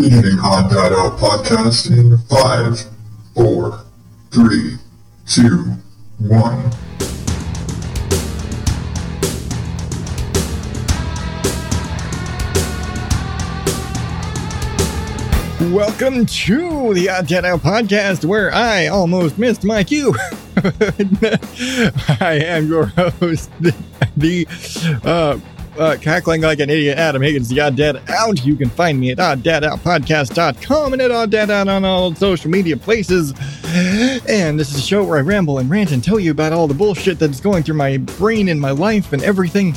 Out 0.00 1.18
podcast 1.18 1.90
in 1.90 2.18
five, 2.28 2.84
four, 3.34 3.80
three, 4.30 4.76
two, 5.26 5.72
one. 6.18 6.70
Welcome 15.72 16.26
to 16.26 16.94
the 16.94 17.08
Odd 17.10 17.32
Out 17.32 17.60
podcast, 17.62 18.24
where 18.24 18.54
I 18.54 18.86
almost 18.86 19.36
missed 19.36 19.64
my 19.64 19.82
cue. 19.82 20.14
I 22.20 22.40
am 22.44 22.68
your 22.68 22.86
host, 22.86 23.50
the, 23.60 23.74
the 24.16 24.46
uh, 25.02 25.40
uh, 25.78 25.96
cackling 26.00 26.42
like 26.42 26.60
an 26.60 26.70
idiot 26.70 26.98
Adam 26.98 27.22
Higgins, 27.22 27.48
the 27.48 27.60
Odd 27.60 27.76
Dad 27.76 28.02
Out. 28.08 28.44
You 28.44 28.56
can 28.56 28.68
find 28.68 28.98
me 28.98 29.10
at 29.10 29.18
oddadoutpodcast.com 29.18 30.92
and 30.92 31.02
at 31.02 31.10
Odd 31.10 31.30
Dad 31.30 31.50
Out 31.50 31.68
on 31.68 31.84
all 31.84 32.14
social 32.14 32.50
media 32.50 32.76
places. 32.76 33.32
And 34.28 34.58
this 34.58 34.70
is 34.70 34.78
a 34.78 34.82
show 34.82 35.04
where 35.04 35.18
I 35.18 35.22
ramble 35.22 35.58
and 35.58 35.70
rant 35.70 35.92
and 35.92 36.02
tell 36.02 36.18
you 36.18 36.30
about 36.30 36.52
all 36.52 36.66
the 36.66 36.74
bullshit 36.74 37.18
that's 37.18 37.40
going 37.40 37.62
through 37.62 37.76
my 37.76 37.96
brain 37.98 38.48
and 38.48 38.60
my 38.60 38.70
life 38.70 39.12
and 39.12 39.22
everything 39.22 39.74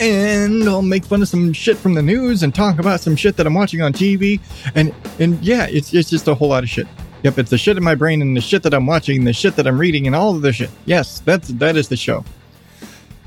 and 0.00 0.68
I'll 0.68 0.82
make 0.82 1.04
fun 1.04 1.22
of 1.22 1.28
some 1.28 1.52
shit 1.52 1.76
from 1.76 1.94
the 1.94 2.02
news 2.02 2.42
and 2.42 2.54
talk 2.54 2.78
about 2.78 3.00
some 3.00 3.16
shit 3.16 3.36
that 3.36 3.46
I'm 3.46 3.54
watching 3.54 3.82
on 3.82 3.92
TV. 3.92 4.40
And 4.74 4.94
and 5.18 5.42
yeah, 5.42 5.66
it's 5.68 5.92
it's 5.92 6.10
just 6.10 6.28
a 6.28 6.34
whole 6.34 6.48
lot 6.48 6.62
of 6.62 6.70
shit. 6.70 6.86
Yep, 7.24 7.38
it's 7.38 7.50
the 7.50 7.58
shit 7.58 7.76
in 7.76 7.82
my 7.82 7.96
brain 7.96 8.22
and 8.22 8.36
the 8.36 8.40
shit 8.40 8.62
that 8.62 8.72
I'm 8.72 8.86
watching, 8.86 9.18
and 9.18 9.26
the 9.26 9.32
shit 9.32 9.56
that 9.56 9.66
I'm 9.66 9.78
reading, 9.78 10.06
and 10.06 10.14
all 10.14 10.36
of 10.36 10.42
the 10.42 10.52
shit. 10.52 10.70
Yes, 10.84 11.20
that's 11.20 11.48
that 11.48 11.76
is 11.76 11.88
the 11.88 11.96
show. 11.96 12.24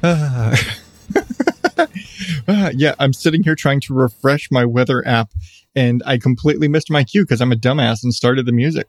Uh, 0.04 0.56
uh, 2.48 2.72
yeah, 2.76 2.96
I'm 3.00 3.14
sitting 3.14 3.44
here 3.44 3.56
trying 3.56 3.82
to 3.82 3.94
refresh 3.94 4.50
my 4.52 4.66
weather 4.66 5.06
app, 5.08 5.32
and 5.76 6.02
I 6.06 6.18
completely 6.18 6.68
missed 6.68 6.92
my 6.92 7.04
cue 7.04 7.24
because 7.24 7.42
I'm 7.42 7.52
a 7.52 7.56
dumbass 7.56 8.04
and 8.04 8.14
started 8.14 8.46
the 8.46 8.52
music. 8.52 8.88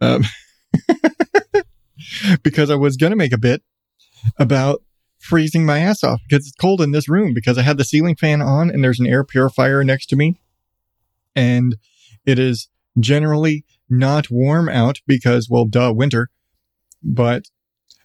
Um, 0.00 0.24
because 2.42 2.70
I 2.70 2.74
was 2.74 2.96
gonna 2.96 3.16
make 3.16 3.32
a 3.32 3.38
bit 3.38 3.62
about 4.38 4.82
freezing 5.18 5.66
my 5.66 5.80
ass 5.80 6.04
off 6.04 6.20
because 6.28 6.46
it's 6.46 6.56
cold 6.56 6.80
in 6.80 6.92
this 6.92 7.08
room 7.08 7.34
because 7.34 7.58
I 7.58 7.62
had 7.62 7.78
the 7.78 7.84
ceiling 7.84 8.16
fan 8.16 8.40
on 8.40 8.70
and 8.70 8.82
there's 8.82 9.00
an 9.00 9.06
air 9.06 9.24
purifier 9.24 9.82
next 9.82 10.06
to 10.06 10.16
me. 10.16 10.38
And 11.34 11.76
it 12.24 12.38
is 12.38 12.68
generally 12.98 13.64
not 13.88 14.30
warm 14.30 14.68
out 14.68 15.00
because, 15.06 15.48
well, 15.50 15.64
duh, 15.64 15.92
winter. 15.94 16.30
But 17.02 17.46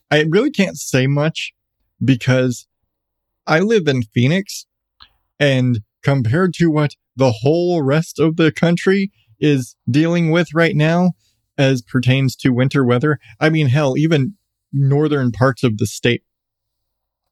I 0.09 0.25
really 0.29 0.51
can't 0.51 0.77
say 0.77 1.07
much 1.07 1.53
because 2.03 2.67
I 3.47 3.59
live 3.59 3.87
in 3.87 4.03
Phoenix 4.03 4.65
and 5.39 5.81
compared 6.03 6.53
to 6.55 6.69
what 6.69 6.95
the 7.15 7.31
whole 7.31 7.81
rest 7.81 8.19
of 8.19 8.37
the 8.37 8.51
country 8.51 9.11
is 9.39 9.75
dealing 9.89 10.31
with 10.31 10.53
right 10.53 10.75
now 10.75 11.11
as 11.57 11.81
pertains 11.81 12.35
to 12.37 12.49
winter 12.53 12.85
weather, 12.85 13.19
I 13.39 13.49
mean, 13.49 13.67
hell, 13.67 13.97
even 13.97 14.35
northern 14.71 15.31
parts 15.31 15.63
of 15.63 15.77
the 15.77 15.85
state 15.85 16.23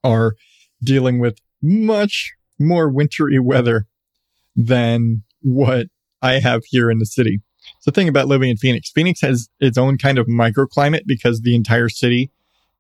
are 0.04 0.36
dealing 0.84 1.20
with 1.20 1.40
much 1.62 2.34
more 2.60 2.90
wintry 2.90 3.40
weather 3.40 3.88
than 4.56 5.24
what 5.42 5.88
I 6.22 6.40
have 6.40 6.64
here 6.66 6.92
in 6.92 7.00
the 7.00 7.06
city. 7.06 7.42
The 7.86 7.92
thing 7.92 8.08
about 8.08 8.28
living 8.28 8.50
in 8.50 8.58
Phoenix. 8.58 8.92
Phoenix 8.92 9.22
has 9.22 9.50
its 9.60 9.78
own 9.78 9.98
kind 9.98 10.18
of 10.18 10.28
microclimate 10.28 11.04
because 11.06 11.42
the 11.42 11.56
entire 11.56 11.90
city 11.90 12.32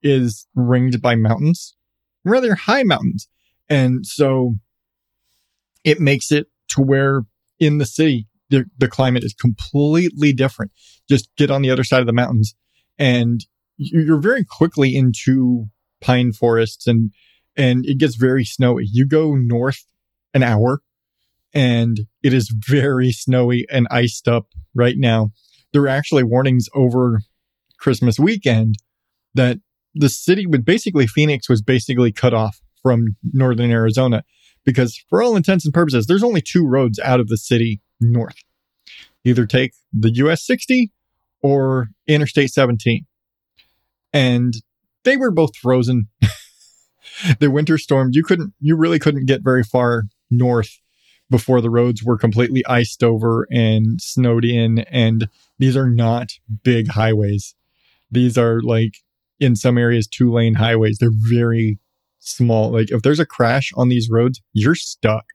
is 0.02 0.47
ringed 0.55 1.02
by 1.02 1.16
mountains, 1.16 1.75
rather 2.23 2.56
high 2.56 2.84
mountains. 2.84 3.28
And 3.70 4.06
so 4.06 4.56
it 5.84 6.00
makes 6.00 6.31
it 6.31 6.48
to 6.70 6.81
where 6.81 7.22
in 7.59 7.78
the 7.78 7.86
city, 7.86 8.28
the, 8.50 8.66
the 8.78 8.88
climate 8.88 9.23
is 9.23 9.34
completely 9.34 10.34
different. 10.34 10.72
Just 11.08 11.30
get 11.36 11.52
on 11.52 11.62
the 11.62 11.70
other 11.72 11.84
side 11.84 12.02
of 12.02 12.08
the 12.08 12.14
mountains 12.14 12.56
and 12.97 13.45
you're 13.78 14.20
very 14.20 14.44
quickly 14.44 14.95
into 14.95 15.67
pine 16.02 16.34
forests 16.34 16.85
and 16.85 17.12
and 17.56 17.85
it 17.85 17.97
gets 17.97 18.16
very 18.16 18.46
snowy. 18.46 18.85
You 18.90 19.06
go 19.06 19.35
north 19.35 19.85
an 20.34 20.44
hour 20.44 20.81
and 21.53 22.02
it 22.24 22.34
is 22.34 22.53
very 22.53 23.12
snowy 23.12 23.66
and 23.69 23.88
iced 23.90 24.28
up 24.28 24.47
right 24.74 24.96
now. 24.97 25.31
There 25.74 25.81
are 25.84 25.88
actually 25.88 26.24
warnings 26.24 26.68
over 26.74 27.22
Christmas 27.79 28.19
weekend 28.19 28.75
that 29.34 29.59
the 29.95 30.09
city 30.09 30.45
would 30.45 30.66
basically 30.66 31.07
Phoenix 31.07 31.50
was 31.50 31.61
basically 31.61 32.11
cut 32.11 32.33
off 32.33 32.59
from 32.81 33.16
northern 33.33 33.72
Arizona 33.72 34.23
because 34.63 35.03
for 35.09 35.22
all 35.22 35.35
intents 35.35 35.66
and 35.66 35.73
purposes 35.73 36.05
there's 36.05 36.23
only 36.23 36.41
two 36.41 36.66
roads 36.66 37.00
out 37.00 37.19
of 37.19 37.27
the 37.27 37.38
city 37.38 37.81
north. 37.99 38.38
Either 39.23 39.45
take 39.45 39.73
the 39.91 40.11
US 40.16 40.45
60 40.45 40.91
or 41.41 41.89
Interstate 42.07 42.51
17. 42.51 43.05
And 44.13 44.53
they 45.03 45.17
were 45.17 45.31
both 45.31 45.55
frozen. 45.55 46.07
the 47.39 47.51
winter 47.51 47.78
storm, 47.78 48.09
you 48.11 48.23
couldn't, 48.23 48.53
you 48.59 48.75
really 48.75 48.99
couldn't 48.99 49.25
get 49.25 49.44
very 49.44 49.63
far 49.63 50.03
north 50.29 50.79
before 51.29 51.61
the 51.61 51.69
roads 51.69 52.03
were 52.03 52.17
completely 52.17 52.66
iced 52.66 53.03
over 53.03 53.47
and 53.51 54.01
snowed 54.01 54.44
in. 54.44 54.79
And 54.79 55.29
these 55.59 55.78
are 55.78 55.89
not 55.89 56.31
big 56.63 56.89
highways. 56.89 57.55
These 58.11 58.38
are 58.38 58.61
like 58.61 58.95
in 59.39 59.55
some 59.55 59.77
areas, 59.77 60.07
two 60.07 60.31
lane 60.31 60.55
highways. 60.55 60.97
They're 61.00 61.09
very 61.13 61.79
small. 62.19 62.72
Like 62.72 62.91
if 62.91 63.01
there's 63.01 63.19
a 63.19 63.25
crash 63.25 63.72
on 63.75 63.89
these 63.89 64.09
roads, 64.09 64.41
you're 64.53 64.75
stuck. 64.75 65.25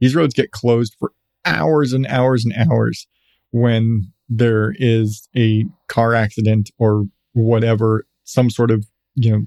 These 0.00 0.16
roads 0.16 0.34
get 0.34 0.50
closed 0.50 0.96
for 0.98 1.12
hours 1.44 1.92
and 1.92 2.06
hours 2.06 2.44
and 2.44 2.54
hours 2.54 3.06
when 3.50 4.12
there 4.28 4.74
is 4.78 5.28
a 5.36 5.66
car 5.88 6.14
accident 6.14 6.70
or 6.78 7.04
whatever, 7.32 8.06
some 8.24 8.50
sort 8.50 8.70
of 8.70 8.86
you 9.14 9.30
know, 9.30 9.42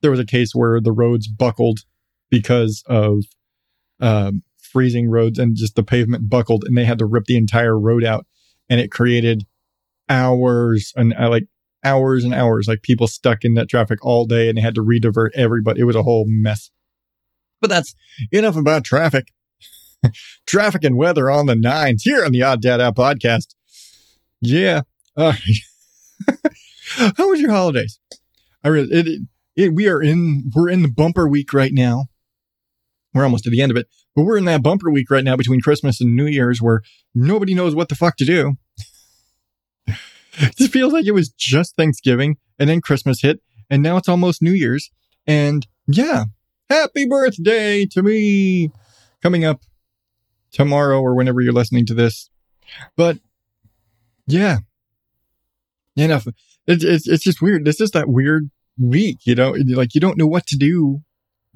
there 0.00 0.10
was 0.10 0.20
a 0.20 0.26
case 0.26 0.54
where 0.54 0.80
the 0.80 0.92
roads 0.92 1.28
buckled 1.28 1.80
because 2.30 2.82
of 2.86 3.24
um, 4.00 4.42
freezing 4.58 5.10
roads 5.10 5.38
and 5.38 5.54
just 5.56 5.76
the 5.76 5.82
pavement 5.82 6.28
buckled 6.28 6.64
and 6.64 6.76
they 6.76 6.84
had 6.84 6.98
to 6.98 7.06
rip 7.06 7.26
the 7.26 7.36
entire 7.36 7.78
road 7.78 8.04
out 8.04 8.26
and 8.68 8.80
it 8.80 8.90
created 8.90 9.44
hours 10.08 10.92
and 10.96 11.14
uh, 11.18 11.28
like 11.28 11.44
hours 11.84 12.24
and 12.24 12.34
hours 12.34 12.68
like 12.68 12.82
people 12.82 13.06
stuck 13.06 13.44
in 13.44 13.54
that 13.54 13.68
traffic 13.68 14.04
all 14.04 14.26
day 14.26 14.48
and 14.48 14.56
they 14.56 14.62
had 14.62 14.74
to 14.74 14.84
redivert 14.84 15.30
everybody. 15.34 15.80
It 15.80 15.84
was 15.84 15.96
a 15.96 16.02
whole 16.02 16.24
mess. 16.26 16.70
But 17.60 17.70
that's 17.70 17.94
enough 18.30 18.56
about 18.56 18.84
traffic. 18.84 19.28
Traffic 20.46 20.82
and 20.82 20.96
weather 20.96 21.30
on 21.30 21.46
the 21.46 21.54
nines 21.54 22.02
here 22.02 22.24
on 22.24 22.32
the 22.32 22.42
odd 22.42 22.60
dad 22.60 22.80
out 22.80 22.96
podcast. 22.96 23.54
Yeah 24.40 24.82
uh, 25.16 25.34
how 27.16 27.30
was 27.30 27.40
your 27.40 27.50
holidays? 27.50 27.98
I 28.64 28.68
really, 28.68 28.88
it, 28.90 29.22
it, 29.56 29.74
we 29.74 29.88
are 29.88 30.02
in, 30.02 30.50
we're 30.54 30.68
in 30.68 30.82
the 30.82 30.90
bumper 30.90 31.28
week 31.28 31.52
right 31.52 31.72
now. 31.72 32.06
We're 33.14 33.24
almost 33.24 33.44
to 33.44 33.50
the 33.50 33.60
end 33.60 33.70
of 33.70 33.76
it, 33.76 33.88
but 34.16 34.22
we're 34.22 34.38
in 34.38 34.46
that 34.46 34.62
bumper 34.62 34.90
week 34.90 35.10
right 35.10 35.24
now 35.24 35.36
between 35.36 35.60
Christmas 35.60 36.00
and 36.00 36.16
New 36.16 36.26
Year's 36.26 36.62
where 36.62 36.80
nobody 37.14 37.54
knows 37.54 37.74
what 37.74 37.90
the 37.90 37.94
fuck 37.94 38.16
to 38.16 38.24
do. 38.24 38.54
it 40.58 40.70
feels 40.70 40.92
like 40.92 41.06
it 41.06 41.12
was 41.12 41.30
just 41.30 41.76
Thanksgiving 41.76 42.36
and 42.58 42.68
then 42.68 42.80
Christmas 42.80 43.22
hit 43.22 43.40
and 43.70 43.82
now 43.82 43.96
it's 43.96 44.08
almost 44.08 44.42
New 44.42 44.52
Year's. 44.52 44.90
And 45.26 45.66
yeah, 45.86 46.24
happy 46.68 47.06
birthday 47.06 47.86
to 47.86 48.02
me 48.02 48.70
coming 49.22 49.44
up 49.44 49.62
tomorrow 50.52 51.00
or 51.00 51.14
whenever 51.14 51.40
you're 51.40 51.52
listening 51.52 51.86
to 51.86 51.94
this. 51.94 52.28
But 52.96 53.18
yeah, 54.26 54.58
enough. 55.96 56.26
It's, 56.66 56.84
it's, 56.84 57.08
it's 57.08 57.24
just 57.24 57.42
weird. 57.42 57.64
This 57.64 57.80
is 57.80 57.92
that 57.92 58.08
weird 58.08 58.50
week, 58.78 59.20
you 59.24 59.34
know, 59.34 59.54
like 59.68 59.94
you 59.94 60.00
don't 60.00 60.18
know 60.18 60.26
what 60.26 60.46
to 60.48 60.56
do 60.56 61.00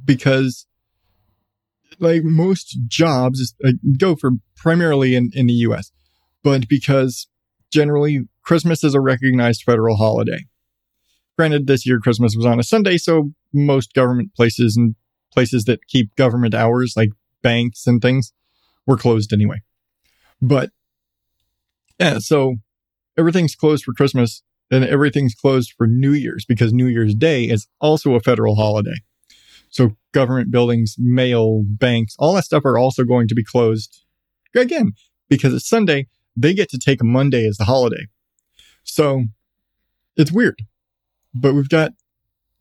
because 0.03 0.67
like 1.99 2.23
most 2.25 2.79
jobs 2.87 3.55
go 3.99 4.17
for 4.17 4.33
primarily 4.57 5.15
in, 5.15 5.31
in 5.35 5.47
the 5.47 5.55
US, 5.55 5.93
but 6.43 6.69
because 6.69 7.29
generally 7.71 8.27
Christmas 8.47 8.85
is 8.85 8.95
a 8.95 9.01
recognized 9.01 9.65
federal 9.65 9.97
holiday. 9.97 10.47
Granted, 11.37 11.67
this 11.67 11.85
year 11.85 11.99
Christmas 11.99 12.37
was 12.37 12.47
on 12.47 12.61
a 12.61 12.63
Sunday, 12.63 12.97
so 12.97 13.33
most 13.53 13.93
government 13.93 14.35
places 14.35 14.77
and 14.77 14.95
places 15.33 15.65
that 15.65 15.87
keep 15.89 16.15
government 16.15 16.55
hours, 16.55 16.95
like 16.97 17.11
banks 17.43 17.87
and 17.87 18.01
things, 18.01 18.33
were 18.87 18.97
closed 18.97 19.33
anyway. 19.33 19.61
But 20.41 20.71
yeah, 21.99 22.19
so 22.21 22.57
everything's 23.19 23.57
closed 23.57 23.85
for 23.85 23.93
Christmas 23.93 24.43
and 24.71 24.85
everything's 24.85 25.35
closed 25.35 25.75
for 25.77 25.87
New 25.89 26.13
Year's 26.13 26.45
because 26.45 26.73
New 26.73 26.87
Year's 26.87 27.15
Day 27.15 27.45
is 27.45 27.67
also 27.81 28.15
a 28.15 28.21
federal 28.21 28.55
holiday. 28.55 29.01
So 29.71 29.97
government 30.13 30.53
buildings, 30.53 30.95
mail, 30.99 31.63
banks, 31.67 32.15
all 32.19 32.35
that 32.35 32.45
stuff 32.45 32.65
are 32.65 32.79
also 32.79 33.03
going 33.03 33.27
to 33.29 33.35
be 33.35 33.45
closed 33.45 34.05
again 34.55 34.93
because 35.29 35.53
it's 35.53 35.69
Sunday. 35.69 36.07
They 36.37 36.55
get 36.55 36.71
to 36.71 36.79
take 36.79 37.03
Monday 37.03 37.47
as 37.47 37.57
the 37.57 37.65
holiday. 37.65 38.07
So 38.87 39.25
it's 40.17 40.33
weird, 40.33 40.63
but 41.35 41.53
we've 41.55 41.69
got 41.69 41.93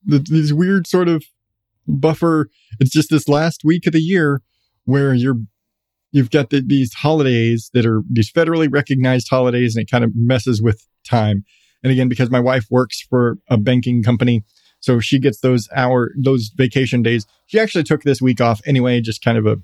these 0.05 0.53
weird 0.53 0.85
sort 0.85 1.07
of 1.07 1.23
buffer. 1.87 2.49
It's 2.79 2.91
just 2.91 3.09
this 3.09 3.29
last 3.29 3.61
week 3.63 3.87
of 3.87 3.93
the 3.93 4.01
year 4.01 4.41
where 4.83 5.13
you're, 5.13 5.37
you've 6.11 6.31
got 6.31 6.49
the, 6.49 6.61
these 6.65 6.93
holidays 6.93 7.69
that 7.73 7.85
are 7.85 8.01
these 8.11 8.31
federally 8.31 8.67
recognized 8.71 9.29
holidays 9.29 9.75
and 9.75 9.83
it 9.83 9.89
kind 9.89 10.03
of 10.03 10.11
messes 10.15 10.61
with 10.61 10.85
time. 11.07 11.45
And 11.83 11.91
again, 11.91 12.09
because 12.09 12.29
my 12.29 12.39
wife 12.39 12.65
works 12.69 13.01
for 13.01 13.37
a 13.49 13.57
banking 13.57 14.03
company, 14.03 14.43
so 14.79 14.99
she 14.99 15.19
gets 15.19 15.39
those 15.39 15.69
hour, 15.75 16.11
those 16.21 16.51
vacation 16.55 17.01
days. 17.01 17.25
She 17.45 17.59
actually 17.59 17.83
took 17.83 18.01
this 18.03 18.21
week 18.21 18.41
off 18.41 18.61
anyway, 18.65 18.99
just 18.99 19.23
kind 19.23 19.37
of 19.37 19.45
a 19.45 19.57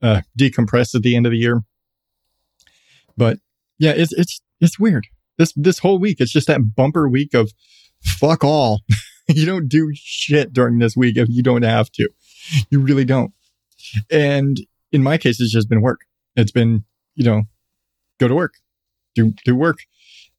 uh, 0.00 0.20
decompress 0.38 0.94
at 0.94 1.02
the 1.02 1.16
end 1.16 1.26
of 1.26 1.32
the 1.32 1.38
year. 1.38 1.62
But 3.16 3.38
yeah, 3.78 3.92
it's, 3.92 4.12
it's, 4.12 4.40
it's 4.60 4.78
weird. 4.78 5.08
This, 5.38 5.52
this 5.56 5.78
whole 5.78 5.98
week, 5.98 6.20
it's 6.20 6.32
just 6.32 6.48
that 6.48 6.74
bumper 6.74 7.08
week 7.08 7.34
of 7.34 7.52
fuck 8.02 8.44
all. 8.44 8.82
you 9.28 9.46
don't 9.46 9.68
do 9.68 9.90
shit 9.94 10.52
during 10.52 10.78
this 10.78 10.96
week 10.96 11.16
if 11.16 11.28
you 11.30 11.42
don't 11.42 11.62
have 11.62 11.90
to. 11.92 12.08
You 12.70 12.80
really 12.80 13.04
don't. 13.04 13.32
And 14.10 14.58
in 14.92 15.02
my 15.02 15.18
case, 15.18 15.40
it's 15.40 15.52
just 15.52 15.68
been 15.68 15.82
work. 15.82 16.00
It's 16.36 16.52
been, 16.52 16.84
you 17.14 17.24
know, 17.24 17.42
go 18.18 18.28
to 18.28 18.34
work, 18.34 18.54
do, 19.14 19.32
do 19.44 19.54
work. 19.54 19.78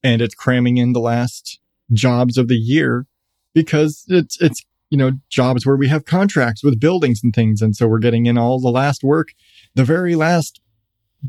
And 0.03 0.21
it's 0.21 0.35
cramming 0.35 0.77
in 0.77 0.93
the 0.93 0.99
last 0.99 1.59
jobs 1.91 2.37
of 2.37 2.47
the 2.47 2.55
year 2.55 3.05
because 3.53 4.05
it's, 4.07 4.41
it's, 4.41 4.63
you 4.89 4.97
know, 4.97 5.11
jobs 5.29 5.65
where 5.65 5.75
we 5.75 5.87
have 5.87 6.05
contracts 6.05 6.63
with 6.63 6.79
buildings 6.79 7.21
and 7.23 7.33
things. 7.33 7.61
And 7.61 7.75
so 7.75 7.87
we're 7.87 7.99
getting 7.99 8.25
in 8.25 8.37
all 8.37 8.59
the 8.59 8.71
last 8.71 9.03
work, 9.03 9.29
the 9.75 9.83
very 9.83 10.15
last 10.15 10.61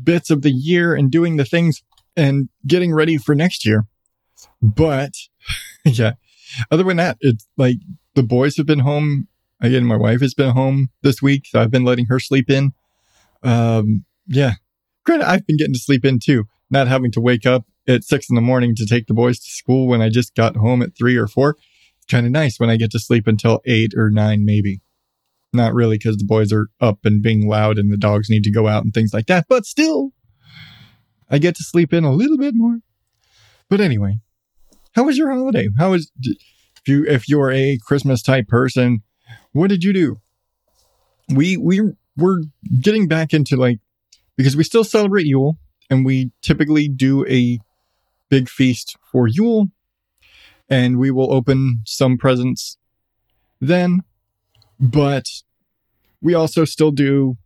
bits 0.03 0.29
of 0.29 0.41
the 0.41 0.51
year 0.51 0.95
and 0.95 1.11
doing 1.11 1.37
the 1.37 1.45
things 1.45 1.83
and 2.15 2.49
getting 2.67 2.93
ready 2.93 3.17
for 3.17 3.35
next 3.35 3.65
year. 3.65 3.85
But 4.61 5.13
yeah, 5.85 6.13
other 6.69 6.83
than 6.83 6.97
that, 6.97 7.17
it's 7.21 7.47
like 7.57 7.77
the 8.15 8.23
boys 8.23 8.57
have 8.57 8.65
been 8.65 8.79
home. 8.79 9.27
Again, 9.61 9.85
my 9.85 9.95
wife 9.95 10.21
has 10.21 10.33
been 10.33 10.51
home 10.51 10.89
this 11.01 11.21
week. 11.21 11.45
So 11.47 11.61
I've 11.61 11.71
been 11.71 11.85
letting 11.85 12.05
her 12.07 12.19
sleep 12.19 12.49
in. 12.49 12.73
Um, 13.43 14.05
yeah. 14.27 14.53
Granted, 15.05 15.27
I've 15.27 15.45
been 15.45 15.57
getting 15.57 15.73
to 15.73 15.79
sleep 15.79 16.05
in 16.05 16.19
too, 16.19 16.45
not 16.69 16.87
having 16.87 17.11
to 17.11 17.21
wake 17.21 17.45
up 17.45 17.65
at 17.87 18.03
six 18.03 18.29
in 18.29 18.35
the 18.35 18.41
morning 18.41 18.75
to 18.75 18.85
take 18.85 19.07
the 19.07 19.13
boys 19.13 19.39
to 19.39 19.49
school 19.49 19.87
when 19.87 20.01
I 20.01 20.09
just 20.09 20.35
got 20.35 20.55
home 20.55 20.81
at 20.81 20.95
three 20.97 21.15
or 21.15 21.27
four. 21.27 21.57
It's 21.97 22.11
kind 22.11 22.25
of 22.25 22.31
nice 22.31 22.59
when 22.59 22.69
I 22.69 22.77
get 22.77 22.91
to 22.91 22.99
sleep 22.99 23.27
until 23.27 23.61
eight 23.65 23.93
or 23.95 24.09
nine, 24.09 24.45
maybe. 24.45 24.81
Not 25.53 25.73
really 25.73 25.97
because 25.97 26.17
the 26.17 26.25
boys 26.25 26.53
are 26.53 26.67
up 26.79 26.99
and 27.03 27.21
being 27.21 27.47
loud 27.47 27.77
and 27.77 27.91
the 27.91 27.97
dogs 27.97 28.29
need 28.29 28.43
to 28.43 28.51
go 28.51 28.67
out 28.67 28.83
and 28.83 28.93
things 28.93 29.13
like 29.13 29.27
that, 29.27 29.45
but 29.49 29.65
still, 29.65 30.11
I 31.31 31.37
get 31.37 31.55
to 31.55 31.63
sleep 31.63 31.93
in 31.93 32.03
a 32.03 32.11
little 32.11 32.37
bit 32.37 32.53
more. 32.55 32.79
But 33.69 33.79
anyway, 33.81 34.19
how 34.93 35.03
was 35.03 35.17
your 35.17 35.31
holiday? 35.31 35.69
How 35.79 35.91
was 35.91 36.11
if 36.21 36.87
you 36.87 37.05
if 37.05 37.29
you're 37.29 37.51
a 37.51 37.79
Christmas 37.85 38.21
type 38.21 38.47
person, 38.47 39.01
what 39.53 39.69
did 39.69 39.83
you 39.83 39.93
do? 39.93 40.19
We 41.29 41.57
we 41.57 41.81
we're 42.17 42.43
getting 42.81 43.07
back 43.07 43.33
into 43.33 43.55
like 43.55 43.79
because 44.35 44.57
we 44.57 44.63
still 44.63 44.83
celebrate 44.83 45.25
Yule 45.25 45.57
and 45.89 46.05
we 46.05 46.31
typically 46.41 46.87
do 46.87 47.25
a 47.27 47.59
big 48.29 48.49
feast 48.49 48.97
for 49.11 49.27
Yule 49.27 49.67
and 50.69 50.97
we 50.97 51.11
will 51.11 51.33
open 51.33 51.81
some 51.85 52.17
presents 52.17 52.77
then 53.59 54.03
but 54.79 55.25
we 56.21 56.33
also 56.33 56.65
still 56.65 56.91
do 56.91 57.37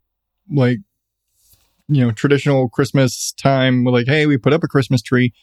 like 0.50 0.80
you 1.88 2.04
know 2.04 2.12
traditional 2.12 2.70
christmas 2.70 3.34
time 3.34 3.84
we're 3.84 3.92
like 3.92 4.08
hey 4.08 4.26
we 4.26 4.38
put 4.38 4.54
up 4.54 4.64
a 4.64 4.68
christmas 4.68 5.02
tree 5.02 5.34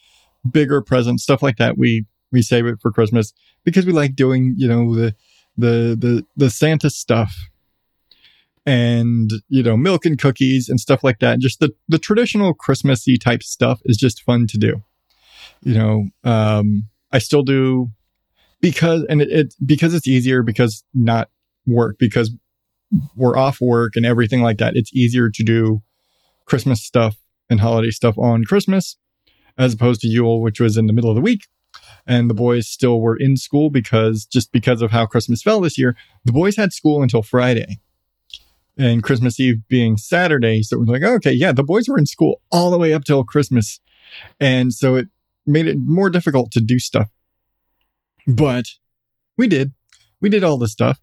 bigger 0.49 0.81
presents 0.81 1.23
stuff 1.23 1.41
like 1.41 1.57
that 1.57 1.77
we 1.77 2.05
we 2.31 2.41
save 2.41 2.65
it 2.65 2.79
for 2.81 2.91
christmas 2.91 3.33
because 3.63 3.85
we 3.85 3.91
like 3.91 4.15
doing 4.15 4.53
you 4.57 4.67
know 4.67 4.93
the 4.95 5.15
the 5.57 5.95
the 5.97 6.25
the 6.35 6.49
santa 6.49 6.89
stuff 6.89 7.33
and 8.65 9.31
you 9.49 9.63
know 9.63 9.75
milk 9.75 10.05
and 10.05 10.19
cookies 10.19 10.69
and 10.69 10.79
stuff 10.79 11.03
like 11.03 11.19
that. 11.19 11.39
Just 11.39 11.59
the 11.59 11.73
the 11.87 11.99
traditional 11.99 12.53
christmassy 12.53 13.17
type 13.17 13.43
stuff 13.43 13.81
is 13.85 13.97
just 13.97 14.21
fun 14.21 14.47
to 14.47 14.57
do. 14.57 14.83
You 15.61 15.75
know 15.75 16.05
um 16.23 16.87
i 17.11 17.19
still 17.19 17.43
do 17.43 17.89
because 18.59 19.05
and 19.09 19.21
it, 19.21 19.29
it 19.31 19.55
because 19.65 19.93
it's 19.93 20.07
easier 20.07 20.43
because 20.43 20.83
not 20.93 21.29
work 21.65 21.97
because 21.99 22.31
we're 23.15 23.37
off 23.37 23.61
work 23.61 23.93
and 23.95 24.05
everything 24.05 24.41
like 24.41 24.57
that 24.57 24.75
it's 24.75 24.93
easier 24.93 25.29
to 25.29 25.43
do 25.43 25.81
christmas 26.45 26.81
stuff 26.81 27.17
and 27.49 27.59
holiday 27.59 27.89
stuff 27.89 28.17
on 28.17 28.43
christmas 28.43 28.97
as 29.57 29.73
opposed 29.73 30.01
to 30.01 30.07
yule 30.07 30.41
which 30.41 30.59
was 30.59 30.77
in 30.77 30.87
the 30.87 30.93
middle 30.93 31.09
of 31.09 31.15
the 31.15 31.21
week 31.21 31.47
and 32.05 32.29
the 32.29 32.33
boys 32.33 32.67
still 32.67 32.99
were 32.99 33.15
in 33.15 33.37
school 33.37 33.69
because 33.69 34.25
just 34.25 34.51
because 34.51 34.81
of 34.81 34.91
how 34.91 35.05
christmas 35.05 35.41
fell 35.41 35.61
this 35.61 35.77
year 35.77 35.95
the 36.25 36.31
boys 36.31 36.55
had 36.55 36.73
school 36.73 37.01
until 37.01 37.21
friday 37.21 37.79
and 38.77 39.03
Christmas 39.03 39.39
Eve 39.39 39.61
being 39.67 39.97
Saturday. 39.97 40.63
So 40.63 40.79
we're 40.79 40.85
like, 40.85 41.03
okay, 41.03 41.31
yeah, 41.31 41.51
the 41.51 41.63
boys 41.63 41.87
were 41.87 41.97
in 41.97 42.05
school 42.05 42.41
all 42.51 42.71
the 42.71 42.77
way 42.77 42.93
up 42.93 43.03
till 43.03 43.23
Christmas. 43.23 43.79
And 44.39 44.73
so 44.73 44.95
it 44.95 45.07
made 45.45 45.67
it 45.67 45.77
more 45.77 46.09
difficult 46.09 46.51
to 46.51 46.61
do 46.61 46.79
stuff. 46.79 47.09
But 48.27 48.65
we 49.37 49.47
did. 49.47 49.73
We 50.21 50.29
did 50.29 50.43
all 50.43 50.57
the 50.57 50.67
stuff. 50.67 50.99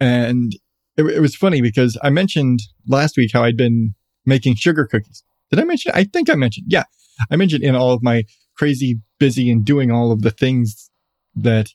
And 0.00 0.54
it, 0.96 1.04
it, 1.04 1.20
was 1.20 1.36
funny 1.36 1.60
because 1.60 1.98
I 2.02 2.10
mentioned 2.10 2.60
last 2.88 3.16
week 3.16 3.30
how 3.32 3.44
I'd 3.44 3.56
been 3.56 3.94
making 4.24 4.56
sugar 4.56 4.86
cookies. 4.86 5.22
Did 5.50 5.60
I 5.60 5.64
mention? 5.64 5.92
I 5.94 6.04
think 6.04 6.30
I 6.30 6.34
mentioned. 6.34 6.66
Yeah. 6.68 6.84
I 7.30 7.36
mentioned 7.36 7.62
in 7.62 7.74
all 7.74 7.92
of 7.92 8.02
my 8.02 8.24
crazy 8.56 9.00
busy 9.18 9.50
and 9.50 9.64
doing 9.64 9.90
all 9.90 10.12
of 10.12 10.22
the 10.22 10.30
things 10.30 10.90
that 11.34 11.70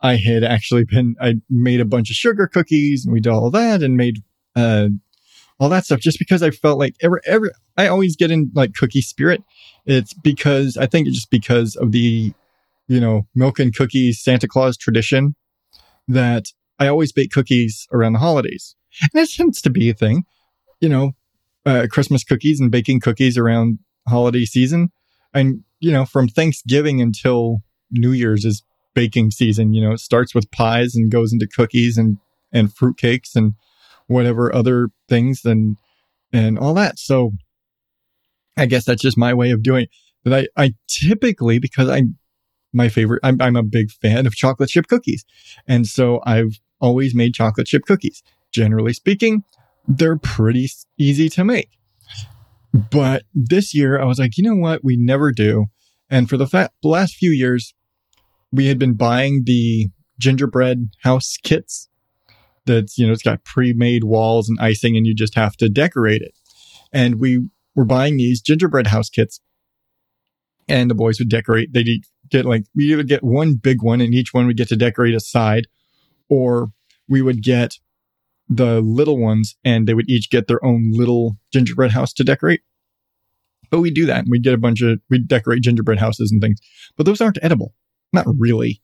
I 0.00 0.16
had 0.16 0.42
actually 0.42 0.84
been, 0.84 1.14
I 1.20 1.36
made 1.48 1.80
a 1.80 1.84
bunch 1.84 2.10
of 2.10 2.16
sugar 2.16 2.46
cookies 2.46 3.04
and 3.04 3.12
we 3.12 3.20
did 3.20 3.30
all 3.30 3.50
that 3.50 3.82
and 3.82 3.96
made 3.96 4.22
uh, 4.56 4.88
all 5.58 5.68
that 5.68 5.84
stuff 5.84 6.00
just 6.00 6.18
because 6.18 6.42
I 6.42 6.50
felt 6.50 6.78
like 6.78 6.94
every, 7.00 7.20
every, 7.24 7.50
I 7.76 7.86
always 7.86 8.16
get 8.16 8.30
in 8.30 8.50
like 8.54 8.74
cookie 8.74 9.00
spirit. 9.00 9.42
It's 9.86 10.12
because 10.12 10.76
I 10.76 10.86
think 10.86 11.06
it's 11.06 11.16
just 11.16 11.30
because 11.30 11.76
of 11.76 11.92
the, 11.92 12.32
you 12.88 13.00
know, 13.00 13.26
milk 13.34 13.58
and 13.60 13.74
cookies 13.74 14.22
Santa 14.22 14.48
Claus 14.48 14.76
tradition 14.76 15.36
that 16.08 16.46
I 16.78 16.88
always 16.88 17.12
bake 17.12 17.30
cookies 17.30 17.86
around 17.92 18.14
the 18.14 18.18
holidays. 18.18 18.74
And 19.00 19.22
it 19.22 19.30
tends 19.30 19.62
to 19.62 19.70
be 19.70 19.88
a 19.88 19.94
thing, 19.94 20.24
you 20.80 20.88
know, 20.88 21.12
uh, 21.66 21.86
Christmas 21.90 22.24
cookies 22.24 22.60
and 22.60 22.70
baking 22.70 23.00
cookies 23.00 23.38
around 23.38 23.78
holiday 24.08 24.44
season. 24.44 24.90
And, 25.34 25.64
you 25.80 25.92
know, 25.92 26.04
from 26.04 26.28
Thanksgiving 26.28 27.00
until 27.00 27.62
New 27.90 28.12
Year's 28.12 28.44
is 28.44 28.62
baking 28.94 29.30
season. 29.30 29.72
You 29.72 29.82
know, 29.82 29.92
it 29.92 30.00
starts 30.00 30.34
with 30.34 30.50
pies 30.50 30.94
and 30.94 31.10
goes 31.10 31.32
into 31.32 31.46
cookies 31.46 31.96
and, 31.96 32.18
and 32.52 32.74
fruit 32.74 32.96
cakes 32.98 33.34
and, 33.34 33.54
whatever 34.08 34.54
other 34.54 34.88
things 35.08 35.44
and 35.44 35.76
and 36.32 36.58
all 36.58 36.74
that. 36.74 36.98
So 36.98 37.32
I 38.56 38.66
guess 38.66 38.84
that's 38.84 39.00
just 39.00 39.16
my 39.16 39.32
way 39.32 39.52
of 39.52 39.62
doing 39.62 39.84
it. 39.84 39.90
But 40.24 40.48
I, 40.56 40.62
I 40.64 40.74
typically, 40.88 41.58
because 41.58 41.88
I'm 41.88 42.18
my 42.72 42.88
favorite, 42.88 43.20
I'm, 43.22 43.40
I'm 43.40 43.56
a 43.56 43.62
big 43.62 43.90
fan 43.90 44.26
of 44.26 44.34
chocolate 44.34 44.70
chip 44.70 44.86
cookies. 44.88 45.24
And 45.66 45.86
so 45.86 46.20
I've 46.24 46.60
always 46.80 47.14
made 47.14 47.34
chocolate 47.34 47.66
chip 47.66 47.82
cookies. 47.86 48.22
Generally 48.52 48.94
speaking, 48.94 49.44
they're 49.86 50.18
pretty 50.18 50.68
easy 50.98 51.28
to 51.30 51.44
make. 51.44 51.70
But 52.72 53.24
this 53.34 53.74
year 53.74 54.00
I 54.00 54.04
was 54.04 54.18
like, 54.18 54.36
you 54.36 54.44
know 54.44 54.56
what? 54.56 54.82
We 54.82 54.96
never 54.96 55.30
do. 55.32 55.66
And 56.08 56.28
for 56.28 56.36
the 56.36 56.46
fa- 56.46 56.70
last 56.82 57.14
few 57.14 57.30
years, 57.30 57.74
we 58.50 58.66
had 58.66 58.78
been 58.78 58.94
buying 58.94 59.42
the 59.44 59.88
gingerbread 60.18 60.90
house 61.02 61.36
kits 61.42 61.88
that's, 62.66 62.96
you 62.96 63.06
know, 63.06 63.12
it's 63.12 63.22
got 63.22 63.44
pre-made 63.44 64.04
walls 64.04 64.48
and 64.48 64.58
icing 64.60 64.96
and 64.96 65.06
you 65.06 65.14
just 65.14 65.34
have 65.34 65.56
to 65.56 65.68
decorate 65.68 66.22
it. 66.22 66.32
And 66.92 67.18
we 67.18 67.48
were 67.74 67.84
buying 67.84 68.16
these 68.16 68.40
gingerbread 68.40 68.88
house 68.88 69.08
kits 69.08 69.40
and 70.68 70.90
the 70.90 70.94
boys 70.94 71.18
would 71.18 71.28
decorate. 71.28 71.72
They'd 71.72 72.04
get 72.30 72.44
like, 72.44 72.64
we 72.74 72.92
either 72.92 73.02
get 73.02 73.24
one 73.24 73.54
big 73.54 73.82
one 73.82 74.00
and 74.00 74.14
each 74.14 74.32
one 74.32 74.46
would 74.46 74.56
get 74.56 74.68
to 74.68 74.76
decorate 74.76 75.14
a 75.14 75.20
side 75.20 75.66
or 76.28 76.72
we 77.08 77.20
would 77.20 77.42
get 77.42 77.78
the 78.48 78.80
little 78.80 79.18
ones 79.18 79.56
and 79.64 79.86
they 79.86 79.94
would 79.94 80.08
each 80.08 80.30
get 80.30 80.46
their 80.46 80.64
own 80.64 80.90
little 80.92 81.36
gingerbread 81.52 81.92
house 81.92 82.12
to 82.14 82.24
decorate. 82.24 82.60
But 83.70 83.80
we 83.80 83.90
do 83.90 84.06
that. 84.06 84.20
and 84.20 84.30
We 84.30 84.38
get 84.38 84.54
a 84.54 84.58
bunch 84.58 84.82
of, 84.82 85.00
we 85.08 85.18
decorate 85.18 85.62
gingerbread 85.62 85.98
houses 85.98 86.30
and 86.30 86.42
things, 86.42 86.60
but 86.96 87.06
those 87.06 87.20
aren't 87.20 87.38
edible. 87.42 87.74
Not 88.12 88.26
really. 88.38 88.82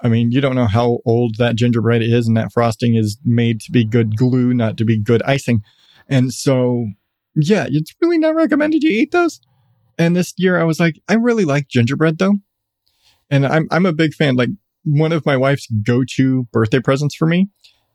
I 0.00 0.08
mean, 0.08 0.32
you 0.32 0.40
don't 0.40 0.56
know 0.56 0.66
how 0.66 1.00
old 1.04 1.36
that 1.36 1.54
gingerbread 1.54 2.02
is, 2.02 2.26
and 2.26 2.36
that 2.36 2.52
frosting 2.52 2.96
is 2.96 3.18
made 3.24 3.60
to 3.60 3.70
be 3.70 3.84
good 3.84 4.16
glue, 4.16 4.52
not 4.52 4.76
to 4.78 4.84
be 4.84 4.98
good 4.98 5.22
icing. 5.22 5.62
And 6.08 6.32
so, 6.32 6.88
yeah, 7.36 7.66
it's 7.68 7.94
really 8.00 8.18
not 8.18 8.34
recommended 8.34 8.82
you 8.82 8.90
eat 8.90 9.12
those. 9.12 9.40
And 9.98 10.16
this 10.16 10.32
year 10.38 10.58
I 10.58 10.64
was 10.64 10.80
like, 10.80 11.00
I 11.08 11.14
really 11.14 11.44
like 11.44 11.68
gingerbread 11.68 12.18
though. 12.18 12.36
And 13.30 13.46
I'm, 13.46 13.68
I'm 13.70 13.86
a 13.86 13.92
big 13.92 14.14
fan. 14.14 14.34
Like 14.36 14.50
one 14.84 15.12
of 15.12 15.24
my 15.24 15.36
wife's 15.36 15.68
go 15.84 16.02
to 16.16 16.44
birthday 16.52 16.80
presents 16.80 17.14
for 17.14 17.26
me 17.26 17.48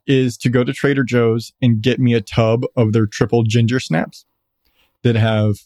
is 0.08 0.36
to 0.38 0.48
go 0.48 0.64
to 0.64 0.72
Trader 0.72 1.04
Joe's 1.04 1.52
and 1.62 1.80
get 1.80 2.00
me 2.00 2.14
a 2.14 2.20
tub 2.20 2.62
of 2.76 2.92
their 2.92 3.06
triple 3.06 3.44
ginger 3.44 3.78
snaps 3.78 4.24
that 5.02 5.14
have 5.14 5.58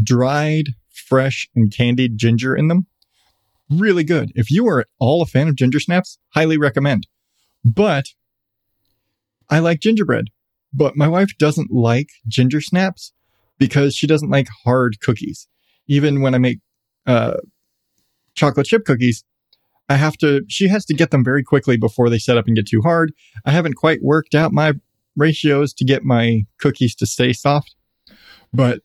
dried, 0.00 0.66
fresh, 0.92 1.48
and 1.56 1.74
candied 1.74 2.16
ginger 2.16 2.54
in 2.54 2.68
them 2.68 2.86
really 3.70 4.04
good. 4.04 4.32
If 4.34 4.50
you 4.50 4.66
are 4.68 4.80
at 4.80 4.86
all 4.98 5.22
a 5.22 5.26
fan 5.26 5.48
of 5.48 5.56
ginger 5.56 5.80
snaps, 5.80 6.18
highly 6.34 6.58
recommend. 6.58 7.06
But 7.64 8.06
I 9.50 9.58
like 9.58 9.80
gingerbread, 9.80 10.28
but 10.72 10.96
my 10.96 11.08
wife 11.08 11.36
doesn't 11.38 11.70
like 11.70 12.08
ginger 12.28 12.60
snaps 12.60 13.12
because 13.58 13.94
she 13.94 14.06
doesn't 14.06 14.30
like 14.30 14.48
hard 14.64 15.00
cookies. 15.00 15.48
Even 15.86 16.20
when 16.20 16.34
I 16.34 16.38
make 16.38 16.58
uh, 17.06 17.36
chocolate 18.34 18.66
chip 18.66 18.84
cookies, 18.84 19.24
I 19.88 19.96
have 19.96 20.16
to, 20.18 20.42
she 20.48 20.68
has 20.68 20.84
to 20.86 20.94
get 20.94 21.10
them 21.10 21.24
very 21.24 21.44
quickly 21.44 21.76
before 21.76 22.10
they 22.10 22.18
set 22.18 22.36
up 22.36 22.46
and 22.46 22.56
get 22.56 22.66
too 22.66 22.82
hard. 22.82 23.12
I 23.44 23.52
haven't 23.52 23.74
quite 23.74 24.02
worked 24.02 24.34
out 24.34 24.52
my 24.52 24.72
ratios 25.16 25.72
to 25.74 25.84
get 25.84 26.04
my 26.04 26.44
cookies 26.58 26.94
to 26.96 27.06
stay 27.06 27.32
soft, 27.32 27.74
but 28.52 28.80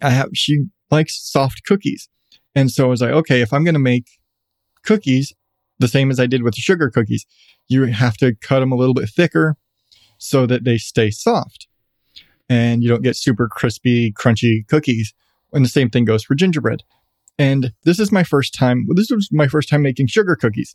I 0.00 0.10
have, 0.10 0.30
she 0.34 0.66
likes 0.90 1.20
soft 1.20 1.64
cookies. 1.64 2.08
And 2.54 2.70
so 2.70 2.84
I 2.86 2.88
was 2.88 3.00
like, 3.00 3.12
okay, 3.12 3.40
if 3.40 3.52
I'm 3.52 3.64
going 3.64 3.74
to 3.74 3.80
make 3.80 4.08
cookies 4.84 5.32
the 5.78 5.88
same 5.88 6.10
as 6.10 6.20
I 6.20 6.26
did 6.26 6.42
with 6.42 6.54
the 6.54 6.60
sugar 6.60 6.90
cookies, 6.90 7.24
you 7.68 7.84
have 7.84 8.16
to 8.18 8.34
cut 8.34 8.60
them 8.60 8.72
a 8.72 8.76
little 8.76 8.94
bit 8.94 9.08
thicker 9.08 9.56
so 10.18 10.46
that 10.46 10.64
they 10.64 10.78
stay 10.78 11.10
soft 11.10 11.68
and 12.48 12.82
you 12.82 12.88
don't 12.88 13.02
get 13.02 13.16
super 13.16 13.48
crispy, 13.48 14.12
crunchy 14.12 14.66
cookies. 14.66 15.14
And 15.52 15.64
the 15.64 15.68
same 15.70 15.90
thing 15.90 16.04
goes 16.04 16.24
for 16.24 16.34
gingerbread. 16.34 16.82
And 17.38 17.72
this 17.84 18.00
is 18.00 18.10
my 18.10 18.24
first 18.24 18.54
time. 18.54 18.86
This 18.94 19.10
was 19.10 19.28
my 19.30 19.46
first 19.46 19.68
time 19.68 19.82
making 19.82 20.08
sugar 20.08 20.36
cookies 20.36 20.74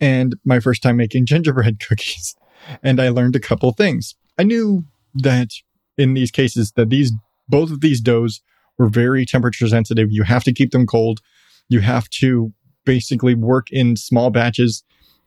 and 0.00 0.34
my 0.44 0.60
first 0.60 0.82
time 0.82 0.96
making 0.96 1.26
gingerbread 1.26 1.80
cookies. 1.88 2.34
And 2.82 3.00
I 3.00 3.08
learned 3.10 3.36
a 3.36 3.40
couple 3.40 3.72
things. 3.72 4.14
I 4.38 4.42
knew 4.42 4.84
that 5.14 5.50
in 5.96 6.14
these 6.14 6.30
cases 6.30 6.72
that 6.72 6.90
these, 6.90 7.12
both 7.48 7.70
of 7.70 7.80
these 7.80 8.00
doughs 8.00 8.40
were 8.78 8.88
very 8.88 9.24
temperature 9.24 9.68
sensitive. 9.68 10.08
You 10.10 10.24
have 10.24 10.44
to 10.44 10.52
keep 10.52 10.72
them 10.72 10.86
cold. 10.86 11.20
You 11.68 11.80
have 11.80 12.10
to 12.10 12.52
basically 12.84 13.34
work 13.34 13.68
in 13.70 13.96
small 13.96 14.30
batches 14.30 14.82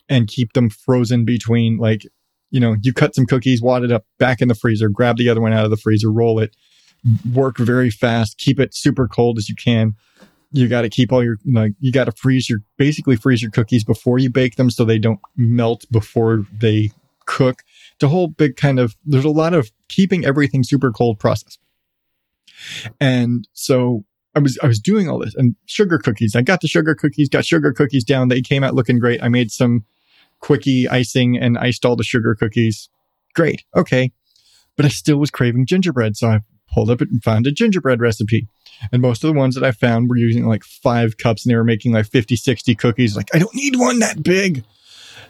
and 0.08 0.28
keep 0.28 0.54
them 0.54 0.70
frozen 0.70 1.26
between 1.26 1.78
like, 1.78 2.04
you 2.52 2.60
know, 2.60 2.76
you 2.82 2.94
cut 2.94 3.16
some 3.16 3.26
cookies, 3.26 3.62
wad 3.62 3.84
it 3.84 3.92
up 3.92 4.06
back 4.18 4.42
in 4.42 4.48
the 4.48 4.56
freezer, 4.56 4.90
grab 4.90 5.18
the 5.18 5.30
other 5.30 5.42
one 5.42 5.54
out 5.54 5.66
of 5.66 5.72
the 5.72 5.78
freezer, 5.78 6.12
roll 6.12 6.40
it, 6.40 6.56
work 7.34 7.58
very 7.58 7.90
fast, 7.90 8.38
keep 8.38 8.60
it 8.60 8.76
super 8.76 9.08
cold 9.08 9.38
as 9.38 9.50
you 9.50 9.56
can. 9.56 9.96
You 10.52 10.68
got 10.68 10.82
to 10.82 10.90
keep 10.90 11.12
all 11.12 11.24
your, 11.24 11.38
like, 11.46 11.74
you 11.80 11.92
got 11.92 12.06
to 12.06 12.12
freeze 12.12 12.50
your, 12.50 12.60
basically 12.78 13.16
freeze 13.16 13.42
your 13.42 13.52
cookies 13.52 13.84
before 13.84 14.18
you 14.18 14.30
bake 14.30 14.56
them 14.56 14.70
so 14.70 14.84
they 14.84 14.98
don't 14.98 15.20
melt 15.36 15.86
before 15.92 16.46
they 16.52 16.92
cook. 17.26 17.64
The 18.00 18.08
whole 18.08 18.28
big 18.28 18.56
kind 18.56 18.80
of, 18.80 18.96
there's 19.06 19.26
a 19.26 19.30
lot 19.30 19.54
of 19.54 19.72
keeping 19.90 20.26
everything 20.26 20.64
super 20.64 20.92
cold 20.92 21.20
process. 21.20 21.58
And 23.00 23.48
so 23.54 24.06
I 24.36 24.40
was 24.40 24.60
I 24.62 24.68
was 24.68 24.80
doing 24.80 25.10
all 25.10 25.20
this 25.20 25.36
and 25.36 25.56
sugar 25.66 25.98
cookies. 25.98 26.36
I 26.36 26.42
got 26.42 26.62
the 26.62 26.68
sugar 26.68 26.96
cookies, 26.96 27.30
got 27.30 27.46
sugar 27.46 27.74
cookies 27.74 28.04
down. 28.04 28.28
They 28.28 28.42
came 28.42 28.64
out 28.64 28.76
looking 28.76 29.00
great. 29.00 29.24
I 29.24 29.30
made 29.30 29.52
some 29.52 29.86
quickie 30.40 30.88
icing 30.88 31.38
and 31.38 31.58
iced 31.58 31.86
all 31.86 31.96
the 31.96 32.04
sugar 32.04 32.36
cookies. 32.36 32.90
Great. 33.36 33.64
Okay. 33.76 34.12
But 34.76 34.86
I 34.86 34.90
still 34.90 35.18
was 35.18 35.32
craving 35.32 35.66
gingerbread. 35.66 36.16
So 36.16 36.28
I 36.28 36.40
pulled 36.74 36.90
up 36.90 37.02
and 37.02 37.24
found 37.24 37.48
a 37.48 37.52
gingerbread 37.52 38.00
recipe. 38.00 38.48
And 38.92 39.02
most 39.02 39.24
of 39.24 39.28
the 39.28 39.38
ones 39.38 39.56
that 39.56 39.64
I 39.64 39.72
found 39.72 40.10
were 40.10 40.18
using 40.18 40.48
like 40.48 40.64
five 40.64 41.18
cups 41.18 41.46
and 41.46 41.52
they 41.52 41.56
were 41.56 41.64
making 41.64 41.92
like 41.92 42.08
50, 42.08 42.36
60 42.36 42.76
cookies. 42.76 43.16
Like, 43.16 43.30
I 43.34 43.40
don't 43.40 43.56
need 43.56 43.76
one 43.76 44.00
that 44.00 44.24
big. 44.24 44.64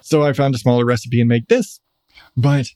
So 0.02 0.24
I 0.24 0.34
found 0.34 0.56
a 0.56 0.60
smaller 0.60 0.86
recipe 0.86 1.20
and 1.20 1.30
make 1.30 1.48
this. 1.48 1.80
But 2.38 2.68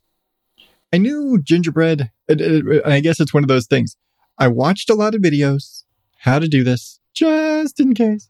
I 0.92 0.98
knew 0.98 1.40
gingerbread. 1.42 2.12
I 2.30 3.00
guess 3.02 3.20
it's 3.20 3.34
one 3.34 3.44
of 3.44 3.48
those 3.48 3.68
things. 3.68 3.98
I 4.38 4.48
watched 4.48 4.90
a 4.90 4.96
lot 4.96 5.16
of 5.16 5.22
videos 5.22 5.84
how 6.20 6.40
to 6.40 6.48
do 6.48 6.64
this 6.64 7.00
just 7.14 7.80
in 7.80 7.94
case. 7.94 8.30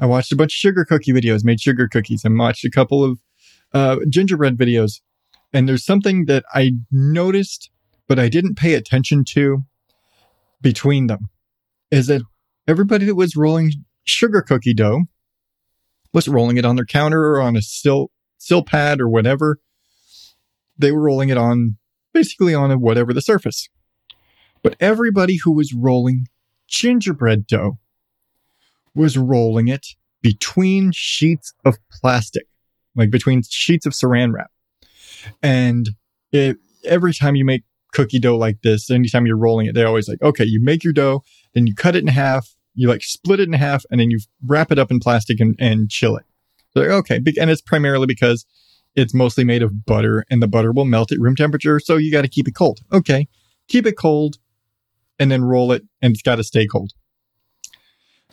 I 0.00 0.06
watched 0.06 0.32
a 0.32 0.36
bunch 0.36 0.54
of 0.54 0.58
sugar 0.58 0.84
cookie 0.84 1.12
videos, 1.12 1.44
made 1.44 1.60
sugar 1.60 1.86
cookies, 1.86 2.24
and 2.24 2.38
watched 2.38 2.64
a 2.64 2.70
couple 2.70 3.04
of 3.04 3.18
uh, 3.74 3.96
gingerbread 4.08 4.56
videos. 4.56 5.00
And 5.52 5.68
there's 5.68 5.84
something 5.84 6.24
that 6.26 6.44
I 6.54 6.72
noticed, 6.90 7.70
but 8.08 8.18
I 8.18 8.28
didn't 8.28 8.56
pay 8.56 8.74
attention 8.74 9.24
to 9.32 9.64
between 10.62 11.08
them 11.08 11.28
is 11.92 12.06
that 12.06 12.22
everybody 12.66 13.04
that 13.04 13.14
was 13.14 13.36
rolling 13.36 13.70
sugar 14.02 14.42
cookie 14.42 14.74
dough 14.74 15.02
was 16.12 16.26
rolling 16.26 16.56
it 16.56 16.64
on 16.64 16.74
their 16.74 16.86
counter 16.86 17.34
or 17.34 17.40
on 17.40 17.54
a 17.54 17.62
sill, 17.62 18.10
sill 18.38 18.64
pad 18.64 19.00
or 19.00 19.08
whatever. 19.08 19.60
They 20.76 20.90
were 20.90 21.02
rolling 21.02 21.28
it 21.28 21.36
on 21.36 21.76
basically 22.12 22.54
on 22.54 22.70
a 22.70 22.78
whatever 22.78 23.12
the 23.12 23.20
surface. 23.20 23.68
But 24.62 24.74
everybody 24.80 25.38
who 25.44 25.52
was 25.52 25.74
rolling 25.74 26.26
gingerbread 26.66 27.46
dough 27.46 27.78
was 28.94 29.18
rolling 29.18 29.68
it 29.68 29.88
between 30.22 30.92
sheets 30.92 31.52
of 31.64 31.76
plastic, 31.90 32.46
like 32.94 33.10
between 33.10 33.42
sheets 33.46 33.84
of 33.84 33.92
saran 33.92 34.32
wrap. 34.32 34.50
And 35.42 35.90
it, 36.30 36.56
every 36.84 37.12
time 37.12 37.36
you 37.36 37.44
make 37.44 37.64
cookie 37.92 38.18
dough 38.18 38.36
like 38.36 38.62
this, 38.62 38.90
anytime 38.90 39.26
you're 39.26 39.36
rolling 39.36 39.66
it, 39.66 39.74
they're 39.74 39.86
always 39.86 40.08
like, 40.08 40.20
okay, 40.22 40.44
you 40.44 40.60
make 40.62 40.82
your 40.82 40.92
dough, 40.92 41.22
then 41.54 41.66
you 41.66 41.74
cut 41.74 41.94
it 41.94 42.02
in 42.02 42.08
half, 42.08 42.54
you 42.74 42.88
like 42.88 43.02
split 43.02 43.40
it 43.40 43.48
in 43.48 43.52
half, 43.52 43.84
and 43.90 44.00
then 44.00 44.10
you 44.10 44.18
wrap 44.46 44.72
it 44.72 44.78
up 44.78 44.90
in 44.90 44.98
plastic 44.98 45.40
and, 45.40 45.54
and 45.58 45.90
chill 45.90 46.16
it. 46.16 46.24
So 46.72 46.80
like, 46.80 46.90
okay. 46.90 47.16
And 47.38 47.50
it's 47.50 47.60
primarily 47.60 48.06
because 48.06 48.46
it's 48.94 49.14
mostly 49.14 49.44
made 49.44 49.62
of 49.62 49.84
butter 49.84 50.24
and 50.30 50.42
the 50.42 50.48
butter 50.48 50.72
will 50.72 50.84
melt 50.84 51.12
at 51.12 51.18
room 51.18 51.36
temperature. 51.36 51.78
So 51.78 51.96
you 51.96 52.10
got 52.10 52.22
to 52.22 52.28
keep 52.28 52.48
it 52.48 52.54
cold. 52.54 52.80
Okay. 52.92 53.28
Keep 53.68 53.86
it 53.86 53.96
cold 53.96 54.38
and 55.18 55.30
then 55.30 55.44
roll 55.44 55.72
it, 55.72 55.84
and 56.00 56.12
it's 56.12 56.22
got 56.22 56.36
to 56.36 56.44
stay 56.44 56.66
cold. 56.66 56.92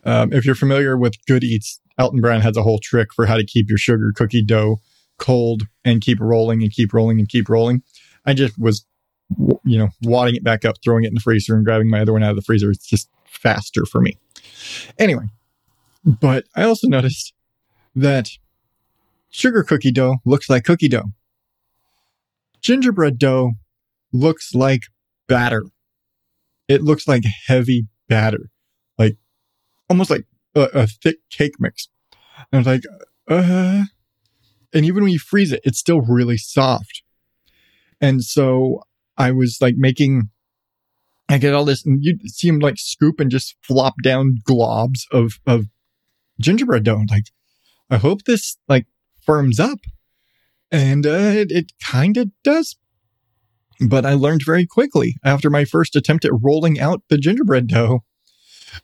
Um, 0.06 0.34
if 0.34 0.46
you're 0.46 0.56
familiar 0.56 0.98
with 0.98 1.24
Good 1.28 1.44
Eats, 1.44 1.82
Alton 1.98 2.22
Brown 2.22 2.42
has 2.42 2.56
a 2.56 2.63
whole 2.63 2.80
trick 2.82 3.13
for 3.13 3.25
how 3.25 3.36
to 3.36 3.46
keep 3.46 3.68
your 3.70 3.78
sugar 3.78 4.13
cookie 4.16 4.44
dough 4.44 4.80
cold 5.18 5.63
and 5.84 6.01
keep 6.01 6.20
rolling 6.20 6.63
and 6.63 6.72
keep 6.72 6.94
rolling 6.94 7.20
and 7.20 7.28
keep 7.28 7.50
rolling. 7.50 7.84
I 8.25 8.34
just 8.34 8.58
was, 8.58 8.86
you 9.38 9.77
know, 9.77 9.89
wadding 10.01 10.36
it 10.36 10.43
back 10.43 10.65
up, 10.65 10.75
throwing 10.83 11.03
it 11.03 11.09
in 11.09 11.13
the 11.13 11.19
freezer, 11.19 11.55
and 11.55 11.65
grabbing 11.65 11.89
my 11.89 12.01
other 12.01 12.13
one 12.13 12.24
out 12.24 12.31
of 12.31 12.36
the 12.36 12.41
freezer. 12.41 12.71
It's 12.71 12.88
just 12.88 13.09
faster 13.25 13.86
for 13.86 14.01
me. 14.01 14.17
Anyway, 14.98 15.25
but 16.03 16.45
I 16.55 16.63
also 16.63 16.88
noticed 16.88 17.33
that 17.95 18.29
sugar 19.29 19.63
cookie 19.63 19.91
dough 19.91 20.17
looks 20.25 20.50
like 20.50 20.63
cookie 20.63 20.89
dough. 20.89 21.12
Gingerbread 22.62 23.17
dough 23.17 23.51
looks 24.12 24.53
like 24.53 24.83
batter 25.27 25.63
it 26.69 26.83
looks 26.83 27.07
like 27.07 27.24
heavy 27.48 27.88
batter, 28.07 28.50
like 28.98 29.17
almost 29.89 30.12
like 30.12 30.25
a, 30.55 30.69
a 30.74 30.88
thick 30.88 31.17
cake 31.31 31.55
mix. 31.59 31.89
And 32.38 32.48
I 32.53 32.57
was 32.59 32.67
like, 32.67 32.83
uh, 33.27 33.83
and 34.71 34.86
even 34.86 35.03
when 35.03 35.12
you 35.12 35.19
freeze 35.19 35.51
it, 35.51 35.62
it's 35.65 35.79
still 35.79 36.01
really 36.01 36.38
soft. 36.38 37.01
And 38.00 38.24
so 38.24 38.83
I 39.19 39.31
was 39.31 39.57
like 39.61 39.75
making, 39.77 40.29
I 41.29 41.38
get 41.38 41.53
all 41.53 41.65
this, 41.65 41.85
and 41.85 41.99
you 42.01 42.17
see 42.25 42.47
him 42.47 42.59
like 42.59 42.77
scoop 42.77 43.19
and 43.19 43.29
just 43.29 43.55
flop 43.61 43.95
down 44.03 44.39
globs 44.49 45.01
of, 45.11 45.33
of 45.45 45.65
gingerbread 46.39 46.83
dough. 46.83 47.03
Like, 47.09 47.25
I 47.89 47.97
hope 47.97 48.23
this 48.23 48.57
like 48.67 48.88
firms 49.23 49.59
up. 49.59 49.79
And 50.71 51.05
uh, 51.05 51.09
it, 51.09 51.51
it 51.51 51.71
kind 51.81 52.15
of 52.17 52.29
does 52.43 52.75
but 53.79 54.05
I 54.05 54.13
learned 54.13 54.41
very 54.45 54.65
quickly 54.65 55.15
after 55.23 55.49
my 55.49 55.63
first 55.63 55.95
attempt 55.95 56.25
at 56.25 56.31
rolling 56.41 56.79
out 56.79 57.01
the 57.07 57.17
gingerbread 57.17 57.67
dough 57.67 58.03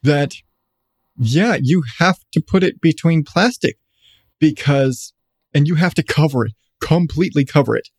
that, 0.01 0.35
yeah, 1.17 1.57
you 1.61 1.83
have 1.99 2.19
to 2.31 2.41
put 2.41 2.63
it 2.63 2.81
between 2.81 3.23
plastic 3.23 3.77
because, 4.39 5.13
and 5.53 5.67
you 5.67 5.75
have 5.75 5.93
to 5.95 6.03
cover 6.03 6.45
it, 6.45 6.53
completely 6.79 7.45
cover 7.45 7.75
it 7.75 7.89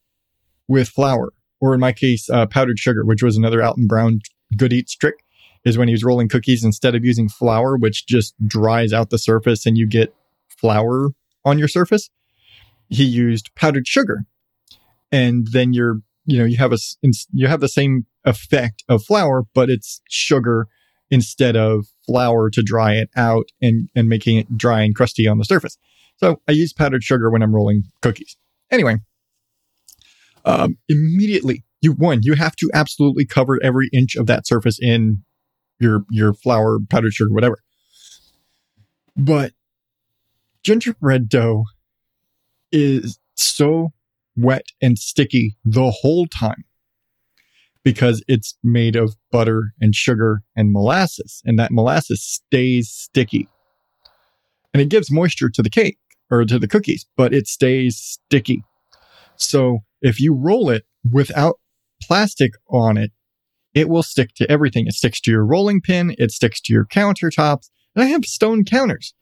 with 0.66 0.88
flour, 0.88 1.32
or 1.60 1.74
in 1.74 1.80
my 1.80 1.92
case, 1.92 2.28
uh, 2.30 2.46
powdered 2.46 2.78
sugar, 2.78 3.04
which 3.04 3.22
was 3.22 3.36
another 3.36 3.62
Alton 3.62 3.86
Brown 3.86 4.20
good 4.56 4.72
eats 4.72 4.94
trick, 4.94 5.16
is 5.64 5.76
when 5.76 5.88
he 5.88 5.94
was 5.94 6.04
rolling 6.04 6.28
cookies 6.28 6.64
instead 6.64 6.94
of 6.94 7.04
using 7.04 7.28
flour, 7.28 7.76
which 7.76 8.06
just 8.06 8.34
dries 8.46 8.92
out 8.92 9.10
the 9.10 9.18
surface 9.18 9.66
and 9.66 9.76
you 9.76 9.86
get 9.86 10.14
flour 10.48 11.10
on 11.44 11.58
your 11.58 11.68
surface. 11.68 12.10
He 12.88 13.04
used 13.04 13.54
powdered 13.54 13.86
sugar. 13.86 14.24
And 15.12 15.48
then 15.52 15.72
you're 15.72 16.00
you 16.26 16.38
know, 16.38 16.44
you 16.44 16.56
have 16.56 16.72
a, 16.72 16.78
you 17.32 17.46
have 17.46 17.60
the 17.60 17.68
same 17.68 18.04
effect 18.24 18.82
of 18.88 19.04
flour, 19.04 19.44
but 19.54 19.70
it's 19.70 20.02
sugar 20.10 20.66
instead 21.08 21.56
of 21.56 21.86
flour 22.04 22.50
to 22.50 22.62
dry 22.62 22.94
it 22.94 23.08
out 23.16 23.46
and, 23.62 23.88
and 23.94 24.08
making 24.08 24.36
it 24.36 24.58
dry 24.58 24.82
and 24.82 24.94
crusty 24.94 25.28
on 25.28 25.38
the 25.38 25.44
surface. 25.44 25.78
So 26.16 26.40
I 26.48 26.52
use 26.52 26.72
powdered 26.72 27.04
sugar 27.04 27.30
when 27.30 27.42
I'm 27.42 27.54
rolling 27.54 27.84
cookies. 28.02 28.36
Anyway, 28.72 28.96
um, 30.46 30.78
immediately 30.88 31.64
you 31.82 31.92
one, 31.92 32.20
you 32.22 32.34
have 32.34 32.56
to 32.56 32.70
absolutely 32.74 33.26
cover 33.26 33.62
every 33.62 33.88
inch 33.92 34.16
of 34.16 34.26
that 34.26 34.46
surface 34.46 34.78
in 34.80 35.22
your, 35.78 36.04
your 36.10 36.32
flour, 36.32 36.78
powdered 36.88 37.12
sugar, 37.12 37.32
whatever. 37.32 37.58
But 39.16 39.52
gingerbread 40.62 41.28
dough 41.28 41.64
is 42.72 43.18
so 43.34 43.92
wet 44.36 44.66
and 44.82 44.98
sticky 44.98 45.56
the 45.64 45.90
whole 45.90 46.26
time 46.26 46.64
because 47.84 48.22
it's 48.26 48.58
made 48.64 48.96
of 48.96 49.14
butter 49.30 49.72
and 49.80 49.94
sugar 49.94 50.42
and 50.56 50.72
molasses, 50.72 51.40
and 51.44 51.58
that 51.58 51.70
molasses 51.70 52.22
stays 52.22 52.90
sticky. 52.90 53.48
And 54.74 54.80
it 54.80 54.88
gives 54.88 55.10
moisture 55.10 55.48
to 55.50 55.62
the 55.62 55.70
cake 55.70 55.98
or 56.30 56.44
to 56.44 56.58
the 56.58 56.66
cookies, 56.66 57.06
but 57.16 57.32
it 57.32 57.46
stays 57.46 57.96
sticky. 57.96 58.64
So 59.36 59.84
if 60.02 60.20
you 60.20 60.34
roll 60.34 60.70
it 60.70 60.84
without 61.10 61.56
plastic 62.02 62.52
on 62.68 62.96
it, 62.96 63.12
it 63.74 63.88
will 63.88 64.02
stick 64.02 64.34
to 64.36 64.50
everything. 64.50 64.86
It 64.86 64.94
sticks 64.94 65.20
to 65.22 65.30
your 65.30 65.44
rolling 65.44 65.80
pin. 65.80 66.14
It 66.18 66.30
sticks 66.30 66.60
to 66.62 66.72
your 66.72 66.86
countertops. 66.86 67.68
And 67.94 68.04
I 68.04 68.06
have 68.06 68.24
stone 68.24 68.64
counters, 68.64 69.14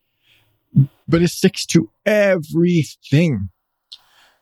but 1.08 1.22
it 1.22 1.28
sticks 1.28 1.66
to 1.66 1.90
everything. 2.06 3.48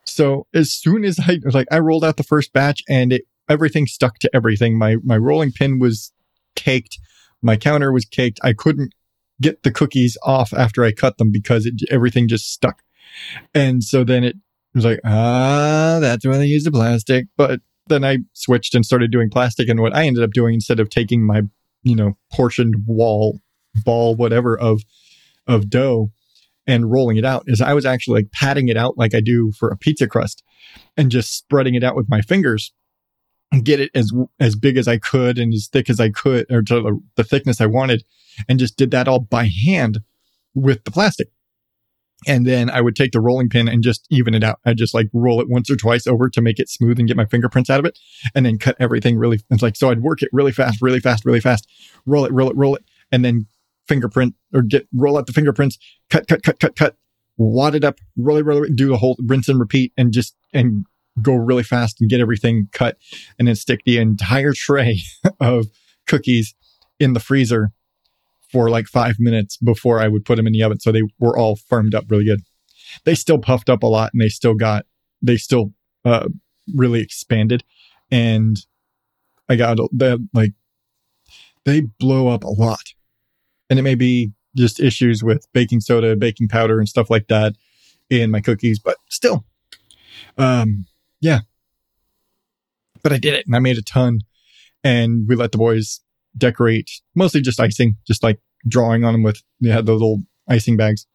So 0.05 0.47
as 0.53 0.71
soon 0.71 1.03
as 1.03 1.19
I 1.19 1.39
like, 1.45 1.67
I 1.71 1.79
rolled 1.79 2.03
out 2.03 2.17
the 2.17 2.23
first 2.23 2.53
batch 2.53 2.83
and 2.87 3.13
it, 3.13 3.23
everything 3.49 3.87
stuck 3.87 4.19
to 4.19 4.29
everything. 4.33 4.77
My, 4.77 4.97
my 5.03 5.17
rolling 5.17 5.51
pin 5.51 5.79
was 5.79 6.11
caked. 6.55 6.99
My 7.41 7.57
counter 7.57 7.91
was 7.91 8.05
caked. 8.05 8.39
I 8.43 8.53
couldn't 8.53 8.93
get 9.41 9.63
the 9.63 9.71
cookies 9.71 10.17
off 10.23 10.53
after 10.53 10.83
I 10.83 10.91
cut 10.91 11.17
them 11.17 11.31
because 11.31 11.65
it, 11.65 11.81
everything 11.89 12.27
just 12.27 12.51
stuck. 12.51 12.83
And 13.53 13.83
so 13.83 14.03
then 14.03 14.23
it 14.23 14.35
was 14.75 14.85
like, 14.85 14.99
ah, 15.05 15.99
that's 16.01 16.25
why 16.25 16.37
they 16.37 16.45
use 16.45 16.63
the 16.63 16.71
plastic. 16.71 17.27
But 17.37 17.61
then 17.87 18.03
I 18.03 18.19
switched 18.33 18.75
and 18.75 18.85
started 18.85 19.11
doing 19.11 19.29
plastic. 19.29 19.69
And 19.69 19.81
what 19.81 19.95
I 19.95 20.05
ended 20.05 20.23
up 20.23 20.31
doing 20.31 20.55
instead 20.55 20.79
of 20.79 20.89
taking 20.89 21.25
my, 21.25 21.43
you 21.83 21.95
know, 21.95 22.17
portioned 22.31 22.75
wall, 22.87 23.39
ball, 23.83 24.15
whatever 24.15 24.57
of, 24.57 24.81
of 25.47 25.69
dough 25.69 26.11
and 26.65 26.91
rolling 26.91 27.17
it 27.17 27.25
out 27.25 27.43
is 27.47 27.61
I 27.61 27.73
was 27.73 27.85
actually 27.85 28.21
like 28.21 28.31
patting 28.31 28.69
it 28.69 28.77
out 28.77 28.97
like 28.97 29.13
I 29.13 29.19
do 29.19 29.51
for 29.51 29.69
a 29.69 29.77
pizza 29.77 30.07
crust 30.07 30.43
and 30.95 31.11
just 31.11 31.37
spreading 31.37 31.75
it 31.75 31.83
out 31.83 31.95
with 31.95 32.09
my 32.09 32.21
fingers 32.21 32.73
and 33.51 33.65
get 33.65 33.79
it 33.79 33.91
as, 33.93 34.11
as 34.39 34.55
big 34.55 34.77
as 34.77 34.87
I 34.87 34.97
could 34.97 35.37
and 35.37 35.53
as 35.53 35.67
thick 35.67 35.89
as 35.89 35.99
I 35.99 36.09
could 36.09 36.49
or 36.49 36.63
to 36.63 37.01
the 37.15 37.23
thickness 37.23 37.59
I 37.61 37.65
wanted 37.65 38.03
and 38.47 38.59
just 38.59 38.77
did 38.77 38.91
that 38.91 39.07
all 39.07 39.19
by 39.19 39.49
hand 39.65 39.99
with 40.55 40.83
the 40.85 40.91
plastic. 40.91 41.27
And 42.27 42.45
then 42.45 42.69
I 42.69 42.81
would 42.81 42.95
take 42.95 43.11
the 43.11 43.19
rolling 43.19 43.49
pin 43.49 43.67
and 43.67 43.83
just 43.83 44.05
even 44.09 44.33
it 44.33 44.43
out. 44.43 44.59
I 44.65 44.73
just 44.73 44.93
like 44.93 45.07
roll 45.13 45.41
it 45.41 45.49
once 45.49 45.69
or 45.69 45.75
twice 45.75 46.07
over 46.07 46.29
to 46.29 46.41
make 46.41 46.59
it 46.59 46.69
smooth 46.69 46.99
and 46.99 47.07
get 47.07 47.17
my 47.17 47.25
fingerprints 47.25 47.69
out 47.69 47.79
of 47.79 47.85
it 47.85 47.97
and 48.35 48.45
then 48.45 48.57
cut 48.57 48.75
everything 48.79 49.17
really. 49.17 49.39
It's 49.49 49.61
like, 49.61 49.75
so 49.75 49.89
I'd 49.89 50.01
work 50.01 50.21
it 50.21 50.29
really 50.31 50.51
fast, 50.51 50.81
really 50.81 50.99
fast, 50.99 51.25
really 51.25 51.39
fast, 51.39 51.67
roll 52.05 52.25
it, 52.25 52.31
roll 52.31 52.49
it, 52.49 52.55
roll 52.55 52.75
it, 52.75 52.83
and 53.11 53.23
then 53.23 53.47
fingerprint 53.87 54.35
or 54.53 54.61
get, 54.61 54.87
roll 54.93 55.17
out 55.17 55.27
the 55.27 55.33
fingerprints, 55.33 55.77
cut, 56.09 56.27
cut, 56.27 56.43
cut, 56.43 56.59
cut, 56.59 56.75
cut, 56.75 56.95
wad 57.37 57.75
it 57.75 57.83
up, 57.83 57.99
roll 58.17 58.37
it, 58.37 58.45
roll 58.45 58.63
it, 58.63 58.75
do 58.75 58.87
the 58.87 58.97
whole 58.97 59.17
rinse 59.25 59.49
and 59.49 59.59
repeat 59.59 59.91
and 59.97 60.13
just, 60.13 60.35
and 60.53 60.85
go 61.21 61.35
really 61.35 61.63
fast 61.63 62.01
and 62.01 62.09
get 62.09 62.19
everything 62.19 62.67
cut 62.71 62.97
and 63.37 63.47
then 63.47 63.55
stick 63.55 63.81
the 63.85 63.97
entire 63.97 64.53
tray 64.53 64.99
of 65.39 65.67
cookies 66.07 66.55
in 66.99 67.13
the 67.13 67.19
freezer 67.19 67.71
for 68.53 68.69
like 68.69 68.85
five 68.85 69.15
minutes 69.19 69.57
before 69.57 69.99
I 69.99 70.07
would 70.07 70.23
put 70.23 70.35
them 70.35 70.45
in 70.45 70.53
the 70.53 70.61
oven. 70.63 70.79
So 70.79 70.91
they 70.91 71.01
were 71.19 71.37
all 71.37 71.55
firmed 71.55 71.95
up 71.95 72.05
really 72.07 72.25
good. 72.25 72.41
They 73.03 73.15
still 73.15 73.39
puffed 73.39 73.69
up 73.69 73.81
a 73.81 73.87
lot 73.87 74.11
and 74.13 74.21
they 74.21 74.29
still 74.29 74.53
got, 74.53 74.85
they 75.21 75.37
still, 75.37 75.73
uh, 76.05 76.29
really 76.75 77.01
expanded. 77.01 77.63
And 78.11 78.57
I 79.49 79.55
got 79.55 79.77
the, 79.91 80.25
like, 80.33 80.51
they 81.65 81.81
blow 81.81 82.27
up 82.27 82.43
a 82.43 82.49
lot. 82.49 82.93
And 83.69 83.79
it 83.79 83.81
may 83.81 83.95
be 83.95 84.33
just 84.55 84.79
issues 84.79 85.23
with 85.23 85.47
baking 85.51 85.81
soda, 85.81 86.15
baking 86.15 86.47
powder 86.47 86.77
and 86.77 86.87
stuff 86.87 87.09
like 87.09 87.27
that 87.29 87.55
in 88.11 88.29
my 88.29 88.39
cookies, 88.39 88.77
but 88.77 88.97
still, 89.09 89.45
um, 90.37 90.85
yeah. 91.21 91.39
But 93.01 93.13
I 93.13 93.17
did 93.17 93.33
it 93.33 93.47
and 93.47 93.55
I 93.55 93.59
made 93.59 93.79
a 93.79 93.81
ton 93.81 94.19
and 94.83 95.27
we 95.27 95.35
let 95.35 95.51
the 95.51 95.57
boys 95.57 96.01
decorate 96.37 96.89
mostly 97.15 97.41
just 97.41 97.59
icing, 97.59 97.97
just 98.07 98.23
like 98.23 98.39
drawing 98.67 99.03
on 99.03 99.13
them 99.13 99.23
with, 99.23 99.41
they 99.61 99.69
had 99.69 99.85
those 99.85 100.01
little 100.01 100.23
icing 100.49 100.77
bags. 100.77 101.05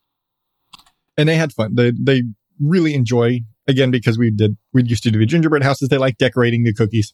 And 1.17 1.29
they 1.29 1.37
had 1.37 1.53
fun. 1.53 1.75
They, 1.75 1.93
they 1.99 2.23
really 2.61 2.95
enjoy, 2.95 3.41
again, 3.67 3.91
because 3.91 4.19
we 4.19 4.31
did, 4.31 4.57
we 4.73 4.85
used 4.85 5.03
to 5.03 5.11
do 5.11 5.19
the 5.19 5.27
gingerbread 5.27 5.65
houses. 5.65 5.89
They 5.89 5.99
like 5.99 6.19
decorating 6.19 6.63
the 6.63 6.73
cookies. 6.73 7.13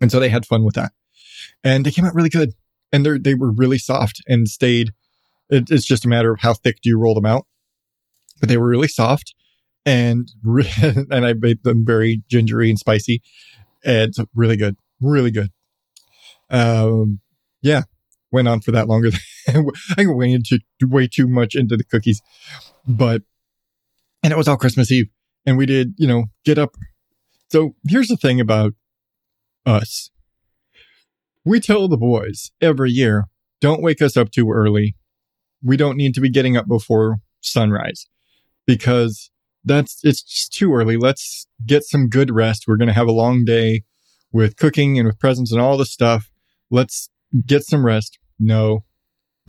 And 0.00 0.12
so 0.12 0.20
they 0.20 0.28
had 0.28 0.46
fun 0.46 0.64
with 0.64 0.74
that. 0.74 0.92
And 1.64 1.84
they 1.84 1.90
came 1.90 2.04
out 2.04 2.14
really 2.14 2.28
good. 2.28 2.52
And 2.92 3.04
they 3.04 3.18
they 3.18 3.34
were 3.34 3.50
really 3.50 3.78
soft 3.78 4.22
and 4.28 4.46
stayed. 4.46 4.92
It, 5.50 5.70
it's 5.70 5.84
just 5.84 6.04
a 6.04 6.08
matter 6.08 6.32
of 6.32 6.40
how 6.40 6.54
thick 6.54 6.76
do 6.82 6.88
you 6.88 6.98
roll 6.98 7.14
them 7.14 7.26
out. 7.26 7.46
But 8.38 8.48
they 8.48 8.56
were 8.56 8.68
really 8.68 8.88
soft 8.88 9.34
and, 9.84 10.30
re- 10.42 10.70
and 10.82 11.26
I 11.26 11.32
made 11.32 11.62
them 11.62 11.84
very 11.84 12.22
gingery 12.28 12.70
and 12.70 12.78
spicy. 12.78 13.22
And 13.84 14.14
really 14.34 14.56
good, 14.56 14.76
really 15.00 15.30
good. 15.30 15.50
Um, 16.50 17.20
yeah, 17.62 17.82
went 18.30 18.48
on 18.48 18.60
for 18.60 18.72
that 18.72 18.88
longer. 18.88 19.10
Than, 19.10 19.70
I 19.98 20.06
went 20.06 20.32
into 20.32 20.60
way 20.82 21.08
too 21.08 21.26
much 21.26 21.54
into 21.54 21.76
the 21.76 21.84
cookies, 21.84 22.22
but, 22.86 23.22
and 24.22 24.32
it 24.32 24.36
was 24.36 24.48
all 24.48 24.56
Christmas 24.56 24.90
Eve 24.90 25.08
and 25.46 25.56
we 25.56 25.64
did, 25.64 25.94
you 25.96 26.06
know, 26.06 26.24
get 26.44 26.58
up. 26.58 26.76
So 27.50 27.76
here's 27.88 28.08
the 28.08 28.16
thing 28.16 28.40
about 28.40 28.74
us. 29.64 30.10
We 31.44 31.60
tell 31.60 31.86
the 31.86 31.96
boys 31.96 32.50
every 32.60 32.90
year, 32.90 33.26
don't 33.60 33.82
wake 33.82 34.02
us 34.02 34.16
up 34.16 34.32
too 34.32 34.50
early. 34.50 34.96
We 35.62 35.76
don't 35.76 35.96
need 35.96 36.14
to 36.14 36.20
be 36.20 36.28
getting 36.28 36.56
up 36.56 36.66
before 36.66 37.18
sunrise 37.40 38.08
because 38.66 39.30
that's, 39.64 40.00
it's 40.04 40.48
too 40.48 40.74
early. 40.74 40.96
Let's 40.96 41.46
get 41.64 41.84
some 41.84 42.08
good 42.08 42.32
rest. 42.32 42.64
We're 42.66 42.76
going 42.76 42.88
to 42.88 42.94
have 42.94 43.06
a 43.06 43.12
long 43.12 43.44
day 43.44 43.84
with 44.32 44.56
cooking 44.56 44.98
and 44.98 45.06
with 45.06 45.20
presents 45.20 45.52
and 45.52 45.60
all 45.60 45.76
the 45.76 45.86
stuff. 45.86 46.30
Let's 46.70 47.10
get 47.46 47.64
some 47.64 47.84
rest. 47.84 48.18
No. 48.38 48.84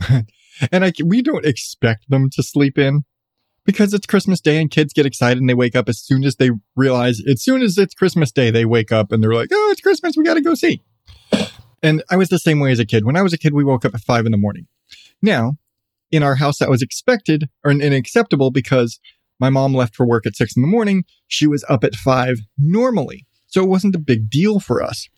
and 0.08 0.84
I, 0.84 0.92
we 1.04 1.22
don't 1.22 1.44
expect 1.44 2.08
them 2.08 2.30
to 2.30 2.42
sleep 2.42 2.78
in 2.78 3.04
because 3.64 3.92
it's 3.92 4.06
Christmas 4.06 4.40
Day 4.40 4.60
and 4.60 4.70
kids 4.70 4.92
get 4.92 5.06
excited 5.06 5.38
and 5.38 5.48
they 5.48 5.54
wake 5.54 5.76
up 5.76 5.88
as 5.88 5.98
soon 5.98 6.24
as 6.24 6.36
they 6.36 6.50
realize, 6.74 7.20
as 7.28 7.42
soon 7.42 7.62
as 7.62 7.76
it's 7.76 7.94
Christmas 7.94 8.32
Day, 8.32 8.50
they 8.50 8.64
wake 8.64 8.92
up 8.92 9.12
and 9.12 9.22
they're 9.22 9.34
like, 9.34 9.50
oh, 9.52 9.68
it's 9.70 9.80
Christmas. 9.80 10.16
We 10.16 10.24
got 10.24 10.34
to 10.34 10.40
go 10.40 10.54
see. 10.54 10.82
And 11.82 12.02
I 12.10 12.16
was 12.16 12.28
the 12.28 12.38
same 12.38 12.60
way 12.60 12.72
as 12.72 12.78
a 12.78 12.86
kid. 12.86 13.04
When 13.04 13.16
I 13.16 13.22
was 13.22 13.32
a 13.32 13.38
kid, 13.38 13.54
we 13.54 13.64
woke 13.64 13.84
up 13.84 13.94
at 13.94 14.00
five 14.00 14.26
in 14.26 14.32
the 14.32 14.38
morning. 14.38 14.66
Now, 15.22 15.58
in 16.10 16.22
our 16.22 16.36
house, 16.36 16.58
that 16.58 16.70
was 16.70 16.82
expected 16.82 17.48
or 17.64 17.70
unacceptable 17.70 18.50
because 18.50 18.98
my 19.38 19.50
mom 19.50 19.74
left 19.74 19.94
for 19.94 20.06
work 20.06 20.26
at 20.26 20.34
six 20.34 20.56
in 20.56 20.62
the 20.62 20.68
morning. 20.68 21.04
She 21.26 21.46
was 21.46 21.64
up 21.68 21.84
at 21.84 21.94
five 21.94 22.38
normally. 22.56 23.26
So 23.46 23.62
it 23.62 23.68
wasn't 23.68 23.94
a 23.94 24.00
big 24.00 24.30
deal 24.30 24.60
for 24.60 24.82
us. 24.82 25.08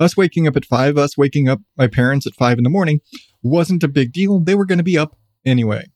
Us 0.00 0.16
waking 0.16 0.46
up 0.46 0.56
at 0.56 0.64
five, 0.64 0.98
us 0.98 1.16
waking 1.16 1.48
up 1.48 1.60
my 1.76 1.86
parents 1.86 2.26
at 2.26 2.34
five 2.34 2.58
in 2.58 2.64
the 2.64 2.70
morning 2.70 3.00
wasn't 3.42 3.82
a 3.82 3.88
big 3.88 4.12
deal. 4.12 4.40
They 4.40 4.54
were 4.54 4.66
going 4.66 4.78
to 4.78 4.84
be 4.84 4.98
up 4.98 5.16
anyway. 5.44 5.86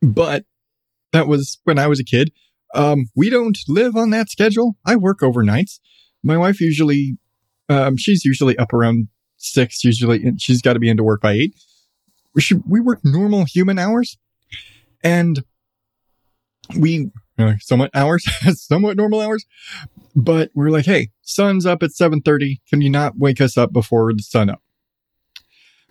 But 0.00 0.44
that 1.12 1.28
was 1.28 1.58
when 1.64 1.78
I 1.78 1.86
was 1.86 2.00
a 2.00 2.04
kid. 2.04 2.32
Um, 2.74 3.06
we 3.14 3.30
don't 3.30 3.58
live 3.68 3.96
on 3.96 4.10
that 4.10 4.30
schedule. 4.30 4.76
I 4.84 4.96
work 4.96 5.20
overnights. 5.20 5.78
My 6.22 6.36
wife 6.36 6.60
usually, 6.60 7.18
um, 7.68 7.96
she's 7.96 8.24
usually 8.24 8.56
up 8.58 8.72
around 8.72 9.08
six, 9.36 9.84
usually, 9.84 10.22
and 10.24 10.40
she's 10.40 10.62
got 10.62 10.72
to 10.72 10.78
be 10.78 10.88
into 10.88 11.04
work 11.04 11.20
by 11.20 11.32
eight. 11.32 11.54
We 12.34 12.40
should, 12.40 12.62
we 12.66 12.80
work 12.80 13.00
normal 13.04 13.44
human 13.44 13.78
hours 13.78 14.16
and 15.04 15.44
we, 16.76 17.10
uh, 17.42 17.54
somewhat 17.60 17.90
hours, 17.94 18.24
somewhat 18.60 18.96
normal 18.96 19.20
hours, 19.20 19.44
but 20.14 20.50
we're 20.54 20.70
like, 20.70 20.86
Hey, 20.86 21.10
sun's 21.22 21.66
up 21.66 21.82
at 21.82 21.92
730. 21.92 22.60
Can 22.68 22.80
you 22.80 22.90
not 22.90 23.18
wake 23.18 23.40
us 23.40 23.56
up 23.56 23.72
before 23.72 24.12
the 24.12 24.22
sun 24.22 24.50
up? 24.50 24.62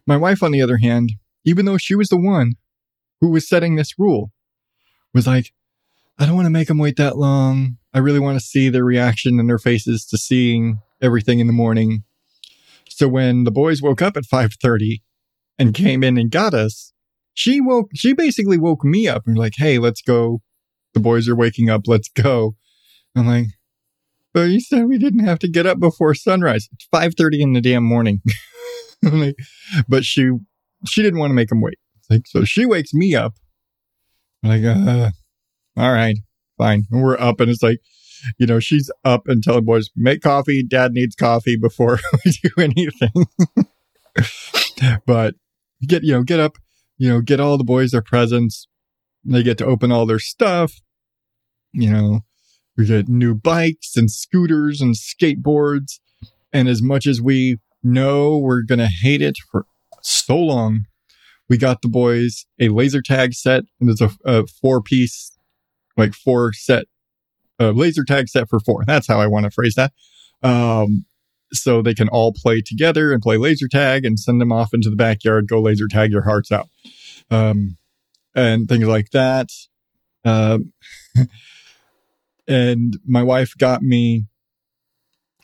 My 0.07 0.17
wife, 0.17 0.41
on 0.41 0.51
the 0.51 0.61
other 0.61 0.77
hand, 0.77 1.13
even 1.45 1.65
though 1.65 1.77
she 1.77 1.95
was 1.95 2.09
the 2.09 2.19
one 2.19 2.53
who 3.19 3.29
was 3.29 3.47
setting 3.47 3.75
this 3.75 3.97
rule, 3.97 4.31
was 5.13 5.27
like, 5.27 5.53
I 6.17 6.25
don't 6.25 6.35
want 6.35 6.45
to 6.45 6.51
make 6.51 6.67
them 6.67 6.77
wait 6.77 6.97
that 6.97 7.17
long. 7.17 7.77
I 7.93 7.99
really 7.99 8.19
want 8.19 8.39
to 8.39 8.45
see 8.45 8.69
their 8.69 8.85
reaction 8.85 9.39
in 9.39 9.47
their 9.47 9.57
faces 9.57 10.05
to 10.05 10.17
seeing 10.17 10.79
everything 11.01 11.39
in 11.39 11.47
the 11.47 11.53
morning. 11.53 12.03
So 12.89 13.07
when 13.07 13.43
the 13.43 13.51
boys 13.51 13.81
woke 13.81 14.01
up 14.01 14.15
at 14.15 14.25
5:30 14.25 15.01
and 15.57 15.73
came 15.73 16.03
in 16.03 16.17
and 16.17 16.29
got 16.29 16.53
us, 16.53 16.93
she 17.33 17.59
woke 17.59 17.89
she 17.95 18.13
basically 18.13 18.57
woke 18.57 18.83
me 18.83 19.07
up 19.07 19.23
and 19.25 19.37
like, 19.37 19.53
"Hey, 19.57 19.79
let's 19.79 20.01
go. 20.01 20.41
The 20.93 20.99
boys 20.99 21.27
are 21.27 21.35
waking 21.35 21.69
up. 21.69 21.83
Let's 21.87 22.09
go." 22.09 22.55
I'm 23.15 23.27
like, 23.27 23.47
"But 24.33 24.49
you 24.49 24.59
said 24.59 24.85
we 24.85 24.97
didn't 24.97 25.25
have 25.25 25.39
to 25.39 25.47
get 25.49 25.65
up 25.65 25.79
before 25.79 26.13
sunrise. 26.13 26.69
It's 26.73 26.87
5:30 26.91 27.41
in 27.41 27.53
the 27.53 27.61
damn 27.61 27.83
morning." 27.83 28.21
like, 29.03 29.35
but 29.87 30.05
she 30.05 30.31
she 30.85 31.01
didn't 31.01 31.19
want 31.19 31.31
to 31.31 31.35
make 31.35 31.49
them 31.49 31.61
wait. 31.61 31.77
Like, 32.09 32.27
so 32.27 32.43
she 32.43 32.65
wakes 32.65 32.93
me 32.93 33.15
up. 33.15 33.35
I'm 34.43 34.49
like, 34.49 34.63
uh, 34.63 35.11
all 35.77 35.91
right, 35.91 36.17
fine. 36.57 36.83
And 36.91 37.03
we're 37.03 37.19
up, 37.19 37.39
and 37.39 37.49
it's 37.49 37.63
like, 37.63 37.79
you 38.37 38.45
know, 38.45 38.59
she's 38.59 38.91
up 39.03 39.27
and 39.27 39.43
telling 39.43 39.65
boys, 39.65 39.89
make 39.95 40.21
coffee. 40.21 40.63
Dad 40.63 40.91
needs 40.93 41.15
coffee 41.15 41.57
before 41.57 41.99
we 42.25 42.31
do 42.31 42.49
anything. 42.57 43.25
but 45.05 45.35
get, 45.87 46.03
you 46.03 46.13
know, 46.13 46.23
get 46.23 46.39
up, 46.39 46.57
you 46.97 47.09
know, 47.09 47.21
get 47.21 47.39
all 47.39 47.57
the 47.57 47.63
boys 47.63 47.91
their 47.91 48.01
presents. 48.01 48.67
They 49.23 49.43
get 49.43 49.57
to 49.59 49.65
open 49.65 49.91
all 49.91 50.05
their 50.05 50.19
stuff. 50.19 50.73
You 51.73 51.91
know, 51.91 52.19
we 52.77 52.85
get 52.85 53.07
new 53.07 53.35
bikes 53.35 53.95
and 53.95 54.09
scooters 54.09 54.81
and 54.81 54.95
skateboards. 54.95 55.99
And 56.53 56.67
as 56.67 56.81
much 56.81 57.07
as 57.07 57.21
we 57.21 57.59
know 57.83 58.37
we're 58.37 58.63
going 58.63 58.79
to 58.79 58.87
hate 58.87 59.21
it 59.21 59.37
for 59.51 59.65
so 60.01 60.37
long, 60.37 60.85
we 61.49 61.57
got 61.57 61.81
the 61.81 61.87
boys 61.87 62.45
a 62.59 62.69
laser 62.69 63.01
tag 63.01 63.33
set 63.33 63.63
and 63.79 63.89
it's 63.89 64.01
a, 64.01 64.11
a 64.25 64.47
four 64.47 64.81
piece, 64.81 65.37
like 65.97 66.13
four 66.13 66.53
set, 66.53 66.85
a 67.59 67.71
laser 67.71 68.03
tag 68.03 68.29
set 68.29 68.49
for 68.49 68.59
four. 68.59 68.83
That's 68.85 69.07
how 69.07 69.19
I 69.19 69.27
want 69.27 69.45
to 69.45 69.51
phrase 69.51 69.75
that. 69.75 69.93
Um, 70.43 71.05
so 71.53 71.81
they 71.81 71.93
can 71.93 72.07
all 72.09 72.33
play 72.33 72.61
together 72.61 73.11
and 73.11 73.21
play 73.21 73.37
laser 73.37 73.67
tag 73.67 74.05
and 74.05 74.19
send 74.19 74.39
them 74.39 74.51
off 74.51 74.73
into 74.73 74.89
the 74.89 74.95
backyard, 74.95 75.47
go 75.47 75.59
laser 75.59 75.87
tag 75.87 76.11
your 76.11 76.23
hearts 76.23 76.51
out. 76.51 76.69
Um, 77.29 77.77
and 78.35 78.67
things 78.67 78.85
like 78.85 79.11
that. 79.11 79.49
Um, 80.23 80.73
and 82.47 82.97
my 83.05 83.23
wife 83.23 83.53
got 83.57 83.81
me 83.81 84.25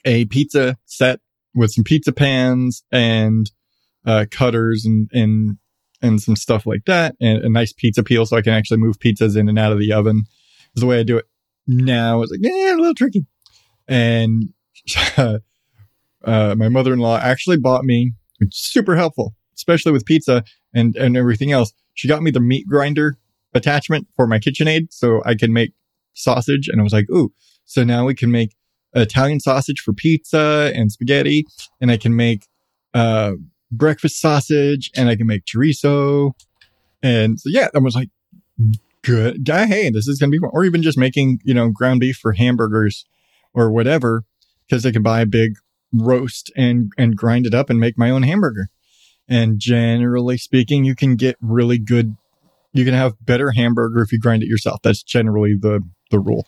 a 0.06 0.26
pizza 0.26 0.78
set 0.86 1.19
with 1.54 1.71
some 1.71 1.84
pizza 1.84 2.12
pans 2.12 2.84
and 2.91 3.52
uh, 4.06 4.26
cutters 4.32 4.86
and 4.86 5.10
and 5.12 5.58
and 6.02 6.21
some 6.21 6.36
stuff 6.36 6.65
like 6.67 6.86
that, 6.86 7.15
and 7.19 7.43
a 7.43 7.50
nice 7.50 7.73
pizza 7.73 8.04
peel 8.04 8.26
so 8.26 8.38
I 8.38 8.41
can 8.41 8.54
actually 8.54 8.78
move 8.78 9.00
pizzas 9.00 9.36
in 9.36 9.50
and 9.50 9.58
out 9.58 9.71
of 9.71 9.80
the 9.80 9.93
oven. 9.93 10.23
Is 10.76 10.82
the 10.82 10.86
way 10.86 11.00
I 11.00 11.04
do 11.04 11.17
it 11.17 11.26
now. 11.65 12.21
It's 12.21 12.32
like 12.32 12.39
yeah, 12.43 12.76
a 12.76 12.78
little 12.78 12.93
tricky. 12.93 13.26
And 13.88 14.54
uh, 15.17 15.39
my 16.23 16.69
mother 16.69 16.93
in 16.93 17.00
law 17.00 17.17
actually 17.17 17.58
bought 17.58 17.84
me, 17.84 18.13
super 18.52 18.95
helpful, 18.95 19.36
especially 19.56 19.91
with 19.91 20.06
pizza 20.06 20.43
and 20.74 20.96
and 20.96 21.18
everything 21.18 21.52
else. 21.52 21.74
She 21.94 22.08
got 22.08 22.22
me 22.22 22.32
the 22.32 22.40
meat 22.40 22.68
grinder 22.68 23.18
attachment 23.54 24.08
for 24.16 24.28
my 24.28 24.40
KitchenAid 24.40 24.88
so 24.92 25.22
I 25.26 25.36
can 25.36 25.52
make 25.52 25.74
sausage. 26.14 26.68
And 26.68 26.80
I 26.80 26.84
was 26.84 26.94
like, 26.94 27.10
ooh, 27.10 27.32
so 27.66 27.84
now 27.84 28.06
we 28.06 28.16
can 28.16 28.32
make 28.32 28.56
Italian 28.94 29.40
sausage 29.40 29.80
for 29.80 29.94
pizza 29.94 30.72
and 30.76 30.92
spaghetti, 30.92 31.46
and 31.82 31.92
I 31.92 31.98
can 31.98 32.16
make 32.16 32.48
uh, 32.94 33.34
breakfast 33.72 34.20
sausage, 34.20 34.92
and 34.96 35.10
I 35.10 35.16
can 35.16 35.28
make 35.28 35.46
chorizo. 35.46 36.34
And 37.04 37.40
so, 37.40 37.50
yeah, 37.50 37.68
I 37.76 37.80
was 37.80 37.96
like, 37.96 38.10
good. 39.04 39.46
Guy. 39.46 39.66
Hey, 39.66 39.90
this 39.90 40.08
is 40.08 40.20
going 40.20 40.32
to 40.32 40.36
be 40.36 40.42
fun. 40.42 40.50
Or 40.54 40.66
even 40.66 40.82
just 40.82 40.98
making, 40.98 41.40
you 41.44 41.54
know, 41.54 41.70
ground 41.70 42.00
beef 42.00 42.18
for 42.18 42.34
hamburgers 42.34 43.06
or 43.54 43.72
whatever, 43.72 44.24
because 44.68 44.86
I 44.86 44.92
can 44.92 45.04
buy 45.04 45.22
a 45.22 45.26
big 45.26 45.54
roast 45.94 46.52
and, 46.56 46.92
and 46.98 47.16
grind 47.16 47.46
it 47.46 47.54
up 47.54 47.70
and 47.70 47.80
make 47.80 47.98
my 47.98 48.10
own 48.10 48.24
hamburger. 48.24 48.70
And 49.28 49.60
generally 49.60 50.38
speaking, 50.38 50.86
you 50.86 50.96
can 50.96 51.16
get 51.16 51.36
really 51.42 51.78
good. 51.78 52.16
You 52.74 52.86
can 52.86 52.94
have 52.94 53.16
better 53.26 53.52
hamburger 53.52 54.02
if 54.02 54.12
you 54.12 54.20
grind 54.20 54.44
it 54.44 54.48
yourself. 54.48 54.82
That's 54.84 55.04
generally 55.04 55.56
the, 55.60 55.84
the 56.12 56.20
rule. 56.20 56.48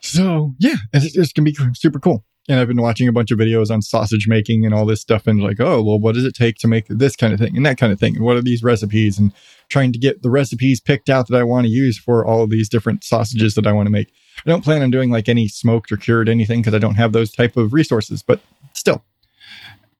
So 0.00 0.54
yeah, 0.58 0.76
it's, 0.92 1.16
it's 1.16 1.32
gonna 1.32 1.50
be 1.50 1.56
super 1.74 1.98
cool. 1.98 2.24
And 2.48 2.58
I've 2.58 2.68
been 2.68 2.80
watching 2.80 3.08
a 3.08 3.12
bunch 3.12 3.30
of 3.30 3.38
videos 3.38 3.70
on 3.70 3.82
sausage 3.82 4.26
making 4.26 4.64
and 4.64 4.74
all 4.74 4.86
this 4.86 5.02
stuff, 5.02 5.26
and 5.26 5.42
like, 5.42 5.60
oh, 5.60 5.82
well, 5.82 5.98
what 5.98 6.14
does 6.14 6.24
it 6.24 6.34
take 6.34 6.56
to 6.58 6.68
make 6.68 6.86
this 6.88 7.14
kind 7.14 7.34
of 7.34 7.38
thing 7.38 7.54
and 7.54 7.66
that 7.66 7.76
kind 7.76 7.92
of 7.92 8.00
thing, 8.00 8.16
and 8.16 8.24
what 8.24 8.38
are 8.38 8.42
these 8.42 8.62
recipes, 8.62 9.18
and 9.18 9.32
trying 9.68 9.92
to 9.92 9.98
get 9.98 10.22
the 10.22 10.30
recipes 10.30 10.80
picked 10.80 11.10
out 11.10 11.28
that 11.28 11.36
I 11.36 11.42
want 11.42 11.66
to 11.66 11.70
use 11.70 11.98
for 11.98 12.24
all 12.24 12.42
of 12.42 12.48
these 12.48 12.70
different 12.70 13.04
sausages 13.04 13.54
that 13.54 13.66
I 13.66 13.72
want 13.72 13.86
to 13.86 13.90
make. 13.90 14.08
I 14.46 14.48
don't 14.48 14.64
plan 14.64 14.80
on 14.80 14.90
doing 14.90 15.10
like 15.10 15.28
any 15.28 15.46
smoked 15.46 15.92
or 15.92 15.98
cured 15.98 16.28
anything 16.28 16.60
because 16.60 16.72
I 16.72 16.78
don't 16.78 16.94
have 16.94 17.12
those 17.12 17.30
type 17.30 17.58
of 17.58 17.74
resources, 17.74 18.22
but 18.22 18.40
still. 18.72 19.04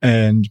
And 0.01 0.49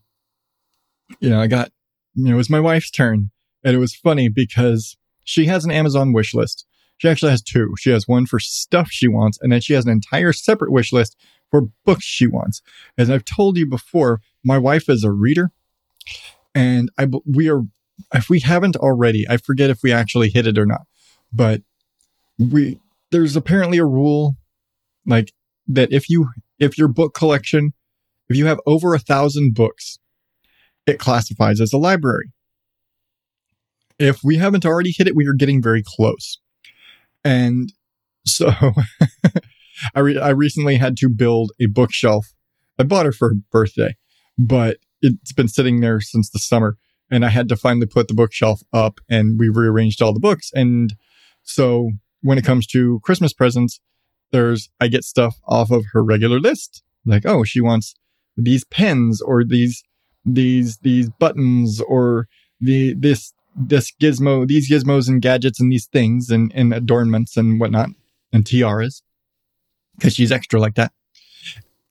you 1.20 1.30
know, 1.30 1.40
I 1.40 1.46
got 1.46 1.70
you 2.14 2.24
know, 2.24 2.34
it 2.34 2.36
was 2.36 2.50
my 2.50 2.60
wife's 2.60 2.90
turn, 2.90 3.30
and 3.64 3.74
it 3.74 3.78
was 3.78 3.94
funny 3.94 4.28
because 4.28 4.96
she 5.24 5.46
has 5.46 5.64
an 5.64 5.70
Amazon 5.70 6.12
wish 6.12 6.34
list 6.34 6.66
she 6.98 7.08
actually 7.08 7.30
has 7.30 7.42
two. 7.42 7.74
She 7.78 7.90
has 7.90 8.06
one 8.06 8.26
for 8.26 8.38
stuff 8.40 8.90
she 8.90 9.08
wants, 9.08 9.38
and 9.40 9.52
then 9.52 9.60
she 9.60 9.72
has 9.72 9.86
an 9.86 9.90
entire 9.90 10.32
separate 10.32 10.72
wish 10.72 10.92
list 10.92 11.16
for 11.50 11.68
books 11.84 12.04
she 12.04 12.26
wants. 12.26 12.60
As 12.98 13.08
I've 13.08 13.24
told 13.24 13.56
you 13.56 13.66
before, 13.66 14.20
my 14.44 14.58
wife 14.58 14.88
is 14.88 15.04
a 15.04 15.12
reader, 15.12 15.52
and 16.54 16.90
I 16.98 17.06
we 17.24 17.48
are 17.48 17.62
if 18.12 18.28
we 18.28 18.40
haven't 18.40 18.76
already, 18.76 19.24
I 19.28 19.36
forget 19.38 19.70
if 19.70 19.82
we 19.82 19.92
actually 19.92 20.28
hit 20.30 20.46
it 20.46 20.58
or 20.58 20.66
not, 20.66 20.86
but 21.32 21.62
we 22.38 22.80
there's 23.10 23.36
apparently 23.36 23.78
a 23.78 23.86
rule 23.86 24.36
like 25.06 25.32
that 25.68 25.92
if 25.92 26.10
you 26.10 26.30
if 26.58 26.76
your 26.76 26.88
book 26.88 27.14
collection 27.14 27.72
if 28.28 28.36
you 28.36 28.44
have 28.46 28.60
over 28.66 28.92
a 28.92 28.98
thousand 28.98 29.54
books, 29.54 29.98
it 30.88 30.98
classifies 30.98 31.60
as 31.60 31.72
a 31.72 31.78
library. 31.78 32.32
If 33.98 34.20
we 34.22 34.36
haven't 34.36 34.64
already 34.64 34.92
hit 34.96 35.08
it, 35.08 35.16
we 35.16 35.26
are 35.26 35.32
getting 35.32 35.62
very 35.62 35.82
close. 35.84 36.38
And 37.24 37.72
so 38.26 38.50
I, 39.94 40.00
re- 40.00 40.18
I 40.18 40.30
recently 40.30 40.76
had 40.76 40.96
to 40.98 41.08
build 41.08 41.52
a 41.60 41.66
bookshelf. 41.66 42.26
I 42.78 42.84
bought 42.84 43.06
her 43.06 43.12
for 43.12 43.30
her 43.30 43.34
birthday, 43.50 43.96
but 44.38 44.78
it's 45.02 45.32
been 45.32 45.48
sitting 45.48 45.80
there 45.80 46.00
since 46.00 46.30
the 46.30 46.38
summer. 46.38 46.76
And 47.10 47.24
I 47.24 47.30
had 47.30 47.48
to 47.48 47.56
finally 47.56 47.86
put 47.86 48.08
the 48.08 48.14
bookshelf 48.14 48.60
up 48.72 49.00
and 49.08 49.38
we 49.38 49.48
rearranged 49.48 50.02
all 50.02 50.12
the 50.12 50.20
books. 50.20 50.50
And 50.54 50.94
so 51.42 51.90
when 52.20 52.38
it 52.38 52.44
comes 52.44 52.66
to 52.68 53.00
Christmas 53.02 53.32
presents, 53.32 53.80
there's, 54.30 54.68
I 54.80 54.88
get 54.88 55.04
stuff 55.04 55.36
off 55.46 55.70
of 55.70 55.86
her 55.92 56.04
regular 56.04 56.38
list. 56.38 56.82
Like, 57.06 57.24
oh, 57.24 57.44
she 57.44 57.60
wants 57.60 57.94
these 58.36 58.64
pens 58.64 59.22
or 59.22 59.42
these, 59.42 59.82
these, 60.34 60.78
these 60.78 61.10
buttons 61.10 61.80
or 61.80 62.28
the, 62.60 62.94
this, 62.94 63.32
this 63.56 63.92
gizmo, 64.00 64.46
these 64.46 64.70
gizmos 64.70 65.08
and 65.08 65.22
gadgets 65.22 65.60
and 65.60 65.72
these 65.72 65.86
things 65.86 66.30
and, 66.30 66.52
and 66.54 66.72
adornments 66.72 67.36
and 67.36 67.60
whatnot 67.60 67.90
and 68.32 68.46
tiaras 68.46 69.02
because 69.96 70.14
she's 70.14 70.32
extra 70.32 70.60
like 70.60 70.74
that. 70.74 70.92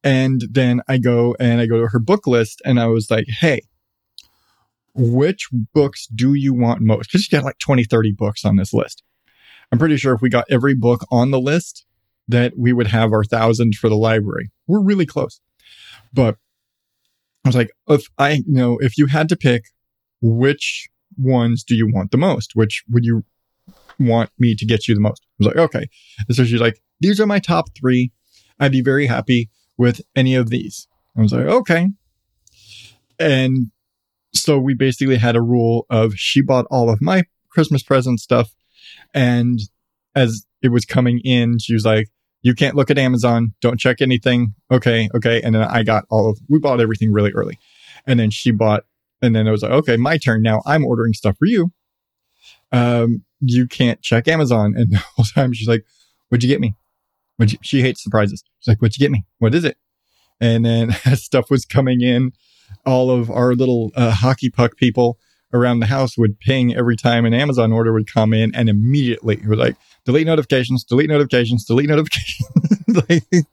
And 0.04 0.44
then 0.50 0.82
I 0.88 0.98
go 0.98 1.36
and 1.40 1.60
I 1.60 1.66
go 1.66 1.82
to 1.82 1.88
her 1.88 2.00
book 2.00 2.28
list 2.28 2.62
and 2.64 2.80
I 2.80 2.88
was 2.88 3.12
like, 3.12 3.26
Hey, 3.28 3.62
which 4.94 5.50
books 5.74 6.08
do 6.08 6.34
you 6.34 6.54
want 6.54 6.82
most? 6.82 7.12
Cause 7.12 7.22
she's 7.22 7.40
got 7.40 7.44
like 7.44 7.60
20, 7.60 7.84
30 7.84 8.14
books 8.14 8.46
on 8.46 8.56
this 8.56 8.74
list. 8.74 9.04
I'm 9.72 9.80
pretty 9.80 9.98
sure 9.98 10.14
if 10.14 10.22
we 10.22 10.30
got 10.30 10.46
every 10.50 10.76
book 10.76 11.06
on 11.12 11.32
the 11.32 11.40
list 11.40 11.86
that 12.28 12.58
we 12.58 12.74
would 12.74 12.88
have 12.88 13.12
our 13.12 13.24
thousand 13.24 13.76
for 13.76 13.90
the 13.90 13.98
library. 13.98 14.50
We're 14.66 14.82
really 14.82 15.06
close. 15.06 15.42
But 16.14 16.38
I 17.48 17.50
was 17.50 17.56
like, 17.56 17.72
if 17.88 18.06
I, 18.18 18.32
you 18.32 18.44
know, 18.48 18.78
if 18.82 18.98
you 18.98 19.08
had 19.08 19.30
to 19.30 19.36
pick 19.36 19.66
which 20.22 20.90
ones 21.18 21.64
do 21.64 21.76
you 21.76 21.88
want 21.92 22.12
the 22.12 22.18
most? 22.18 22.56
Which 22.56 22.84
would 22.90 23.06
you 23.06 23.24
want 24.00 24.30
me 24.38 24.56
to 24.56 24.66
get 24.66 24.88
you 24.88 24.96
the 24.96 25.02
most? 25.02 25.26
I 25.26 25.34
was 25.40 25.48
like, 25.48 25.58
okay. 25.58 25.88
And 26.28 26.36
so 26.36 26.44
she's 26.44 26.62
like, 26.62 26.82
these 27.00 27.20
are 27.20 27.26
my 27.26 27.40
top 27.40 27.70
three. 27.78 28.12
I'd 28.60 28.72
be 28.72 28.82
very 28.82 29.08
happy 29.08 29.50
with 29.78 30.02
any 30.16 30.36
of 30.36 30.50
these. 30.50 30.88
I 31.18 31.22
was 31.22 31.34
like, 31.34 31.46
okay. 31.46 31.90
And 33.20 33.72
so 34.34 34.60
we 34.60 34.74
basically 34.74 35.18
had 35.18 35.36
a 35.36 35.42
rule 35.42 35.86
of 35.90 36.14
she 36.16 36.42
bought 36.42 36.66
all 36.70 36.90
of 36.90 37.02
my 37.02 37.24
Christmas 37.50 37.84
present 37.84 38.20
stuff. 38.20 38.54
And 39.14 39.60
as 40.16 40.46
it 40.62 40.70
was 40.70 40.86
coming 40.86 41.20
in, 41.24 41.60
she 41.60 41.74
was 41.74 41.86
like, 41.86 42.10
you 42.48 42.56
can't 42.56 42.78
look 42.78 42.90
at 42.90 42.98
Amazon. 42.98 43.54
Don't 43.60 43.78
check 43.78 44.00
anything. 44.00 44.54
Okay. 44.72 45.10
Okay. 45.14 45.42
And 45.42 45.54
then 45.54 45.64
I 45.64 45.84
got 45.84 46.06
all 46.10 46.30
of, 46.30 46.40
we 46.48 46.60
bought 46.60 46.80
everything 46.80 47.12
really 47.12 47.34
early. 47.34 47.60
And 48.06 48.18
then 48.18 48.30
she 48.30 48.52
bought 48.52 48.86
and 49.22 49.36
then 49.36 49.50
I 49.50 49.52
was 49.52 49.64
like, 49.64 49.74
okay, 49.74 49.98
my 49.98 50.18
turn. 50.18 50.44
Now 50.44 50.62
I'm 50.66 50.86
ordering 50.86 51.12
stuff 51.12 51.36
for 51.38 51.46
you. 51.46 51.74
Um, 52.72 53.26
you 53.42 53.68
can't 53.68 54.02
check 54.02 54.30
Amazon. 54.30 54.76
And 54.78 54.92
the 54.92 55.04
whole 55.16 55.26
time 55.26 55.52
she's 55.52 55.68
like, 55.68 55.84
what'd 56.30 56.42
you 56.42 56.48
get 56.48 56.62
me? 56.62 56.74
What'd 57.36 57.52
you, 57.52 57.60
she 57.62 57.82
hates 57.82 58.02
surprises. 58.02 58.46
She's 58.60 58.70
like, 58.70 58.82
what'd 58.82 58.98
you 58.98 59.04
get 59.04 59.12
me? 59.12 59.26
What 59.40 59.54
is 59.54 59.66
it? 59.66 59.76
And 60.40 60.64
then 60.64 60.96
as 61.06 61.26
stuff 61.26 61.50
was 61.50 61.66
coming 61.66 62.00
in, 62.00 62.32
all 62.86 63.12
of 63.12 63.30
our 63.30 63.56
little 63.56 63.92
uh, 63.94 64.12
hockey 64.12 64.50
puck 64.50 64.78
people 64.78 65.20
around 65.54 65.82
the 65.82 65.86
house 65.88 66.18
would 66.18 66.40
ping 66.40 66.74
every 66.74 66.96
time 66.96 67.26
an 67.26 67.34
Amazon 67.34 67.74
order 67.74 67.92
would 67.92 68.10
come 68.10 68.34
in. 68.34 68.56
And 68.56 68.70
immediately 68.70 69.36
it 69.36 69.48
was 69.48 69.60
like, 69.60 69.76
delete 70.08 70.26
notifications, 70.26 70.86
delete 70.86 71.10
notifications, 71.10 71.66
delete 71.66 71.90
notifications. 71.90 72.48
like, 73.10 73.46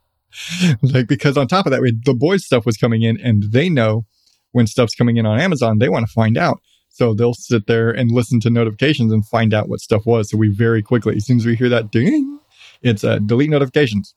like, 0.83 1.09
because 1.09 1.37
on 1.37 1.49
top 1.49 1.67
of 1.67 1.73
that, 1.73 1.83
we 1.83 1.93
the 2.05 2.15
boys 2.15 2.47
stuff 2.47 2.65
was 2.65 2.77
coming 2.77 3.03
in 3.03 3.21
and 3.21 3.51
they 3.51 3.69
know 3.69 4.07
when 4.53 4.69
stuff's 4.69 4.95
coming 4.95 5.17
in 5.17 5.27
on 5.27 5.41
Amazon, 5.41 5.79
they 5.79 5.89
want 5.89 6.07
to 6.07 6.13
find 6.13 6.39
out. 6.39 6.61
So 6.91 7.13
they'll 7.13 7.35
sit 7.35 7.67
there 7.67 7.91
and 7.91 8.13
listen 8.13 8.39
to 8.41 8.51
notifications 8.51 9.13
and 9.13 9.27
find 9.27 9.53
out 9.53 9.69
what 9.69 9.81
stuff 9.81 10.07
was. 10.07 10.31
So 10.31 10.39
we 10.39 10.49
very 10.49 10.81
quickly, 10.81 11.17
as 11.17 11.27
soon 11.27 11.39
as 11.39 11.45
we 11.45 11.57
hear 11.57 11.69
that 11.69 11.91
ding, 11.91 12.39
it's 12.83 13.03
uh, 13.03 13.19
delete 13.19 13.51
notifications. 13.51 14.15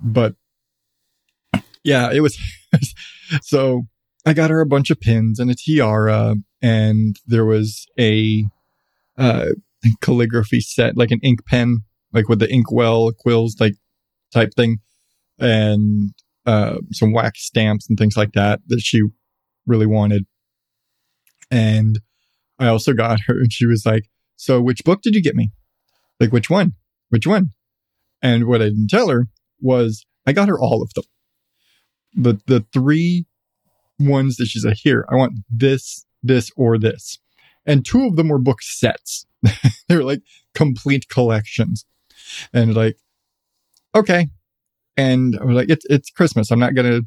But 0.00 0.34
yeah, 1.84 2.10
it 2.10 2.20
was. 2.20 2.38
so 3.42 3.82
I 4.24 4.32
got 4.32 4.48
her 4.48 4.62
a 4.62 4.66
bunch 4.66 4.90
of 4.90 5.00
pins 5.00 5.38
and 5.38 5.50
a 5.50 5.54
tiara, 5.54 6.36
and 6.62 7.20
there 7.26 7.44
was 7.44 7.86
a 7.98 8.46
uh, 9.18 9.50
calligraphy 10.00 10.60
set, 10.60 10.96
like 10.96 11.10
an 11.10 11.20
ink 11.22 11.44
pen, 11.46 11.78
like 12.12 12.28
with 12.28 12.38
the 12.38 12.50
ink 12.50 12.70
well 12.70 13.10
quills, 13.12 13.56
like 13.60 13.74
type 14.32 14.50
thing, 14.56 14.78
and 15.38 16.10
uh, 16.46 16.76
some 16.92 17.12
wax 17.12 17.44
stamps 17.44 17.88
and 17.88 17.98
things 17.98 18.16
like 18.16 18.32
that 18.32 18.60
that 18.66 18.80
she 18.80 19.02
really 19.66 19.86
wanted. 19.86 20.24
And 21.50 22.00
I 22.58 22.68
also 22.68 22.92
got 22.92 23.20
her, 23.26 23.38
and 23.38 23.52
she 23.52 23.66
was 23.66 23.84
like, 23.84 24.04
So, 24.36 24.60
which 24.60 24.84
book 24.84 25.02
did 25.02 25.14
you 25.14 25.22
get 25.22 25.36
me? 25.36 25.50
Like, 26.20 26.32
which 26.32 26.48
one? 26.48 26.72
Which 27.10 27.26
one? 27.26 27.50
And 28.22 28.46
what 28.46 28.62
I 28.62 28.66
didn't 28.66 28.88
tell 28.88 29.08
her 29.08 29.26
was 29.60 30.06
I 30.26 30.32
got 30.32 30.48
her 30.48 30.58
all 30.58 30.82
of 30.82 30.92
them. 30.94 31.04
The, 32.14 32.40
the 32.46 32.64
three 32.72 33.26
ones 33.98 34.36
that 34.36 34.46
she's 34.46 34.64
like, 34.64 34.78
Here, 34.82 35.06
I 35.10 35.16
want 35.16 35.34
this, 35.50 36.06
this, 36.22 36.50
or 36.56 36.78
this. 36.78 37.18
And 37.66 37.84
two 37.84 38.06
of 38.06 38.16
them 38.16 38.28
were 38.28 38.38
book 38.38 38.62
sets. 38.62 39.26
they 39.88 39.96
were 39.96 40.04
like 40.04 40.22
complete 40.54 41.08
collections. 41.08 41.84
And 42.52 42.74
like, 42.74 42.96
okay. 43.94 44.28
And 44.96 45.38
I 45.40 45.44
was 45.44 45.56
like, 45.56 45.70
it's, 45.70 45.86
it's 45.88 46.10
Christmas. 46.10 46.50
I'm 46.50 46.58
not 46.58 46.74
going 46.74 47.02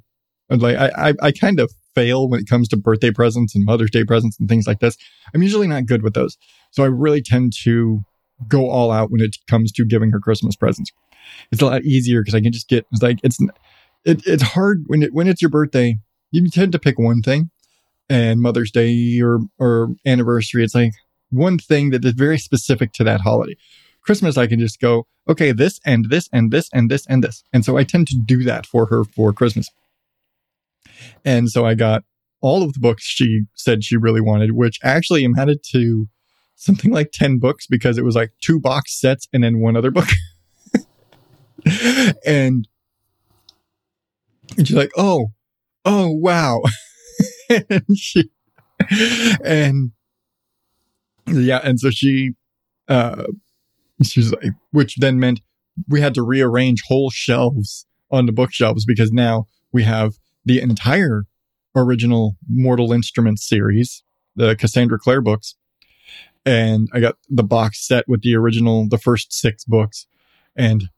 to 0.49 0.55
Like 0.57 0.77
I, 0.77 1.09
I, 1.09 1.13
I 1.21 1.31
kind 1.31 1.59
of 1.59 1.71
fail 1.93 2.27
when 2.27 2.39
it 2.39 2.47
comes 2.49 2.67
to 2.69 2.77
birthday 2.77 3.11
presents 3.11 3.55
and 3.55 3.65
Mother's 3.65 3.91
Day 3.91 4.03
presents 4.03 4.39
and 4.39 4.49
things 4.49 4.67
like 4.67 4.79
this. 4.79 4.97
I'm 5.33 5.41
usually 5.41 5.67
not 5.67 5.85
good 5.85 6.03
with 6.03 6.13
those. 6.13 6.37
So 6.71 6.83
I 6.83 6.87
really 6.87 7.21
tend 7.21 7.53
to 7.63 8.01
go 8.47 8.69
all 8.69 8.91
out 8.91 9.11
when 9.11 9.21
it 9.21 9.37
comes 9.49 9.71
to 9.73 9.85
giving 9.85 10.11
her 10.11 10.19
Christmas 10.19 10.55
presents. 10.55 10.91
It's 11.51 11.61
a 11.61 11.65
lot 11.65 11.83
easier 11.83 12.21
because 12.21 12.35
I 12.35 12.41
can 12.41 12.51
just 12.51 12.67
get, 12.67 12.85
it's 12.91 13.01
like, 13.01 13.19
it's, 13.23 13.39
it, 14.03 14.21
it's 14.27 14.43
hard 14.43 14.83
when 14.87 15.03
it, 15.03 15.13
when 15.13 15.27
it's 15.27 15.41
your 15.41 15.49
birthday, 15.49 15.97
you 16.31 16.47
tend 16.49 16.73
to 16.73 16.79
pick 16.79 16.99
one 16.99 17.21
thing 17.21 17.49
and 18.09 18.41
Mother's 18.41 18.71
Day 18.71 19.19
or, 19.21 19.39
or 19.57 19.95
anniversary. 20.05 20.63
It's 20.63 20.75
like 20.75 20.91
one 21.35 21.57
thing 21.57 21.91
that 21.91 22.05
is 22.05 22.13
very 22.13 22.37
specific 22.37 22.93
to 22.93 23.03
that 23.03 23.21
holiday. 23.21 23.55
Christmas, 24.01 24.37
I 24.37 24.47
can 24.47 24.59
just 24.59 24.79
go, 24.79 25.07
okay, 25.27 25.51
this 25.51 25.79
and 25.85 26.09
this 26.09 26.29
and 26.31 26.51
this 26.51 26.69
and 26.71 26.89
this 26.89 27.05
and 27.07 27.23
this. 27.23 27.43
And 27.51 27.65
so 27.65 27.77
I 27.77 27.83
tend 27.83 28.07
to 28.09 28.21
do 28.23 28.43
that 28.43 28.65
for 28.65 28.85
her 28.87 29.03
for 29.03 29.33
Christmas. 29.33 29.69
And 31.23 31.49
so 31.49 31.65
I 31.65 31.73
got 31.73 32.03
all 32.41 32.61
of 32.61 32.73
the 32.73 32.79
books 32.79 33.03
she 33.03 33.45
said 33.55 33.83
she 33.83 33.97
really 33.97 34.21
wanted, 34.21 34.51
which 34.51 34.79
actually 34.83 35.25
amounted 35.25 35.63
to 35.71 36.07
something 36.55 36.91
like 36.91 37.11
10 37.11 37.39
books 37.39 37.65
because 37.67 37.97
it 37.97 38.05
was 38.05 38.15
like 38.15 38.31
two 38.41 38.59
box 38.59 38.99
sets 38.99 39.27
and 39.33 39.43
then 39.43 39.59
one 39.59 39.75
other 39.75 39.91
book. 39.91 40.07
and, 42.25 42.67
she's 44.57 44.73
like, 44.73 44.91
oh, 44.95 45.31
oh, 45.83 46.11
wow. 46.11 46.61
and 47.49 47.85
she, 47.95 48.29
and 49.43 49.91
yeah, 51.27 51.59
and 51.63 51.79
so 51.79 51.89
she, 51.89 52.31
uh, 52.87 53.23
she's 54.03 54.31
like, 54.31 54.51
which 54.71 54.97
then 54.97 55.19
meant 55.19 55.41
we 55.87 56.01
had 56.01 56.13
to 56.15 56.23
rearrange 56.23 56.83
whole 56.87 57.09
shelves 57.09 57.85
on 58.11 58.25
the 58.25 58.31
bookshelves 58.31 58.85
because 58.85 59.11
now 59.11 59.45
we 59.71 59.83
have 59.83 60.13
the 60.45 60.61
entire 60.61 61.25
original 61.75 62.37
Mortal 62.49 62.93
Instruments 62.93 63.47
series, 63.47 64.03
the 64.35 64.55
Cassandra 64.55 64.97
Clare 64.97 65.21
books. 65.21 65.55
And 66.45 66.87
I 66.93 66.99
got 66.99 67.15
the 67.27 67.43
box 67.43 67.85
set 67.85 68.07
with 68.07 68.21
the 68.21 68.35
original, 68.35 68.87
the 68.87 68.99
first 68.99 69.33
six 69.33 69.65
books. 69.65 70.05
And 70.55 70.89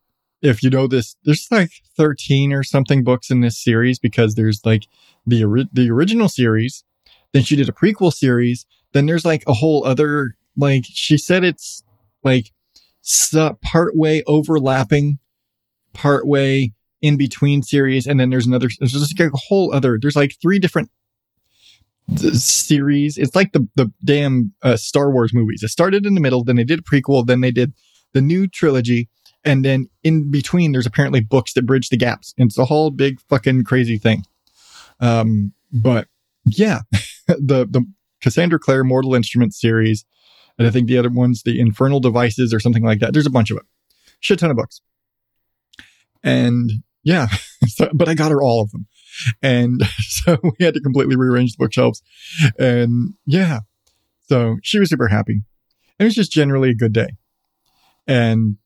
if 0.41 0.61
you 0.61 0.69
know 0.69 0.87
this, 0.87 1.15
there's 1.23 1.47
like 1.49 1.71
13 1.95 2.53
or 2.53 2.63
something 2.63 3.03
books 3.03 3.31
in 3.31 3.41
this 3.41 3.61
series 3.61 3.97
because 3.97 4.35
there's 4.35 4.61
like 4.65 4.87
the, 5.25 5.43
ori- 5.45 5.69
the 5.71 5.89
original 5.89 6.29
series. 6.29 6.83
Then 7.33 7.43
she 7.43 7.55
did 7.55 7.69
a 7.69 7.73
prequel 7.73 8.13
series. 8.13 8.65
Then 8.97 9.05
there's 9.05 9.25
like 9.25 9.43
a 9.45 9.53
whole 9.53 9.85
other, 9.85 10.35
like 10.57 10.83
she 10.87 11.19
said 11.19 11.43
it's 11.43 11.83
like 12.23 12.51
part 13.61 13.95
way 13.95 14.23
overlapping, 14.25 15.19
part 15.93 16.25
way 16.25 16.73
in 16.99 17.15
between 17.15 17.61
series, 17.61 18.07
and 18.07 18.19
then 18.19 18.31
there's 18.31 18.47
another. 18.47 18.69
There's 18.79 18.93
just 18.93 19.19
like 19.19 19.31
a 19.31 19.37
whole 19.37 19.71
other. 19.71 19.99
There's 20.01 20.15
like 20.15 20.33
three 20.41 20.57
different 20.57 20.89
series. 22.17 23.19
It's 23.19 23.35
like 23.35 23.51
the 23.51 23.67
the 23.75 23.93
damn 24.03 24.51
uh, 24.63 24.77
Star 24.77 25.11
Wars 25.11 25.31
movies. 25.31 25.61
It 25.61 25.67
started 25.67 26.03
in 26.03 26.15
the 26.15 26.19
middle, 26.19 26.43
then 26.43 26.55
they 26.55 26.63
did 26.63 26.79
a 26.79 26.81
prequel, 26.81 27.23
then 27.23 27.41
they 27.41 27.51
did 27.51 27.73
the 28.13 28.21
new 28.21 28.47
trilogy, 28.47 29.09
and 29.45 29.63
then 29.63 29.91
in 30.03 30.31
between 30.31 30.71
there's 30.71 30.87
apparently 30.87 31.19
books 31.19 31.53
that 31.53 31.67
bridge 31.67 31.89
the 31.89 31.97
gaps. 31.97 32.33
It's 32.35 32.57
a 32.57 32.65
whole 32.65 32.89
big 32.89 33.21
fucking 33.29 33.65
crazy 33.65 33.99
thing. 33.99 34.25
Um, 34.99 35.53
but 35.71 36.07
yeah, 36.47 36.79
the 37.27 37.67
the 37.69 37.85
Cassandra 38.21 38.59
Clare 38.59 38.83
Mortal 38.83 39.15
Instruments 39.15 39.59
series, 39.59 40.05
and 40.57 40.67
I 40.67 40.71
think 40.71 40.87
the 40.87 40.97
other 40.97 41.09
ones, 41.09 41.43
the 41.43 41.59
Infernal 41.59 41.99
Devices 41.99 42.53
or 42.53 42.59
something 42.59 42.83
like 42.83 42.99
that. 42.99 43.13
There's 43.13 43.25
a 43.25 43.31
bunch 43.31 43.51
of 43.51 43.57
it, 43.57 43.63
shit 44.19 44.39
ton 44.39 44.51
of 44.51 44.57
books, 44.57 44.81
and 46.23 46.71
yeah, 47.03 47.27
so, 47.67 47.89
but 47.93 48.09
I 48.09 48.13
got 48.13 48.31
her 48.31 48.41
all 48.41 48.61
of 48.61 48.71
them. 48.71 48.87
And 49.41 49.81
so 49.99 50.37
we 50.43 50.65
had 50.65 50.73
to 50.73 50.81
completely 50.81 51.15
rearrange 51.15 51.53
the 51.53 51.63
bookshelves. 51.63 52.01
And 52.59 53.13
yeah, 53.25 53.59
so 54.27 54.57
she 54.61 54.79
was 54.79 54.89
super 54.89 55.07
happy. 55.07 55.41
And 55.99 56.05
it 56.05 56.05
was 56.05 56.15
just 56.15 56.31
generally 56.31 56.69
a 56.69 56.75
good 56.75 56.93
day. 56.93 57.15
And, 58.05 58.57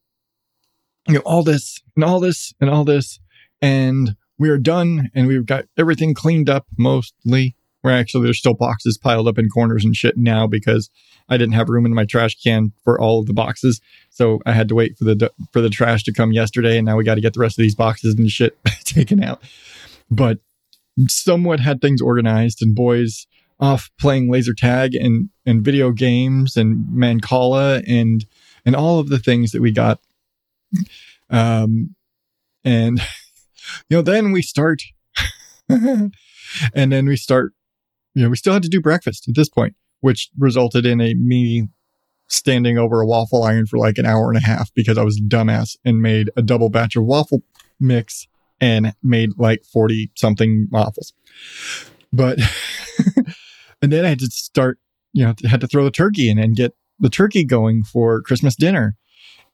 you 1.08 1.16
know, 1.16 1.22
all 1.22 1.44
this 1.44 1.82
and 1.96 2.04
all 2.04 2.20
this 2.20 2.54
and 2.60 2.70
all 2.70 2.84
this. 2.84 3.20
And 3.62 4.16
we 4.38 4.50
are 4.50 4.58
done 4.58 5.10
and 5.14 5.28
we've 5.28 5.46
got 5.46 5.66
everything 5.78 6.14
cleaned 6.14 6.50
up 6.50 6.66
mostly. 6.78 7.56
Where 7.82 7.96
actually 7.96 8.26
there's 8.26 8.38
still 8.38 8.54
boxes 8.54 8.98
piled 8.98 9.28
up 9.28 9.38
in 9.38 9.50
corners 9.50 9.84
and 9.84 9.96
shit 9.96 10.18
now 10.18 10.46
because 10.48 10.90
I 11.30 11.38
didn't 11.38 11.54
have 11.54 11.70
room 11.70 11.86
in 11.86 11.94
my 11.94 12.06
trash 12.06 12.36
can 12.36 12.74
for 12.84 13.00
all 13.00 13.20
of 13.20 13.26
the 13.26 13.34
boxes. 13.34 13.82
So 14.10 14.40
I 14.46 14.52
had 14.52 14.68
to 14.70 14.76
wait 14.76 14.98
for 14.98 15.06
the 15.06 15.32
for 15.52 15.62
the 15.62 15.70
trash 15.70 16.04
to 16.04 16.14
come 16.14 16.32
yesterday, 16.32 16.78
and 16.78 16.86
now 16.86 16.98
we 16.98 17.04
got 17.04 17.16
to 17.16 17.22
get 17.22 17.34
the 17.34 17.40
rest 17.40 17.58
of 17.58 17.64
these 17.64 17.76
boxes 17.76 18.16
and 18.16 18.30
shit 18.30 18.58
taken 18.84 19.24
out. 19.24 19.42
But 20.10 20.40
somewhat 21.08 21.60
had 21.60 21.82
things 21.82 22.02
organized, 22.02 22.62
and 22.62 22.76
boys 22.76 23.26
off 23.60 23.92
playing 24.00 24.30
laser 24.30 24.54
tag 24.54 24.96
and 24.96 25.30
and 25.46 25.64
video 25.64 25.92
games 25.92 26.58
and 26.58 26.86
Mancala 26.88 27.84
and 27.88 28.26
and 28.66 28.76
all 28.76 29.00
of 29.00 29.10
the 29.10 29.20
things 29.20 29.52
that 29.52 29.62
we 29.62 29.72
got. 29.72 30.00
Um, 31.30 31.96
and 32.64 33.00
you 33.90 33.98
know, 33.98 34.02
then 34.02 34.32
we 34.32 34.42
start, 34.42 34.84
and 35.70 36.12
then 36.74 37.06
we 37.06 37.16
start 37.16 37.54
you 38.14 38.24
know, 38.24 38.30
we 38.30 38.36
still 38.36 38.54
had 38.54 38.64
to 38.64 38.70
do 38.70 38.82
breakfast 38.82 39.28
at 39.28 39.36
this 39.36 39.50
point, 39.50 39.76
which 40.02 40.30
resulted 40.38 40.86
in 40.86 41.02
a 41.02 41.14
me 41.14 41.68
standing 42.28 42.78
over 42.78 43.02
a 43.02 43.06
waffle 43.06 43.44
iron 43.44 43.66
for 43.66 43.78
like 43.78 43.98
an 43.98 44.06
hour 44.06 44.30
and 44.30 44.38
a 44.38 44.46
half 44.46 44.74
because 44.74 44.98
I 44.98 45.04
was 45.04 45.20
dumbass 45.20 45.78
and 45.84 46.02
made 46.02 46.30
a 46.38 46.42
double 46.42 46.70
batch 46.70 46.96
of 46.96 47.04
waffle 47.04 47.42
mix 47.80 48.28
and 48.60 48.94
made 49.04 49.32
like 49.38 49.66
40 49.66 50.12
something 50.16 50.68
waffles. 50.72 51.14
But, 52.14 52.40
and 53.82 53.92
then 53.92 54.06
I 54.06 54.10
had 54.10 54.20
to 54.20 54.28
start, 54.28 54.80
you 55.14 55.26
know, 55.26 55.34
had 55.50 55.62
to 55.62 55.68
throw 55.68 55.84
the 55.84 55.92
turkey 55.92 56.30
in 56.30 56.38
and 56.38 56.56
get 56.56 56.74
the 57.00 57.10
turkey 57.10 57.44
going 57.44 57.84
for 57.84 58.22
Christmas 58.22 58.56
dinner. 58.56 58.96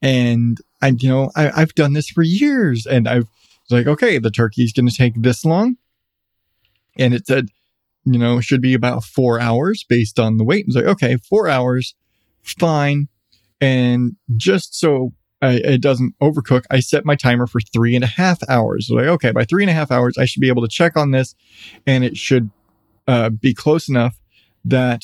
And 0.02 0.60
I, 0.82 0.93
you 1.00 1.10
know, 1.10 1.32
I, 1.36 1.50
I've 1.62 1.74
done 1.74 1.93
this 1.93 2.10
for 2.10 2.22
years 2.22 2.86
and 2.86 3.08
I've 3.08 3.28
like, 3.70 3.88
okay, 3.88 4.17
the 4.17 4.32
turkey's 4.32 4.74
going 4.74 4.88
to 4.88 4.96
take 4.96 5.22
this 5.22 5.43
long. 5.43 5.78
And 6.98 7.13
it 7.13 7.28
said, 7.28 7.50
you 8.13 8.17
know, 8.17 8.39
should 8.39 8.62
be 8.62 8.74
about 8.74 9.04
four 9.04 9.39
hours 9.39 9.84
based 9.88 10.20
on 10.20 10.38
the 10.38 10.43
weight. 10.43 10.65
It's 10.67 10.76
like, 10.76 10.86
okay, 10.86 11.17
four 11.17 11.50
hours, 11.50 11.93
fine. 12.41 13.10
And 13.60 14.15
just 14.38 14.80
so 14.80 15.13
I, 15.41 15.56
it 15.56 15.82
doesn't 15.82 16.15
overcook, 16.22 16.63
I 16.72 16.80
set 16.80 17.06
my 17.06 17.15
timer 17.15 17.48
for 17.48 17.60
three 17.60 17.96
and 17.96 18.04
a 18.04 18.08
half 18.08 18.39
hours. 18.48 18.89
Like, 18.89 19.08
okay, 19.08 19.32
by 19.32 19.43
three 19.43 19.63
and 19.63 19.70
a 19.70 19.74
half 19.74 19.91
hours, 19.91 20.17
I 20.17 20.26
should 20.26 20.39
be 20.41 20.48
able 20.48 20.62
to 20.62 20.70
check 20.70 20.96
on 20.96 21.12
this 21.12 21.36
and 21.86 22.04
it 22.04 22.15
should 22.15 22.50
uh, 23.08 23.30
be 23.30 23.54
close 23.54 23.89
enough 23.89 24.17
that 24.63 25.04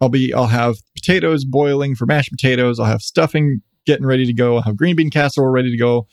I'll 0.00 0.08
be, 0.08 0.32
I'll 0.32 0.46
have 0.46 0.76
potatoes 0.94 1.44
boiling 1.44 1.94
for 1.94 2.06
mashed 2.06 2.30
potatoes. 2.30 2.80
I'll 2.80 2.86
have 2.86 3.02
stuffing 3.02 3.60
getting 3.84 4.06
ready 4.06 4.24
to 4.24 4.32
go. 4.32 4.56
I'll 4.56 4.62
have 4.62 4.76
green 4.76 4.96
bean 4.96 5.10
casserole 5.10 5.48
ready 5.48 5.70
to 5.70 5.76
go. 5.76 6.06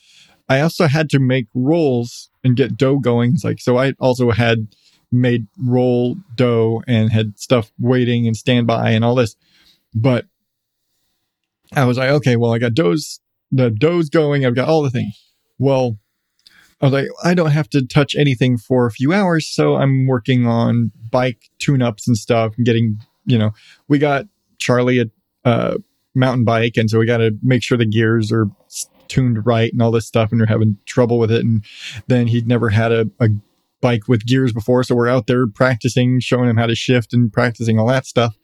I 0.50 0.60
also 0.60 0.88
had 0.88 1.10
to 1.12 1.20
make 1.20 1.48
rolls 1.54 2.30
and 2.44 2.56
get 2.56 2.78
dough 2.78 3.00
going. 3.00 3.34
It's 3.34 3.44
like, 3.44 3.60
so 3.60 3.78
I 3.78 3.94
also 4.00 4.32
had 4.32 4.68
made 5.16 5.48
roll 5.58 6.18
dough 6.36 6.84
and 6.88 7.12
had 7.12 7.40
stuff 7.40 7.72
waiting 7.80 8.28
and 8.28 8.36
standby 8.36 8.92
and 8.92 9.04
all 9.04 9.16
this. 9.16 9.36
But 9.94 10.26
I 11.74 11.86
was 11.86 11.98
like, 11.98 12.10
okay, 12.10 12.36
well, 12.36 12.54
I 12.54 12.60
got 12.60 12.74
doughs, 12.74 13.20
the 13.52 13.70
dough's 13.70 14.10
going. 14.10 14.46
I've 14.46 14.56
got 14.56 14.68
all 14.68 14.84
the 14.84 14.90
things. 14.90 15.14
Well, 15.58 15.98
I 16.82 16.86
was 16.86 16.94
like, 16.94 17.08
I 17.24 17.34
don't 17.34 17.52
have 17.52 17.70
to 17.70 17.86
touch 17.86 18.16
anything 18.16 18.58
for 18.58 18.86
a 18.86 18.92
few 18.92 19.14
hours. 19.14 19.48
So 19.48 19.76
I'm 19.76 20.08
working 20.08 20.46
on 20.46 20.92
bike 21.10 21.50
tune 21.60 21.82
ups 21.82 22.08
and 22.08 22.18
stuff 22.18 22.54
and 22.58 22.66
getting, 22.66 23.00
you 23.26 23.38
know, 23.38 23.52
we 23.88 23.98
got 23.98 24.26
Charlie 24.60 25.12
a 25.46 25.76
mountain 26.14 26.44
bike. 26.44 26.78
And 26.78 26.90
so 26.90 27.00
we 27.00 27.06
got 27.06 27.18
to 27.18 27.32
make 27.42 27.64
sure 27.64 27.78
the 27.78 27.86
gears 27.86 28.32
are 28.32 28.48
tuned 29.08 29.46
right 29.46 29.72
and 29.72 29.82
all 29.82 29.92
this 29.92 30.06
stuff. 30.06 30.32
And 30.32 30.42
we're 30.42 30.48
having 30.48 30.78
trouble 30.86 31.18
with 31.18 31.32
it. 31.32 31.44
And 31.44 31.64
then 32.08 32.28
he'd 32.28 32.48
never 32.48 32.70
had 32.70 32.92
a, 32.92 33.10
a 33.20 33.30
bike 33.86 34.08
with 34.08 34.26
gears 34.26 34.52
before. 34.52 34.84
So 34.84 34.96
we're 34.96 35.08
out 35.08 35.28
there 35.28 35.46
practicing, 35.46 36.20
showing 36.20 36.50
him 36.50 36.58
how 36.58 36.66
to 36.66 36.74
shift 36.74 37.14
and 37.14 37.32
practicing 37.32 37.78
all 37.78 37.86
that 37.90 38.08
stuff. 38.08 38.36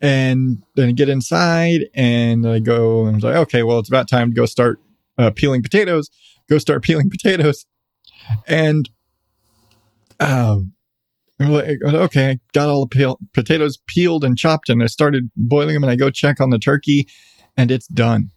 And 0.00 0.62
then 0.76 0.90
I 0.90 0.92
get 0.92 1.08
inside 1.08 1.86
and 1.92 2.46
I 2.46 2.60
go 2.60 3.06
and 3.06 3.14
I 3.14 3.16
was 3.16 3.24
like, 3.24 3.34
okay, 3.34 3.64
well, 3.64 3.80
it's 3.80 3.88
about 3.88 4.08
time 4.08 4.30
to 4.30 4.34
go 4.36 4.46
start 4.46 4.78
uh, 5.18 5.32
peeling 5.34 5.64
potatoes. 5.64 6.08
Go 6.48 6.58
start 6.58 6.82
peeling 6.84 7.10
potatoes. 7.10 7.66
And, 8.46 8.88
um, 10.20 10.72
like, 11.40 11.78
okay, 11.84 12.30
I 12.30 12.40
got 12.52 12.68
all 12.68 12.86
the 12.86 12.96
peel- 12.96 13.18
potatoes 13.34 13.78
peeled 13.88 14.22
and 14.22 14.38
chopped 14.38 14.68
and 14.68 14.80
I 14.84 14.86
started 14.86 15.32
boiling 15.36 15.74
them 15.74 15.82
and 15.82 15.90
I 15.90 15.96
go 15.96 16.10
check 16.10 16.40
on 16.40 16.50
the 16.50 16.60
turkey 16.60 17.08
and 17.56 17.72
it's 17.72 17.88
done. 17.88 18.30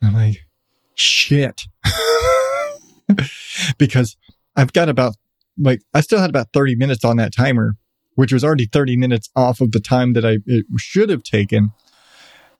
I'm 0.00 0.14
like, 0.14 0.46
shit. 0.94 1.62
because 3.78 4.16
I've 4.58 4.72
got 4.72 4.88
about 4.88 5.14
like 5.56 5.82
I 5.94 6.00
still 6.00 6.18
had 6.18 6.30
about 6.30 6.48
30 6.52 6.74
minutes 6.74 7.04
on 7.04 7.16
that 7.16 7.34
timer, 7.34 7.76
which 8.16 8.32
was 8.32 8.44
already 8.44 8.66
30 8.66 8.96
minutes 8.96 9.30
off 9.36 9.60
of 9.60 9.70
the 9.70 9.80
time 9.80 10.12
that 10.14 10.26
I 10.26 10.38
it 10.46 10.66
should 10.76 11.08
have 11.10 11.22
taken. 11.22 11.70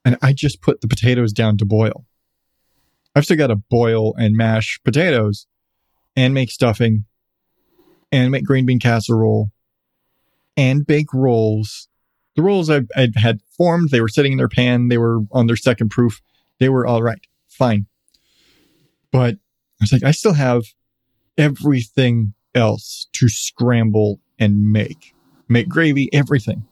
And 0.05 0.17
I 0.21 0.31
just 0.31 0.61
put 0.61 0.79
the 0.79 0.87
potatoes 0.87 1.33
down 1.33 1.57
to 1.57 1.65
boil. 1.65 2.05
I've 3.13 3.25
still 3.25 3.35
got 3.35 3.47
to 3.47 3.57
boil 3.57 4.15
and 4.15 4.35
mash 4.35 4.79
potatoes 4.85 5.45
and 6.15 6.33
make 6.33 6.51
stuffing 6.51 7.03
and 8.13 8.31
make 8.31 8.45
green 8.45 8.65
bean 8.65 8.79
casserole 8.79 9.51
and 10.55 10.87
bake 10.87 11.13
rolls. 11.13 11.89
The 12.37 12.43
rolls 12.43 12.69
I, 12.69 12.81
I 12.95 13.09
had 13.15 13.41
formed, 13.57 13.89
they 13.89 13.99
were 13.99 14.07
sitting 14.07 14.31
in 14.31 14.37
their 14.37 14.47
pan, 14.47 14.87
they 14.87 14.97
were 14.97 15.19
on 15.33 15.47
their 15.47 15.57
second 15.57 15.89
proof, 15.89 16.21
they 16.59 16.69
were 16.69 16.87
all 16.87 17.03
right, 17.03 17.19
fine. 17.49 17.87
But 19.11 19.35
I 19.35 19.81
was 19.81 19.91
like, 19.91 20.03
I 20.03 20.11
still 20.11 20.33
have 20.33 20.63
everything 21.39 22.33
else 22.53 23.07
to 23.13 23.29
scramble 23.29 24.19
and 24.37 24.71
make. 24.71 25.15
Make 25.47 25.67
gravy, 25.67 26.13
everything. 26.13 26.65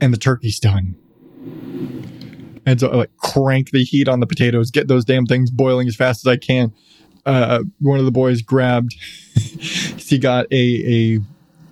And 0.00 0.14
the 0.14 0.18
turkey's 0.18 0.58
done. 0.58 0.96
And 2.64 2.78
so 2.78 2.88
I 2.88 2.94
like 2.94 3.16
crank 3.18 3.72
the 3.72 3.82
heat 3.82 4.08
on 4.08 4.20
the 4.20 4.26
potatoes, 4.26 4.70
get 4.70 4.88
those 4.88 5.04
damn 5.04 5.26
things 5.26 5.50
boiling 5.50 5.88
as 5.88 5.96
fast 5.96 6.24
as 6.24 6.30
I 6.30 6.36
can. 6.36 6.72
Uh, 7.26 7.64
one 7.80 7.98
of 7.98 8.04
the 8.04 8.12
boys 8.12 8.40
grabbed, 8.40 8.94
he 9.34 10.18
got 10.18 10.46
a, 10.52 11.16
a 11.16 11.20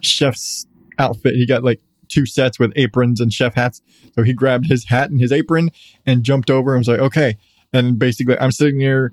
chef's 0.01 0.67
outfit. 0.99 1.35
He 1.35 1.47
got 1.47 1.63
like 1.63 1.81
two 2.09 2.27
sets 2.27 2.59
with 2.59 2.73
aprons 2.75 3.21
and 3.21 3.33
chef 3.33 3.55
hats. 3.55 3.81
So 4.15 4.25
he 4.25 4.33
grabbed 4.33 4.67
his 4.67 4.87
hat 4.87 5.11
and 5.11 5.21
his 5.21 5.31
apron 5.31 5.71
and 6.05 6.25
jumped 6.25 6.51
over 6.51 6.75
and 6.75 6.81
was 6.81 6.89
like, 6.89 6.99
okay. 6.99 7.37
And 7.73 7.99
basically, 7.99 8.37
I'm 8.39 8.51
sitting 8.51 8.79
there 8.79 9.13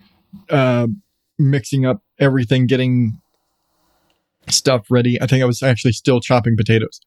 uh, 0.50 0.88
mixing 1.38 1.86
up 1.86 2.02
everything, 2.20 2.68
getting 2.68 3.22
stuff 4.50 4.88
ready. 4.90 5.22
I 5.22 5.28
think 5.28 5.44
I 5.44 5.46
was 5.46 5.62
actually 5.62 5.94
still 5.94 6.20
chopping 6.20 6.56
potatoes. 6.56 7.00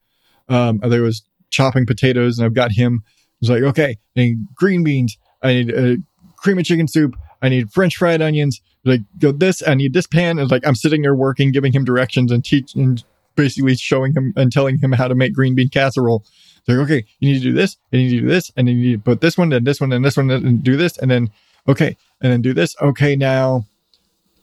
Um, 0.49 0.79
I 0.83 0.89
think 0.89 0.99
I 0.99 1.05
was 1.05 1.23
chopping 1.49 1.85
potatoes, 1.85 2.37
and 2.37 2.45
I've 2.45 2.53
got 2.53 2.71
him. 2.71 3.03
Was 3.39 3.49
like, 3.49 3.63
okay, 3.63 3.97
I 4.15 4.19
need 4.19 4.45
green 4.53 4.83
beans. 4.83 5.17
I 5.41 5.53
need 5.53 5.69
a 5.71 5.97
cream 6.37 6.59
of 6.59 6.65
chicken 6.65 6.87
soup. 6.87 7.15
I 7.41 7.49
need 7.49 7.71
French 7.71 7.97
fried 7.97 8.21
onions. 8.21 8.61
Like, 8.85 9.01
go 9.19 9.31
this. 9.31 9.67
I 9.67 9.73
need 9.73 9.93
this 9.93 10.07
pan. 10.07 10.37
And 10.39 10.49
like, 10.51 10.65
I'm 10.65 10.75
sitting 10.75 11.01
there 11.01 11.15
working, 11.15 11.51
giving 11.51 11.73
him 11.73 11.83
directions 11.83 12.31
and 12.31 12.45
teaching, 12.45 12.99
basically 13.35 13.75
showing 13.75 14.13
him 14.13 14.33
and 14.35 14.51
telling 14.51 14.77
him 14.77 14.91
how 14.91 15.07
to 15.07 15.15
make 15.15 15.33
green 15.33 15.55
bean 15.55 15.69
casserole. 15.69 16.23
Like, 16.67 16.77
okay, 16.77 17.05
you 17.19 17.31
need 17.31 17.39
to 17.39 17.45
do 17.45 17.53
this, 17.53 17.77
and 17.91 18.01
you 18.01 18.07
need 18.07 18.15
to 18.15 18.21
do 18.21 18.27
this, 18.27 18.51
and 18.55 18.69
you 18.69 18.75
need 18.75 18.91
to 18.93 18.99
put 18.99 19.21
this 19.21 19.37
one, 19.37 19.51
and 19.51 19.65
this 19.65 19.81
one, 19.81 19.91
and 19.91 20.05
this 20.05 20.17
one, 20.17 20.29
and 20.29 20.63
do 20.63 20.77
this, 20.77 20.97
and 20.99 21.09
then 21.09 21.31
okay, 21.67 21.97
and 22.21 22.31
then 22.31 22.41
do 22.41 22.53
this. 22.53 22.75
Okay, 22.81 23.15
now, 23.15 23.65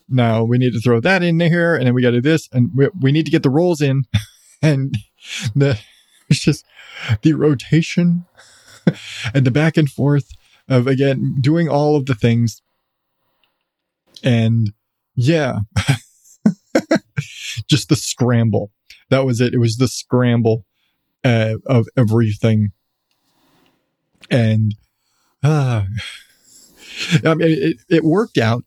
now 0.08 0.42
we 0.42 0.58
need 0.58 0.72
to 0.72 0.80
throw 0.80 1.00
that 1.00 1.22
in 1.22 1.38
here, 1.40 1.74
and 1.74 1.86
then 1.86 1.94
we 1.94 2.02
got 2.02 2.10
to 2.10 2.20
do 2.20 2.30
this, 2.30 2.48
and 2.52 2.70
we, 2.74 2.88
we 3.00 3.12
need 3.12 3.26
to 3.26 3.30
get 3.30 3.42
the 3.42 3.50
rolls 3.50 3.80
in, 3.80 4.04
and 4.62 4.96
the 5.54 5.78
it's 6.28 6.40
just 6.40 6.64
the 7.22 7.32
rotation 7.34 8.26
and 9.34 9.46
the 9.46 9.50
back 9.50 9.76
and 9.76 9.90
forth 9.90 10.30
of 10.68 10.86
again 10.86 11.36
doing 11.40 11.68
all 11.68 11.96
of 11.96 12.06
the 12.06 12.14
things, 12.14 12.62
and 14.22 14.72
yeah, 15.14 15.60
just 17.68 17.88
the 17.88 17.96
scramble. 17.96 18.70
That 19.10 19.24
was 19.24 19.40
it. 19.40 19.54
It 19.54 19.58
was 19.58 19.76
the 19.76 19.88
scramble 19.88 20.64
uh, 21.24 21.54
of 21.66 21.86
everything, 21.96 22.72
and 24.30 24.74
uh, 25.42 25.84
I 27.24 27.34
mean, 27.34 27.48
it, 27.48 27.76
it 27.88 28.04
worked 28.04 28.38
out 28.38 28.64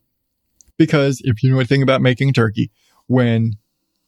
because 0.86 1.22
if 1.24 1.44
you 1.44 1.50
know 1.50 1.58
anything 1.58 1.80
about 1.80 2.02
making 2.02 2.32
turkey, 2.32 2.68
when 3.06 3.52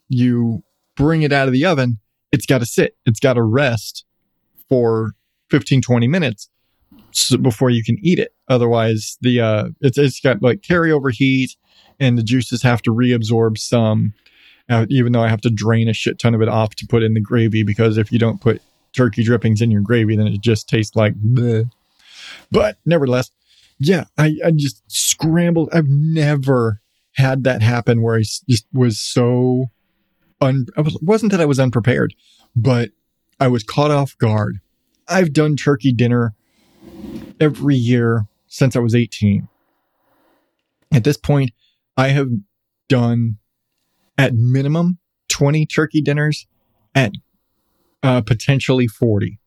you 0.09 0.65
bring 0.97 1.23
it 1.23 1.33
out 1.33 1.47
of 1.47 1.53
the 1.53 1.65
oven, 1.65 1.99
it's 2.33 2.47
got 2.47 2.59
to 2.59 2.67
sit, 2.67 2.97
it's 3.07 3.21
got 3.21 3.35
to 3.35 3.43
rest 3.43 4.05
for 4.69 5.13
15, 5.51 5.83
20 5.83 6.09
minutes 6.09 6.49
before 7.41 7.71
you 7.71 7.85
can 7.85 7.97
eat 8.03 8.19
it. 8.19 8.35
Otherwise, 8.49 9.17
the 9.21 9.41
uh, 9.41 9.69
it's 9.81 9.97
it's 9.97 10.19
got 10.19 10.43
like 10.43 10.63
carryover 10.63 11.13
heat, 11.13 11.55
and 12.01 12.19
the 12.19 12.25
juices 12.25 12.63
have 12.63 12.83
to 12.83 12.91
reabsorb 12.91 13.57
some. 13.57 14.15
Uh, 14.69 14.87
even 14.89 15.13
though 15.13 15.23
I 15.23 15.29
have 15.29 15.43
to 15.43 15.51
drain 15.51 15.89
a 15.89 15.93
shit 15.93 16.19
ton 16.19 16.35
of 16.35 16.43
it 16.43 16.49
off 16.49 16.75
to 16.77 16.87
put 16.87 17.03
in 17.03 17.15
the 17.15 17.21
gravy, 17.21 17.63
because 17.63 17.99
if 17.99 18.11
you 18.11 18.19
don't 18.19 18.41
put 18.41 18.63
turkey 18.95 19.23
drippings 19.23 19.61
in 19.61 19.71
your 19.71 19.83
gravy, 19.83 20.17
then 20.17 20.27
it 20.27 20.41
just 20.41 20.69
tastes 20.69 20.97
like. 20.97 21.15
Bleh. 21.15 21.71
But 22.51 22.79
nevertheless, 22.85 23.31
yeah, 23.79 24.05
I, 24.19 24.37
I 24.45 24.51
just 24.53 24.83
scrambled. 24.91 25.69
I've 25.73 25.89
never 25.89 26.81
had 27.13 27.45
that 27.45 27.63
happen 27.63 28.03
where 28.03 28.17
I 28.17 28.21
just 28.21 28.67
was 28.73 29.01
so 29.01 29.71
un. 30.41 30.67
I 30.77 30.81
was, 30.81 30.99
wasn't 31.03 31.33
that 31.33 31.41
I 31.41 31.47
was 31.47 31.61
unprepared, 31.61 32.15
but 32.55 32.91
I 33.41 33.49
was 33.49 33.63
caught 33.63 33.91
off 33.91 34.17
guard. 34.19 34.61
I've 35.09 35.33
done 35.33 35.57
turkey 35.57 35.93
dinner 35.93 36.35
every 37.41 37.77
year 37.77 38.27
since 38.47 38.77
I 38.77 38.81
was 38.81 38.95
18. 38.95 39.49
At 40.93 41.05
this 41.05 41.17
point, 41.17 41.51
I 41.97 42.09
have 42.09 42.29
done 42.89 43.39
at 44.17 44.35
minimum 44.35 44.99
20 45.29 45.67
turkey 45.67 46.01
dinners 46.01 46.47
at 46.95 47.13
uh, 48.03 48.21
potentially 48.21 48.87
40. 48.87 49.39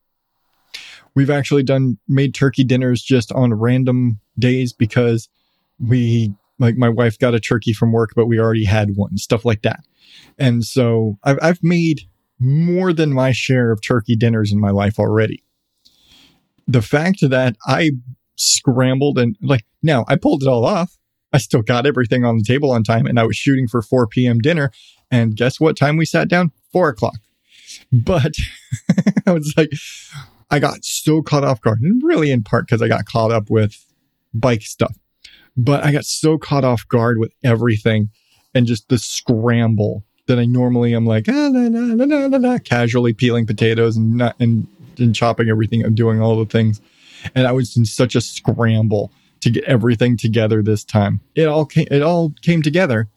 We've 1.17 1.31
actually 1.31 1.63
done 1.63 1.97
made 2.07 2.35
turkey 2.35 2.63
dinners 2.63 3.01
just 3.01 3.31
on 3.31 3.51
random 3.51 4.19
days 4.37 4.71
because 4.71 5.29
we, 5.79 6.35
like, 6.59 6.75
my 6.75 6.89
wife 6.89 7.17
got 7.17 7.33
a 7.33 7.39
turkey 7.39 7.73
from 7.73 7.91
work, 7.91 8.11
but 8.15 8.27
we 8.27 8.39
already 8.39 8.65
had 8.65 8.95
one, 8.95 9.17
stuff 9.17 9.43
like 9.43 9.63
that. 9.63 9.79
And 10.37 10.63
so 10.63 11.17
I've, 11.23 11.39
I've 11.41 11.63
made 11.63 12.01
more 12.37 12.93
than 12.93 13.11
my 13.11 13.31
share 13.31 13.71
of 13.71 13.81
turkey 13.81 14.15
dinners 14.15 14.51
in 14.51 14.59
my 14.59 14.69
life 14.69 14.99
already. 14.99 15.43
The 16.67 16.83
fact 16.83 17.27
that 17.27 17.55
I 17.65 17.93
scrambled 18.35 19.17
and, 19.17 19.35
like, 19.41 19.65
now 19.81 20.05
I 20.07 20.17
pulled 20.17 20.43
it 20.43 20.47
all 20.47 20.65
off. 20.65 20.99
I 21.33 21.39
still 21.39 21.63
got 21.63 21.87
everything 21.87 22.25
on 22.25 22.37
the 22.37 22.43
table 22.43 22.69
on 22.69 22.83
time 22.83 23.07
and 23.07 23.19
I 23.19 23.25
was 23.25 23.35
shooting 23.35 23.67
for 23.67 23.81
4 23.81 24.05
p.m. 24.05 24.37
dinner. 24.37 24.71
And 25.09 25.35
guess 25.35 25.59
what 25.59 25.77
time 25.77 25.97
we 25.97 26.05
sat 26.05 26.27
down? 26.27 26.51
Four 26.71 26.89
o'clock. 26.89 27.17
But 27.91 28.35
I 29.25 29.31
was 29.31 29.55
like, 29.57 29.71
I 30.49 30.59
got 30.59 30.83
so 30.83 31.21
caught 31.21 31.43
off 31.43 31.61
guard, 31.61 31.81
and 31.81 32.01
really 32.03 32.31
in 32.31 32.43
part 32.43 32.67
because 32.67 32.81
I 32.81 32.87
got 32.87 33.05
caught 33.05 33.31
up 33.31 33.49
with 33.49 33.85
bike 34.33 34.61
stuff. 34.61 34.95
But 35.55 35.83
I 35.83 35.91
got 35.91 36.05
so 36.05 36.37
caught 36.37 36.63
off 36.63 36.87
guard 36.87 37.17
with 37.17 37.31
everything 37.43 38.09
and 38.53 38.67
just 38.67 38.89
the 38.89 38.97
scramble 38.97 40.03
that 40.27 40.39
I 40.39 40.45
normally 40.45 40.93
am 40.93 41.05
like 41.05 41.27
ah, 41.27 41.49
nah, 41.49 41.67
nah, 41.69 42.05
nah, 42.05 42.27
nah, 42.27 42.37
nah, 42.37 42.57
casually 42.59 43.13
peeling 43.13 43.45
potatoes 43.45 43.97
and 43.97 44.15
not, 44.15 44.35
and 44.39 44.67
and 44.97 45.13
chopping 45.13 45.49
everything 45.49 45.83
and 45.83 45.95
doing 45.95 46.21
all 46.21 46.37
the 46.37 46.45
things. 46.45 46.81
And 47.35 47.47
I 47.47 47.51
was 47.51 47.75
in 47.75 47.85
such 47.85 48.15
a 48.15 48.21
scramble 48.21 49.11
to 49.41 49.49
get 49.49 49.63
everything 49.65 50.17
together 50.17 50.61
this 50.61 50.83
time. 50.83 51.21
It 51.35 51.47
all 51.47 51.65
came 51.65 51.87
it 51.89 52.01
all 52.01 52.33
came 52.41 52.61
together. 52.61 53.07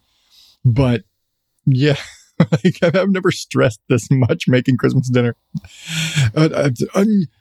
But 0.65 1.05
yeah, 1.67 1.97
like 2.65 2.83
I've 2.83 3.11
never 3.11 3.31
stressed 3.31 3.81
this 3.89 4.09
much 4.11 4.49
making 4.49 4.77
Christmas 4.77 5.09
dinner. 5.09 5.37
Uh, 6.35 6.71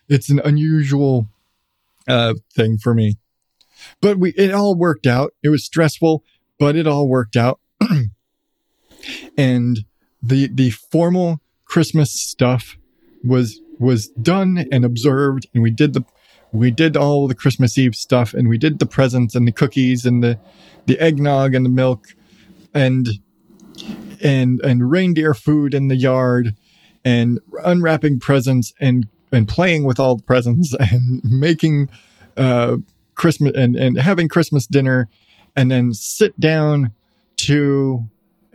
it's, 0.10 0.30
an 0.30 0.42
unusual 0.44 1.28
uh, 2.08 2.36
thing 2.54 2.78
for 2.78 2.94
me, 2.94 3.18
but 4.02 4.18
we 4.18 4.32
it 4.32 4.54
all 4.54 4.76
worked 4.76 5.08
out. 5.08 5.34
It 5.44 5.50
was 5.50 5.64
stressful, 5.64 6.24
but 6.58 6.76
it 6.76 6.88
all 6.88 7.08
worked 7.08 7.36
out. 7.36 7.60
and 9.38 9.80
the 10.22 10.48
the 10.48 10.72
formal 10.72 11.40
Christmas 11.66 12.12
stuff 12.12 12.78
was 13.24 13.62
was 13.80 14.08
done 14.10 14.66
and 14.72 14.84
observed, 14.84 15.48
and 15.54 15.64
we 15.64 15.72
did 15.72 15.94
the 15.94 16.04
we 16.52 16.72
did 16.72 16.98
all 16.98 17.28
the 17.28 17.36
Christmas 17.36 17.78
Eve 17.78 17.96
stuff, 17.96 18.34
and 18.34 18.50
we 18.50 18.58
did 18.58 18.80
the 18.80 18.86
presents 18.86 19.36
and 19.36 19.48
the 19.48 19.52
cookies 19.52 20.06
and 20.06 20.24
the 20.24 20.40
the 20.88 21.00
eggnog 21.00 21.54
and 21.54 21.66
the 21.66 21.70
milk, 21.70 22.08
and 22.74 23.08
and 24.22 24.60
and 24.62 24.90
reindeer 24.90 25.34
food 25.34 25.74
in 25.74 25.88
the 25.88 25.96
yard 25.96 26.56
and 27.04 27.40
unwrapping 27.64 28.20
presents 28.20 28.74
and 28.80 29.08
and 29.32 29.48
playing 29.48 29.84
with 29.84 30.00
all 30.00 30.16
the 30.16 30.24
presents 30.24 30.74
and 30.80 31.22
making 31.24 31.90
uh 32.38 32.78
christmas 33.16 33.52
and 33.56 33.76
and 33.76 34.00
having 34.00 34.28
christmas 34.28 34.66
dinner 34.68 35.08
and 35.56 35.72
then 35.72 35.94
sit 35.94 36.40
down 36.40 36.92
to 37.38 38.04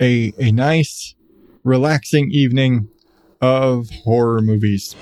a 0.00 0.32
a 0.38 0.52
nice 0.52 1.14
relaxing 1.62 2.30
evening 2.30 2.88
of 3.40 3.90
horror 4.04 4.40
movies 4.40 4.94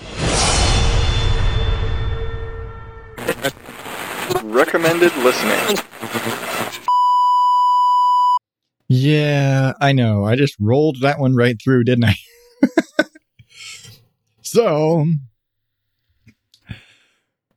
Recommended 4.44 5.16
listening. 5.18 5.78
Yeah, 8.94 9.72
I 9.80 9.92
know. 9.92 10.26
I 10.26 10.36
just 10.36 10.54
rolled 10.60 11.00
that 11.00 11.18
one 11.18 11.34
right 11.34 11.56
through, 11.58 11.84
didn't 11.84 12.04
I? 12.04 12.14
so, 14.42 15.06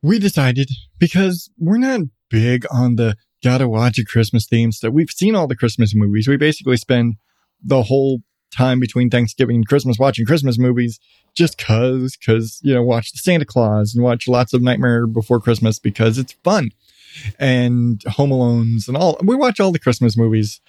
we 0.01 0.17
decided 0.17 0.69
because 0.97 1.49
we're 1.57 1.77
not 1.77 2.03
big 2.29 2.65
on 2.71 2.95
the 2.95 3.17
gotta 3.43 3.67
watch 3.67 3.99
a 3.99 4.05
Christmas 4.05 4.47
theme 4.47 4.71
stuff. 4.71 4.93
We've 4.93 5.09
seen 5.09 5.35
all 5.35 5.45
the 5.45 5.57
Christmas 5.57 5.93
movies. 5.93 6.25
We 6.29 6.37
basically 6.37 6.77
spend 6.77 7.15
the 7.61 7.83
whole 7.83 8.19
time 8.55 8.79
between 8.79 9.09
Thanksgiving 9.09 9.57
and 9.57 9.67
Christmas 9.67 9.99
watching 9.99 10.25
Christmas 10.25 10.57
movies 10.57 11.01
just 11.35 11.57
cause, 11.57 12.17
cause, 12.25 12.61
you 12.63 12.73
know, 12.73 12.81
watch 12.81 13.11
the 13.11 13.17
Santa 13.17 13.43
Claus 13.43 13.93
and 13.93 14.05
watch 14.05 14.29
lots 14.29 14.53
of 14.53 14.61
Nightmare 14.61 15.05
Before 15.05 15.41
Christmas 15.41 15.79
because 15.79 16.17
it's 16.17 16.31
fun 16.45 16.69
and 17.37 18.01
Home 18.07 18.29
Alones 18.29 18.87
and 18.87 18.95
all. 18.95 19.19
We 19.21 19.35
watch 19.35 19.59
all 19.59 19.73
the 19.73 19.79
Christmas 19.79 20.15
movies 20.15 20.61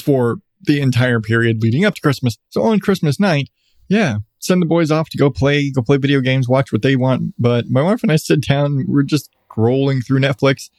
for 0.00 0.38
the 0.62 0.80
entire 0.80 1.20
period 1.20 1.62
leading 1.62 1.84
up 1.84 1.94
to 1.94 2.00
Christmas. 2.00 2.38
So 2.50 2.62
on 2.62 2.80
Christmas 2.80 3.20
night, 3.20 3.50
yeah, 3.88 4.18
send 4.38 4.60
the 4.60 4.66
boys 4.66 4.90
off 4.90 5.10
to 5.10 5.18
go 5.18 5.30
play, 5.30 5.70
go 5.70 5.82
play 5.82 5.96
video 5.96 6.20
games, 6.20 6.48
watch 6.48 6.72
what 6.72 6.82
they 6.82 6.96
want. 6.96 7.34
But 7.38 7.68
my 7.68 7.82
wife 7.82 8.02
and 8.02 8.10
I 8.10 8.16
sit 8.16 8.40
down, 8.40 8.84
we're 8.88 9.02
just 9.02 9.30
scrolling 9.50 10.04
through 10.04 10.20
Netflix 10.20 10.70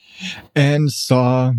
and 0.55 0.91
saw, 0.91 1.53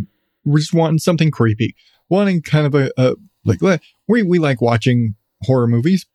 we're 0.45 0.59
just 0.59 0.74
wanting 0.74 0.99
something 0.99 1.30
creepy, 1.30 1.74
wanting 2.09 2.43
kind 2.43 2.66
of 2.66 2.74
a, 2.74 2.91
a 2.97 3.16
like, 3.45 3.61
we, 4.07 4.22
we 4.22 4.39
like 4.39 4.61
watching 4.61 5.14
horror 5.43 5.66
movies. 5.66 6.07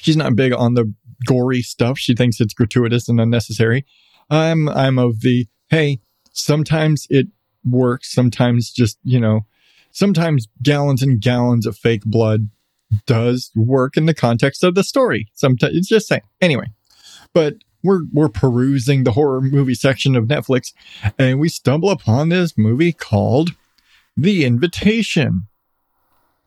She's 0.00 0.16
not 0.16 0.36
big 0.36 0.52
on 0.52 0.74
the 0.74 0.92
gory 1.26 1.62
stuff. 1.62 1.98
She 1.98 2.14
thinks 2.14 2.40
it's 2.40 2.54
gratuitous 2.54 3.08
and 3.08 3.20
unnecessary. 3.20 3.86
I'm, 4.28 4.68
I'm 4.68 4.98
of 4.98 5.20
the, 5.20 5.46
hey, 5.68 6.00
sometimes 6.32 7.06
it 7.10 7.28
works. 7.64 8.12
Sometimes 8.12 8.70
just, 8.70 8.98
you 9.02 9.20
know, 9.20 9.46
sometimes 9.92 10.48
gallons 10.62 11.02
and 11.02 11.20
gallons 11.20 11.66
of 11.66 11.76
fake 11.76 12.04
blood 12.04 12.48
does 13.06 13.50
work 13.54 13.96
in 13.96 14.06
the 14.06 14.14
context 14.14 14.64
of 14.64 14.74
the 14.74 14.84
story. 14.84 15.28
Sometimes 15.34 15.76
it's 15.76 15.88
just 15.88 16.08
saying. 16.08 16.22
Anyway, 16.40 16.66
but 17.32 17.54
we're 17.82 18.02
we're 18.12 18.28
perusing 18.28 19.04
the 19.04 19.12
horror 19.12 19.40
movie 19.40 19.74
section 19.74 20.14
of 20.16 20.24
Netflix, 20.24 20.72
and 21.18 21.40
we 21.40 21.48
stumble 21.48 21.90
upon 21.90 22.28
this 22.28 22.56
movie 22.56 22.92
called 22.92 23.50
The 24.16 24.44
Invitation. 24.44 25.48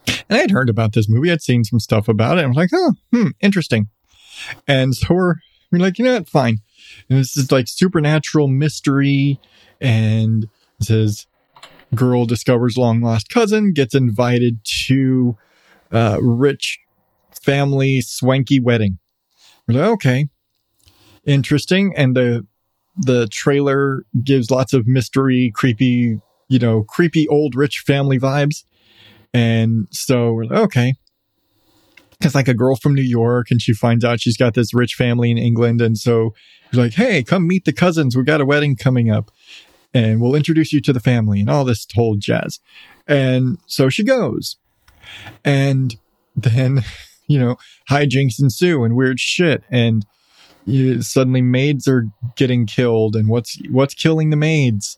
And 0.08 0.39
I'd 0.39 0.52
heard 0.52 0.70
about 0.70 0.93
this 0.93 1.10
movie. 1.10 1.32
I'd 1.32 1.41
seen 1.41 1.64
some 1.64 1.80
stuff 1.80 2.08
about 2.08 2.38
it. 2.38 2.43
I 2.43 2.48
was 2.48 2.56
like, 2.56 2.70
oh, 2.74 2.93
hmm, 3.12 3.30
interesting. 3.41 3.88
And 4.68 4.96
so 4.96 5.14
we're, 5.14 5.36
we're 5.72 5.80
like, 5.80 5.98
you 5.98 6.06
know 6.06 6.14
what? 6.14 6.30
Fine. 6.30 6.60
And 7.10 7.20
this 7.20 7.36
is 7.36 7.52
like 7.52 7.68
supernatural 7.68 8.48
mystery. 8.48 9.39
And 9.82 10.43
it 10.80 10.86
says, 10.86 11.26
girl 11.94 12.26
discovers 12.26 12.78
long 12.78 13.02
lost 13.02 13.30
cousin, 13.30 13.74
gets 13.74 13.94
invited 13.94 14.60
to 14.64 15.38
uh, 15.92 16.18
rich 16.22 16.80
family 17.42 18.02
swanky 18.02 18.60
wedding. 18.60 18.98
We're 19.68 19.80
like, 19.80 19.92
okay, 19.92 20.30
interesting. 21.26 21.94
And 21.96 22.16
the 22.16 22.46
the 22.98 23.28
trailer 23.28 24.06
gives 24.24 24.50
lots 24.50 24.74
of 24.74 24.88
mystery, 24.88 25.52
creepy, 25.54 26.22
you 26.48 26.60
know, 26.60 26.84
creepy 26.84 27.28
old 27.28 27.56
rich 27.56 27.80
family 27.80 28.18
vibes. 28.18 28.64
And 29.34 29.88
so 29.92 30.32
we're 30.32 30.46
like, 30.46 30.60
okay. 30.60 30.94
It's 32.22 32.36
like 32.36 32.48
a 32.48 32.54
girl 32.54 32.78
from 32.78 32.96
New 32.96 33.02
York 33.02 33.52
and 33.52 33.62
she 33.62 33.74
finds 33.74 34.06
out 34.06 34.22
she's 34.22 34.38
got 34.38 34.54
this 34.54 34.74
rich 34.74 34.96
family 34.96 35.30
in 35.30 35.38
England. 35.38 35.82
And 35.82 35.98
so 35.98 36.34
he's 36.72 36.80
like, 36.80 36.94
hey, 36.94 37.22
come 37.22 37.46
meet 37.46 37.66
the 37.66 37.74
cousins. 37.74 38.16
We 38.16 38.24
got 38.24 38.40
a 38.40 38.46
wedding 38.46 38.78
coming 38.78 39.12
up 39.12 39.32
and 39.96 40.20
we'll 40.20 40.36
introduce 40.36 40.74
you 40.74 40.82
to 40.82 40.91
the 40.91 41.00
family 41.00 41.39
and 41.39 41.50
all 41.50 41.64
this 41.64 41.88
whole 41.96 42.18
jazz. 42.18 42.60
And 43.08 43.58
so 43.66 43.88
she 43.88 44.04
goes. 44.04 44.58
And 45.46 45.96
then, 46.36 46.84
you 47.28 47.39
know, 47.39 47.56
hijinks 47.89 48.39
ensue 48.39 48.84
and 48.84 48.96
weird 48.96 49.20
shit. 49.22 49.64
And 49.72 50.06
you, 50.66 51.02
suddenly 51.02 51.41
maids 51.41 51.88
are 51.88 52.08
getting 52.36 52.66
killed. 52.66 53.16
And 53.16 53.30
what's, 53.30 53.58
what's 53.72 53.93
killing 53.93 54.32
the 54.32 54.36
maids? 54.36 54.98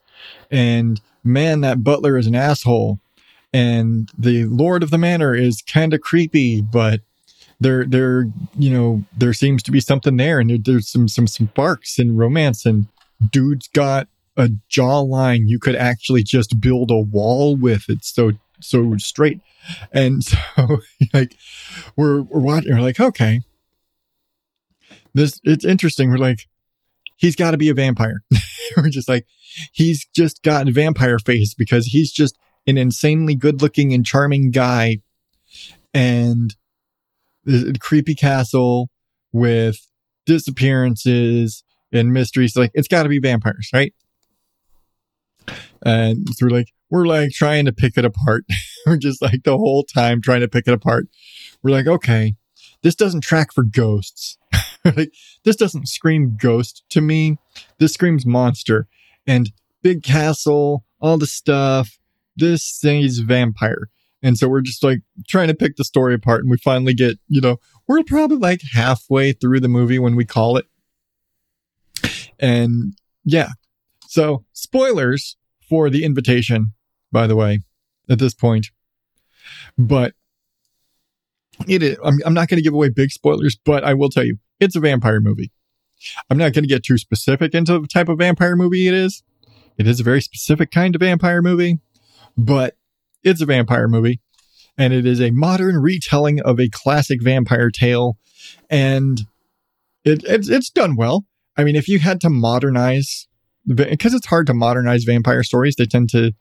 And 0.50 1.00
man, 1.24 1.62
that 1.62 1.84
butler 1.84 2.18
is 2.18 2.26
an 2.26 2.36
asshole. 2.36 3.00
And 3.54 4.12
the 4.18 4.46
lord 4.46 4.82
of 4.82 4.90
the 4.90 4.98
manor 4.98 5.36
is 5.36 5.62
kind 5.62 5.94
of 5.94 6.02
creepy, 6.02 6.62
but 6.62 7.02
there, 7.60 7.86
there, 7.86 8.30
you 8.58 8.72
know, 8.72 9.04
there 9.16 9.34
seems 9.34 9.62
to 9.64 9.72
be 9.72 9.80
something 9.80 10.18
there. 10.18 10.40
And 10.40 10.50
there, 10.50 10.58
there's 10.58 10.90
some, 10.90 11.08
some 11.08 11.28
sparks 11.28 12.00
and 12.00 12.18
romance 12.18 12.66
and 12.66 12.88
dude's 13.32 13.68
got 13.68 14.08
a 14.38 14.50
jawline 14.70 15.42
you 15.46 15.60
could 15.60 15.76
actually 15.76 16.24
just 16.24 16.62
build 16.62 16.92
a 16.92 17.00
wall 17.00 17.58
with. 17.58 17.86
It's 17.90 18.14
so 18.14 18.34
so 18.62 18.96
straight. 18.98 19.42
And 19.92 20.24
so 20.24 20.80
like 21.14 21.36
we're 21.96 22.22
we're 22.22 22.40
watching 22.40 22.74
we're 22.74 22.82
like, 22.82 23.00
okay. 23.00 23.42
This 25.14 25.40
it's 25.44 25.66
interesting. 25.66 26.10
We're 26.10 26.18
like, 26.18 26.48
he's 27.18 27.36
gotta 27.36 27.58
be 27.58 27.70
a 27.70 27.74
vampire. 27.74 28.22
we're 28.78 28.90
just 28.90 29.10
like, 29.10 29.26
he's 29.74 30.06
just 30.16 30.44
got 30.44 30.68
vampire 30.68 31.20
face 31.20 31.54
because 31.54 31.88
he's 31.88 32.12
just 32.12 32.38
an 32.68 32.78
insanely 32.78 33.36
good 33.36 33.62
looking 33.62 33.94
and 33.94 34.06
charming 34.06 34.52
guy. 34.52 34.98
And 35.94 36.56
the 37.44 37.76
creepy 37.80 38.14
castle 38.14 38.90
with 39.32 39.88
disappearances 40.26 41.64
and 41.92 42.14
mysteries. 42.14 42.56
Like, 42.56 42.72
it's 42.74 42.90
gotta 42.90 43.10
be 43.10 43.20
vampires, 43.20 43.70
right? 43.74 43.94
And 45.86 46.28
we're 46.42 46.50
like, 46.50 46.74
we're 46.90 47.06
like 47.06 47.32
trying 47.32 47.66
to 47.66 47.74
pick 47.74 47.98
it 47.98 48.06
apart. 48.06 48.46
we're 48.86 48.98
just 48.98 49.22
like 49.22 49.44
the 49.44 49.58
whole 49.58 49.84
time 49.84 50.22
trying 50.22 50.42
to 50.42 50.48
pick 50.48 50.68
it 50.68 50.74
apart. 50.74 51.08
We're 51.62 51.72
like, 51.72 51.88
okay, 51.88 52.36
this 52.82 52.96
doesn't 52.96 53.22
track 53.22 53.52
for 53.54 53.64
ghosts. 53.64 54.38
like, 54.86 55.12
this 55.44 55.56
doesn't 55.56 55.88
scream 55.88 56.38
ghost 56.40 56.84
to 56.90 57.02
me. 57.02 57.38
This 57.80 57.94
screams 57.94 58.26
monster 58.26 58.88
and 59.26 59.52
big 59.82 60.04
castle, 60.04 60.86
all 61.02 61.18
the 61.18 61.28
stuff. 61.28 61.98
This 62.36 62.80
thing 62.80 63.02
is 63.02 63.20
vampire. 63.20 63.90
And 64.24 64.38
so 64.38 64.48
we're 64.48 64.62
just 64.62 64.84
like 64.84 65.02
trying 65.28 65.48
to 65.48 65.54
pick 65.54 65.76
the 65.76 65.84
story 65.84 66.14
apart. 66.14 66.42
And 66.42 66.50
we 66.50 66.58
finally 66.58 66.94
get, 66.94 67.20
you 67.28 67.42
know, 67.42 67.58
we're 67.88 68.04
probably 68.04 68.38
like 68.38 68.62
halfway 68.74 69.32
through 69.32 69.60
the 69.60 69.68
movie 69.68 70.00
when 70.00 70.16
we 70.16 70.26
call 70.26 70.58
it. 70.58 70.66
And 72.40 72.96
yeah. 73.24 73.50
So 74.08 74.46
spoilers 74.54 75.38
for 75.68 75.90
the 75.90 76.04
invitation 76.04 76.74
by 77.12 77.28
the 77.28 77.36
way, 77.36 77.60
at 78.10 78.20
this 78.20 78.34
point. 78.34 78.72
But 79.78 80.14
it 81.68 81.84
is, 81.84 81.98
I'm, 82.04 82.20
I'm 82.26 82.34
not 82.34 82.48
going 82.48 82.58
to 82.58 82.64
give 82.64 82.74
away 82.74 82.90
big 82.90 83.12
spoilers, 83.12 83.56
but 83.56 83.84
I 83.84 83.94
will 83.94 84.10
tell 84.10 84.26
you, 84.26 84.38
it's 84.60 84.76
a 84.76 84.80
vampire 84.80 85.20
movie. 85.20 85.52
I'm 86.30 86.38
not 86.38 86.54
going 86.54 86.64
to 86.64 86.70
get 86.70 86.84
too 86.84 86.98
specific 86.98 87.54
into 87.54 87.80
the 87.80 87.88
type 87.88 88.10
of 88.10 88.20
vampire 88.20 88.56
movie 88.56 88.88
it 88.88 88.94
is. 88.94 89.24
It 89.78 89.88
is 89.88 90.00
a 90.00 90.04
very 90.04 90.22
specific 90.22 90.72
kind 90.72 90.96
of 90.96 91.02
vampire 91.02 91.42
movie, 91.42 91.80
but 92.38 92.76
it's 93.24 93.42
a 93.42 93.46
vampire 93.46 93.88
movie 93.88 94.22
and 94.78 94.94
it 94.94 95.06
is 95.06 95.20
a 95.20 95.32
modern 95.32 95.78
retelling 95.78 96.40
of 96.42 96.60
a 96.60 96.70
classic 96.70 97.22
vampire 97.22 97.72
tale 97.72 98.18
and 98.70 99.22
it, 100.04 100.24
it's, 100.24 100.50
it's 100.50 100.70
done 100.70 100.96
well. 100.96 101.26
I 101.56 101.64
mean, 101.64 101.76
if 101.76 101.88
you 101.88 102.00
had 102.00 102.22
to 102.22 102.30
modernize 102.30 103.27
because 103.68 104.14
it's 104.14 104.28
hard 104.28 104.48
to 104.48 104.54
modernize 104.54 105.04
vampire 105.04 105.44
stories, 105.44 105.76
they 105.76 105.86
tend 105.86 106.10
to 106.10 106.34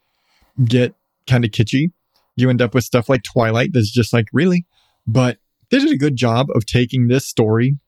get 0.65 0.95
kind 1.27 1.45
of 1.45 1.51
kitschy. 1.51 1.93
You 2.37 2.51
end 2.51 2.63
up 2.63 2.75
with 2.75 2.85
stuff 2.85 3.09
like 3.09 3.23
Twilight 3.23 3.71
that's 3.73 3.91
just 3.91 4.13
like, 4.13 4.27
really? 4.33 4.67
But 5.07 5.39
they 5.71 5.79
did 5.79 5.91
a 5.91 5.97
good 5.97 6.17
job 6.17 6.49
of 6.55 6.67
taking 6.67 7.09
this 7.09 7.27
story, 7.27 7.79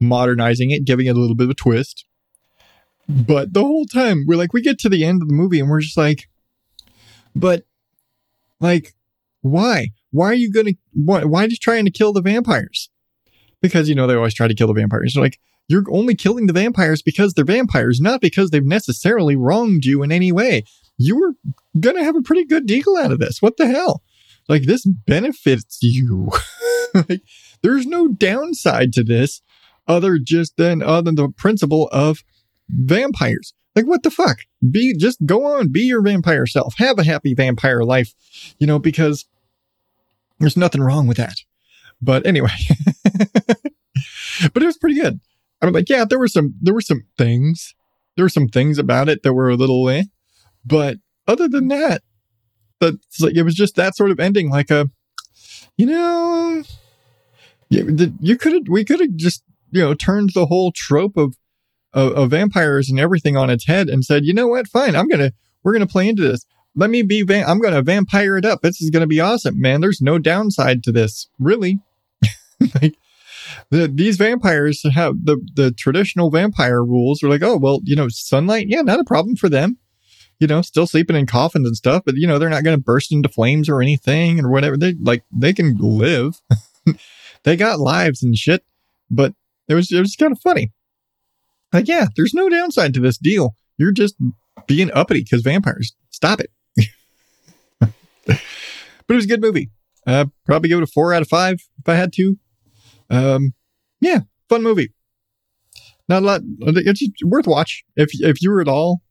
modernizing 0.00 0.70
it, 0.70 0.84
giving 0.84 1.06
it 1.06 1.16
a 1.16 1.18
little 1.18 1.34
bit 1.34 1.44
of 1.44 1.50
a 1.50 1.54
twist. 1.54 2.04
But 3.08 3.54
the 3.54 3.62
whole 3.62 3.86
time, 3.86 4.24
we're 4.26 4.36
like, 4.36 4.52
we 4.52 4.60
get 4.60 4.78
to 4.80 4.88
the 4.88 5.04
end 5.04 5.22
of 5.22 5.28
the 5.28 5.34
movie 5.34 5.58
and 5.60 5.70
we're 5.70 5.80
just 5.80 5.96
like, 5.96 6.28
but 7.34 7.64
like, 8.60 8.94
why? 9.40 9.92
Why 10.10 10.26
are 10.26 10.34
you 10.34 10.52
going 10.52 10.66
to, 10.66 10.74
why, 10.92 11.24
why 11.24 11.44
are 11.44 11.48
you 11.48 11.56
trying 11.56 11.84
to 11.86 11.90
kill 11.90 12.12
the 12.12 12.20
vampires? 12.20 12.90
Because, 13.62 13.88
you 13.88 13.94
know, 13.94 14.06
they 14.06 14.14
always 14.14 14.34
try 14.34 14.46
to 14.46 14.54
kill 14.54 14.68
the 14.68 14.74
vampires. 14.74 15.14
They're 15.14 15.22
like, 15.22 15.38
you're 15.68 15.84
only 15.90 16.14
killing 16.14 16.46
the 16.46 16.52
vampires 16.52 17.02
because 17.02 17.34
they're 17.34 17.44
vampires, 17.44 18.00
not 18.00 18.20
because 18.20 18.50
they've 18.50 18.64
necessarily 18.64 19.36
wronged 19.36 19.84
you 19.84 20.02
in 20.02 20.10
any 20.10 20.32
way 20.32 20.64
you 20.98 21.18
were 21.18 21.34
going 21.78 21.96
to 21.96 22.04
have 22.04 22.16
a 22.16 22.22
pretty 22.22 22.44
good 22.44 22.66
deal 22.66 22.96
out 22.98 23.12
of 23.12 23.20
this. 23.20 23.40
What 23.40 23.56
the 23.56 23.66
hell? 23.66 24.02
Like, 24.48 24.62
this 24.62 24.84
benefits 24.84 25.78
you. 25.80 26.30
like, 27.08 27.22
there's 27.62 27.86
no 27.86 28.08
downside 28.08 28.92
to 28.94 29.04
this 29.04 29.40
other 29.86 30.18
just 30.18 30.56
than 30.56 30.82
other 30.82 31.02
than 31.02 31.14
the 31.14 31.28
principle 31.28 31.88
of 31.92 32.24
vampires. 32.68 33.54
Like, 33.76 33.86
what 33.86 34.02
the 34.02 34.10
fuck? 34.10 34.40
Be 34.68 34.94
just 34.96 35.24
go 35.24 35.46
on, 35.46 35.68
be 35.68 35.82
your 35.82 36.02
vampire 36.02 36.46
self, 36.46 36.74
have 36.78 36.98
a 36.98 37.04
happy 37.04 37.32
vampire 37.32 37.84
life, 37.84 38.12
you 38.58 38.66
know, 38.66 38.78
because 38.78 39.26
there's 40.40 40.56
nothing 40.56 40.80
wrong 40.80 41.06
with 41.06 41.16
that. 41.18 41.36
But 42.02 42.26
anyway, 42.26 42.50
but 44.52 44.62
it 44.62 44.66
was 44.66 44.78
pretty 44.78 45.00
good. 45.00 45.20
I'm 45.62 45.72
like, 45.72 45.88
yeah, 45.88 46.04
there 46.04 46.18
were 46.18 46.28
some, 46.28 46.54
there 46.60 46.74
were 46.74 46.80
some 46.80 47.04
things, 47.16 47.74
there 48.16 48.24
were 48.24 48.30
some 48.30 48.48
things 48.48 48.78
about 48.78 49.08
it 49.08 49.22
that 49.22 49.32
were 49.32 49.50
a 49.50 49.56
little 49.56 49.88
eh, 49.88 50.04
but 50.64 50.98
other 51.26 51.48
than 51.48 51.68
that, 51.68 52.02
that's 52.80 53.20
like, 53.20 53.34
it 53.34 53.42
was 53.42 53.54
just 53.54 53.74
that 53.76 53.96
sort 53.96 54.10
of 54.10 54.20
ending, 54.20 54.50
like 54.50 54.70
a, 54.70 54.88
you 55.76 55.86
know, 55.86 56.62
you, 57.70 58.36
could 58.36 58.52
have, 58.52 58.62
we 58.68 58.84
could 58.84 59.00
have 59.00 59.14
just, 59.16 59.42
you 59.70 59.80
know, 59.80 59.94
turned 59.94 60.30
the 60.34 60.46
whole 60.46 60.72
trope 60.72 61.16
of, 61.16 61.36
of, 61.92 62.12
of 62.12 62.30
vampires 62.30 62.88
and 62.88 63.00
everything 63.00 63.36
on 63.36 63.50
its 63.50 63.66
head 63.66 63.88
and 63.88 64.04
said, 64.04 64.24
you 64.24 64.32
know 64.32 64.46
what, 64.46 64.68
fine, 64.68 64.94
I'm 64.94 65.08
to, 65.30 65.34
we're 65.62 65.72
to 65.86 65.92
play 65.92 66.08
into 66.08 66.22
this. 66.22 66.46
Let 66.74 66.90
me 66.90 67.02
be, 67.02 67.22
va- 67.22 67.44
I'm 67.46 67.60
to 67.74 67.82
vampire 67.82 68.36
it 68.36 68.44
up. 68.44 68.60
This 68.62 68.80
is 68.80 68.90
to 69.00 69.06
be 69.08 69.20
awesome, 69.20 69.60
man. 69.60 69.80
There's 69.80 70.00
no 70.00 70.18
downside 70.18 70.84
to 70.84 70.92
this, 70.92 71.28
really. 71.38 71.80
like, 72.80 72.96
the, 73.70 73.88
these 73.88 74.16
vampires 74.16 74.82
have 74.92 75.14
the, 75.24 75.36
the 75.54 75.70
traditional 75.72 76.30
vampire 76.30 76.84
rules 76.84 77.22
are 77.22 77.28
like, 77.28 77.42
oh, 77.42 77.56
well, 77.56 77.80
you 77.84 77.96
know, 77.96 78.08
sunlight. 78.08 78.66
Yeah, 78.68 78.82
not 78.82 79.00
a 79.00 79.04
problem 79.04 79.36
for 79.36 79.48
them 79.48 79.78
you 80.38 80.46
know, 80.46 80.62
still 80.62 80.86
sleeping 80.86 81.16
in 81.16 81.26
coffins 81.26 81.66
and 81.66 81.76
stuff, 81.76 82.02
but 82.04 82.16
you 82.16 82.26
know, 82.26 82.38
they're 82.38 82.48
not 82.48 82.64
going 82.64 82.76
to 82.76 82.82
burst 82.82 83.12
into 83.12 83.28
flames 83.28 83.68
or 83.68 83.82
anything 83.82 84.44
or 84.44 84.50
whatever. 84.50 84.76
They 84.76 84.94
like, 84.94 85.24
they 85.32 85.52
can 85.52 85.76
live. 85.78 86.40
they 87.42 87.56
got 87.56 87.80
lives 87.80 88.22
and 88.22 88.36
shit, 88.36 88.64
but 89.10 89.34
it 89.66 89.74
was, 89.74 89.90
it 89.90 90.00
was 90.00 90.14
kind 90.16 90.32
of 90.32 90.40
funny. 90.40 90.72
Like, 91.72 91.88
yeah, 91.88 92.06
there's 92.16 92.34
no 92.34 92.48
downside 92.48 92.94
to 92.94 93.00
this 93.00 93.18
deal. 93.18 93.56
You're 93.76 93.92
just 93.92 94.14
being 94.66 94.90
uppity 94.92 95.24
because 95.24 95.42
vampires. 95.42 95.94
Stop 96.10 96.40
it. 96.40 96.50
but 98.26 98.40
it 99.08 99.14
was 99.14 99.24
a 99.24 99.28
good 99.28 99.42
movie. 99.42 99.70
Uh, 100.06 100.26
probably 100.46 100.68
give 100.68 100.78
it 100.78 100.84
a 100.84 100.86
four 100.86 101.12
out 101.12 101.22
of 101.22 101.28
five 101.28 101.60
if 101.78 101.88
I 101.88 101.94
had 101.94 102.12
to. 102.14 102.38
Um, 103.10 103.54
yeah, 104.00 104.20
fun 104.48 104.62
movie. 104.62 104.92
Not 106.08 106.22
a 106.22 106.26
lot. 106.26 106.40
It's 106.60 107.02
worth 107.24 107.46
watch 107.46 107.84
if 107.96 108.10
if 108.14 108.40
you 108.40 108.50
were 108.50 108.60
at 108.60 108.68
all 108.68 109.02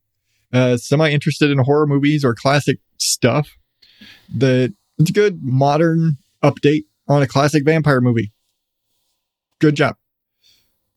uh, 0.52 0.76
semi 0.76 1.10
interested 1.10 1.50
in 1.50 1.58
horror 1.58 1.86
movies 1.86 2.24
or 2.24 2.34
classic 2.34 2.78
stuff. 2.98 3.50
The 4.34 4.74
it's 4.98 5.10
a 5.10 5.12
good 5.12 5.42
modern 5.42 6.18
update 6.42 6.84
on 7.08 7.22
a 7.22 7.26
classic 7.26 7.64
vampire 7.64 8.00
movie. 8.00 8.32
Good 9.60 9.76
job. 9.76 9.96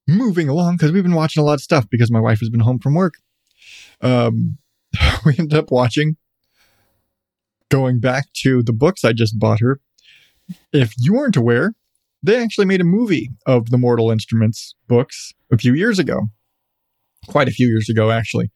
Moving 0.08 0.50
along 0.50 0.78
because 0.78 0.92
we've 0.92 1.04
been 1.04 1.16
watching 1.16 1.42
a 1.42 1.46
lot 1.46 1.56
of 1.56 1.62
stuff 1.62 1.88
because 1.90 2.12
my 2.12 2.20
wife 2.20 2.40
has 2.40 2.50
been 2.50 2.62
home 2.62 2.80
from 2.80 2.96
work. 2.96 3.16
Um, 4.02 4.58
we 5.26 5.36
ended 5.38 5.58
up 5.58 5.72
watching 5.72 6.18
going 7.70 8.00
back 8.00 8.26
to 8.34 8.62
the 8.64 8.74
books 8.74 9.06
I 9.06 9.14
just 9.14 9.40
bought 9.40 9.60
her. 9.60 9.80
If 10.74 10.94
you 10.98 11.14
weren't 11.14 11.38
aware, 11.38 11.74
they 12.24 12.42
actually 12.42 12.66
made 12.66 12.82
a 12.82 12.86
movie 12.86 13.30
of 13.46 13.70
the 13.70 13.78
Mortal 13.78 14.12
Instruments 14.12 14.76
books 14.88 15.34
a 15.52 15.58
few 15.58 15.74
years 15.74 16.00
ago. 16.00 16.28
Quite 17.28 17.48
a 17.48 17.52
few 17.52 17.68
years 17.68 17.90
ago, 17.90 18.12
actually. 18.12 18.52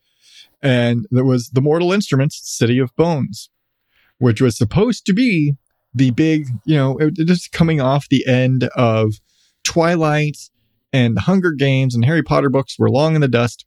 And 0.61 1.05
there 1.11 1.25
was 1.25 1.49
The 1.49 1.61
Mortal 1.61 1.91
Instruments 1.91 2.41
City 2.43 2.79
of 2.79 2.95
Bones, 2.95 3.49
which 4.17 4.41
was 4.41 4.57
supposed 4.57 5.05
to 5.05 5.13
be 5.13 5.55
the 5.93 6.11
big, 6.11 6.47
you 6.65 6.75
know, 6.75 6.97
it, 6.97 7.13
just 7.25 7.51
coming 7.51 7.79
off 7.79 8.09
the 8.09 8.25
end 8.27 8.65
of 8.75 9.13
Twilight 9.63 10.37
and 10.91 11.19
Hunger 11.19 11.51
Games 11.51 11.93
and 11.93 12.05
Harry 12.05 12.23
Potter 12.23 12.49
books 12.49 12.77
were 12.79 12.89
long 12.89 13.15
in 13.15 13.21
the 13.21 13.27
dust. 13.27 13.65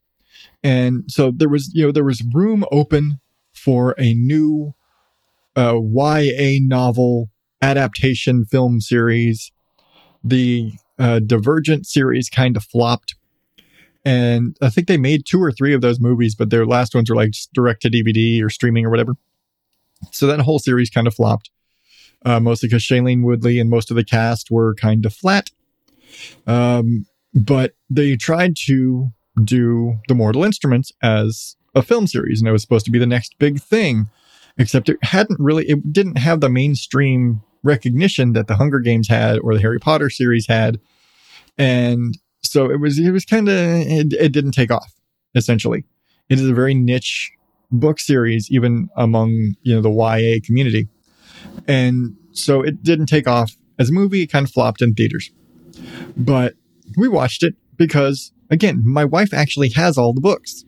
And 0.62 1.04
so 1.08 1.30
there 1.34 1.48
was, 1.48 1.70
you 1.74 1.86
know, 1.86 1.92
there 1.92 2.04
was 2.04 2.22
room 2.32 2.64
open 2.72 3.20
for 3.52 3.94
a 3.98 4.14
new 4.14 4.74
uh, 5.56 5.78
YA 5.78 6.58
novel 6.60 7.30
adaptation 7.60 8.44
film 8.44 8.80
series. 8.80 9.52
The 10.24 10.72
uh, 10.98 11.20
Divergent 11.20 11.86
series 11.86 12.28
kind 12.28 12.56
of 12.56 12.64
flopped. 12.64 13.14
And 14.04 14.56
I 14.62 14.70
think 14.70 14.86
they 14.88 14.96
made 14.96 15.26
two 15.26 15.42
or 15.42 15.52
three 15.52 15.74
of 15.74 15.80
those 15.80 16.00
movies, 16.00 16.34
but 16.34 16.50
their 16.50 16.66
last 16.66 16.94
ones 16.94 17.10
were 17.10 17.16
like 17.16 17.34
direct 17.52 17.82
to 17.82 17.90
DVD 17.90 18.42
or 18.42 18.48
streaming 18.48 18.86
or 18.86 18.90
whatever. 18.90 19.16
So 20.12 20.26
that 20.26 20.40
whole 20.40 20.58
series 20.58 20.90
kind 20.90 21.06
of 21.06 21.14
flopped, 21.14 21.50
uh, 22.24 22.40
mostly 22.40 22.68
because 22.68 22.82
Shailene 22.82 23.22
Woodley 23.22 23.58
and 23.58 23.68
most 23.68 23.90
of 23.90 23.96
the 23.96 24.04
cast 24.04 24.50
were 24.50 24.74
kind 24.74 25.04
of 25.04 25.12
flat. 25.12 25.50
Um, 26.46 27.06
but 27.34 27.74
they 27.90 28.16
tried 28.16 28.56
to 28.66 29.08
do 29.42 29.98
the 30.08 30.14
Mortal 30.14 30.44
Instruments 30.44 30.92
as 31.02 31.56
a 31.74 31.82
film 31.82 32.06
series, 32.06 32.40
and 32.40 32.48
it 32.48 32.52
was 32.52 32.62
supposed 32.62 32.84
to 32.86 32.90
be 32.90 32.98
the 32.98 33.06
next 33.06 33.38
big 33.38 33.60
thing. 33.60 34.08
Except 34.60 34.88
it 34.88 34.96
hadn't 35.02 35.38
really, 35.38 35.68
it 35.68 35.92
didn't 35.92 36.18
have 36.18 36.40
the 36.40 36.48
mainstream 36.48 37.42
recognition 37.68 38.32
that 38.32 38.48
the 38.48 38.56
Hunger 38.56 38.80
Games 38.80 39.08
had 39.08 39.38
or 39.40 39.54
the 39.54 39.60
Harry 39.60 39.78
Potter 39.78 40.10
series 40.10 40.46
had, 40.48 40.80
and 41.56 42.18
so 42.42 42.70
it 42.70 42.80
was 42.80 42.98
it 42.98 43.10
was 43.10 43.24
kind 43.24 43.48
of 43.48 43.54
it, 43.56 44.12
it 44.14 44.32
didn't 44.32 44.52
take 44.52 44.70
off. 44.70 44.92
Essentially, 45.34 45.84
it 46.28 46.40
is 46.40 46.48
a 46.48 46.54
very 46.54 46.74
niche 46.74 47.30
book 47.70 48.00
series, 48.00 48.50
even 48.50 48.88
among 48.96 49.54
you 49.62 49.74
know 49.74 49.82
the 49.82 49.90
YA 49.90 50.38
community, 50.44 50.88
and 51.68 52.16
so 52.32 52.62
it 52.62 52.82
didn't 52.82 53.06
take 53.06 53.28
off 53.28 53.52
as 53.78 53.90
a 53.90 53.92
movie. 53.92 54.22
It 54.22 54.32
kind 54.32 54.46
of 54.46 54.52
flopped 54.52 54.82
in 54.82 54.94
theaters, 54.94 55.30
but 56.16 56.54
we 56.96 57.08
watched 57.08 57.42
it 57.42 57.54
because 57.76 58.32
again, 58.50 58.82
my 58.84 59.04
wife 59.04 59.32
actually 59.34 59.70
has 59.70 59.98
all 59.98 60.12
the 60.12 60.20
books. 60.20 60.64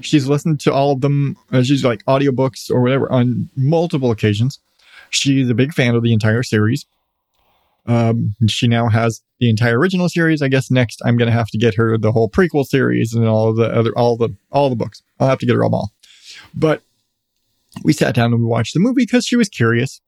She's 0.00 0.26
listened 0.26 0.60
to 0.60 0.72
all 0.72 0.92
of 0.92 1.02
them. 1.02 1.36
Uh, 1.52 1.62
she's 1.62 1.84
like 1.84 2.02
audiobooks 2.06 2.70
or 2.70 2.80
whatever 2.80 3.10
on 3.12 3.50
multiple 3.54 4.10
occasions. 4.10 4.58
She's 5.12 5.48
a 5.48 5.54
big 5.54 5.72
fan 5.72 5.94
of 5.94 6.02
the 6.02 6.12
entire 6.12 6.42
series. 6.42 6.86
Um, 7.86 8.34
she 8.46 8.68
now 8.68 8.88
has 8.88 9.22
the 9.40 9.50
entire 9.50 9.78
original 9.78 10.08
series. 10.08 10.40
I 10.40 10.48
guess 10.48 10.70
next 10.70 11.00
I'm 11.04 11.16
going 11.16 11.26
to 11.26 11.36
have 11.36 11.48
to 11.48 11.58
get 11.58 11.74
her 11.74 11.98
the 11.98 12.12
whole 12.12 12.30
prequel 12.30 12.64
series 12.64 13.12
and 13.12 13.26
all 13.26 13.52
the 13.52 13.66
other, 13.66 13.92
all 13.96 14.16
the, 14.16 14.30
all 14.50 14.70
the 14.70 14.76
books. 14.76 15.02
I'll 15.18 15.28
have 15.28 15.40
to 15.40 15.46
get 15.46 15.54
her 15.56 15.62
them 15.62 15.74
all. 15.74 15.92
But 16.54 16.82
we 17.82 17.92
sat 17.92 18.14
down 18.14 18.32
and 18.32 18.42
we 18.42 18.48
watched 18.48 18.74
the 18.74 18.80
movie 18.80 19.02
because 19.02 19.26
she 19.26 19.36
was 19.36 19.48
curious 19.48 20.00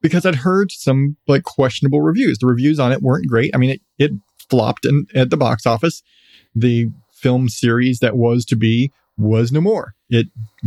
because 0.00 0.26
I'd 0.26 0.34
heard 0.36 0.70
some 0.70 1.16
like 1.26 1.44
questionable 1.44 2.02
reviews. 2.02 2.38
The 2.38 2.46
reviews 2.46 2.78
on 2.78 2.92
it 2.92 3.02
weren't 3.02 3.26
great. 3.26 3.50
I 3.54 3.58
mean, 3.58 3.70
it, 3.70 3.80
it 3.98 4.12
flopped 4.50 4.84
in, 4.84 5.06
at 5.14 5.30
the 5.30 5.36
box 5.36 5.66
office. 5.66 6.02
The 6.54 6.90
film 7.10 7.48
series 7.48 8.00
that 8.00 8.16
was 8.16 8.44
to 8.46 8.56
be 8.56 8.92
was 9.16 9.50
no 9.50 9.60
more. 9.60 9.94
It 10.10 10.26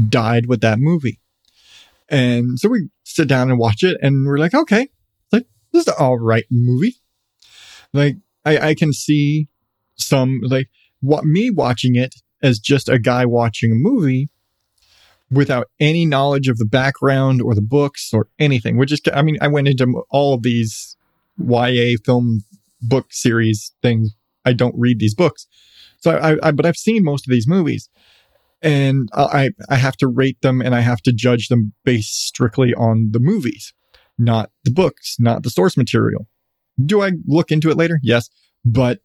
died 0.10 0.48
with 0.48 0.62
that 0.62 0.80
movie. 0.80 1.20
And 2.10 2.60
so 2.60 2.70
we 2.70 2.90
sit 3.04 3.28
down 3.28 3.50
and 3.50 3.60
watch 3.60 3.84
it 3.84 3.98
and 4.02 4.26
we're 4.26 4.38
like, 4.38 4.54
okay, 4.54 4.90
like 5.32 5.46
this 5.72 5.82
is 5.82 5.88
an 5.88 5.96
all 6.00 6.18
right 6.18 6.46
movie. 6.50 6.96
Like 7.94 8.18
I, 8.46 8.70
I 8.70 8.76
can 8.76 8.94
see 8.94 9.48
some 9.96 10.42
like 10.44 10.70
what 11.02 11.26
me 11.26 11.50
watching 11.50 11.96
it 11.96 12.16
as 12.42 12.60
just 12.60 12.90
a 12.90 13.00
guy 13.00 13.26
watching 13.26 13.72
a 13.72 13.76
movie 13.76 14.30
without 15.30 15.68
any 15.80 16.06
knowledge 16.06 16.48
of 16.48 16.58
the 16.58 16.66
background 16.66 17.42
or 17.42 17.54
the 17.54 17.62
books 17.62 18.12
or 18.14 18.28
anything. 18.40 18.78
Which 18.78 18.92
is, 18.92 19.02
I 19.14 19.22
mean, 19.22 19.38
I 19.42 19.48
went 19.48 19.68
into 19.68 20.04
all 20.10 20.34
of 20.34 20.44
these 20.44 20.96
YA 21.38 21.98
film 22.06 22.44
book 22.82 23.08
series 23.12 23.74
things. 23.82 24.16
I 24.46 24.54
don't 24.54 24.76
read 24.78 25.00
these 25.00 25.16
books. 25.16 25.48
So 26.00 26.12
I, 26.12 26.48
I, 26.48 26.52
but 26.52 26.66
I've 26.66 26.78
seen 26.78 27.04
most 27.04 27.28
of 27.28 27.32
these 27.32 27.48
movies 27.48 27.90
and 28.62 29.10
I, 29.14 29.52
I 29.70 29.76
have 29.76 29.98
to 29.98 30.08
rate 30.08 30.42
them 30.42 30.62
and 30.62 30.74
I 30.74 30.82
have 30.82 31.02
to 31.04 31.14
judge 31.14 31.48
them 31.48 31.74
based 31.84 32.26
strictly 32.26 32.74
on 32.74 33.10
the 33.12 33.20
movies, 33.20 33.74
not 34.18 34.52
the 34.64 34.72
books, 34.72 35.18
not 35.20 35.44
the 35.44 35.50
source 35.50 35.78
material. 35.78 36.28
Do 36.84 37.02
I 37.02 37.12
look 37.26 37.52
into 37.52 37.70
it 37.70 37.78
later? 37.78 38.00
Yes. 38.04 38.30
But 38.66 39.00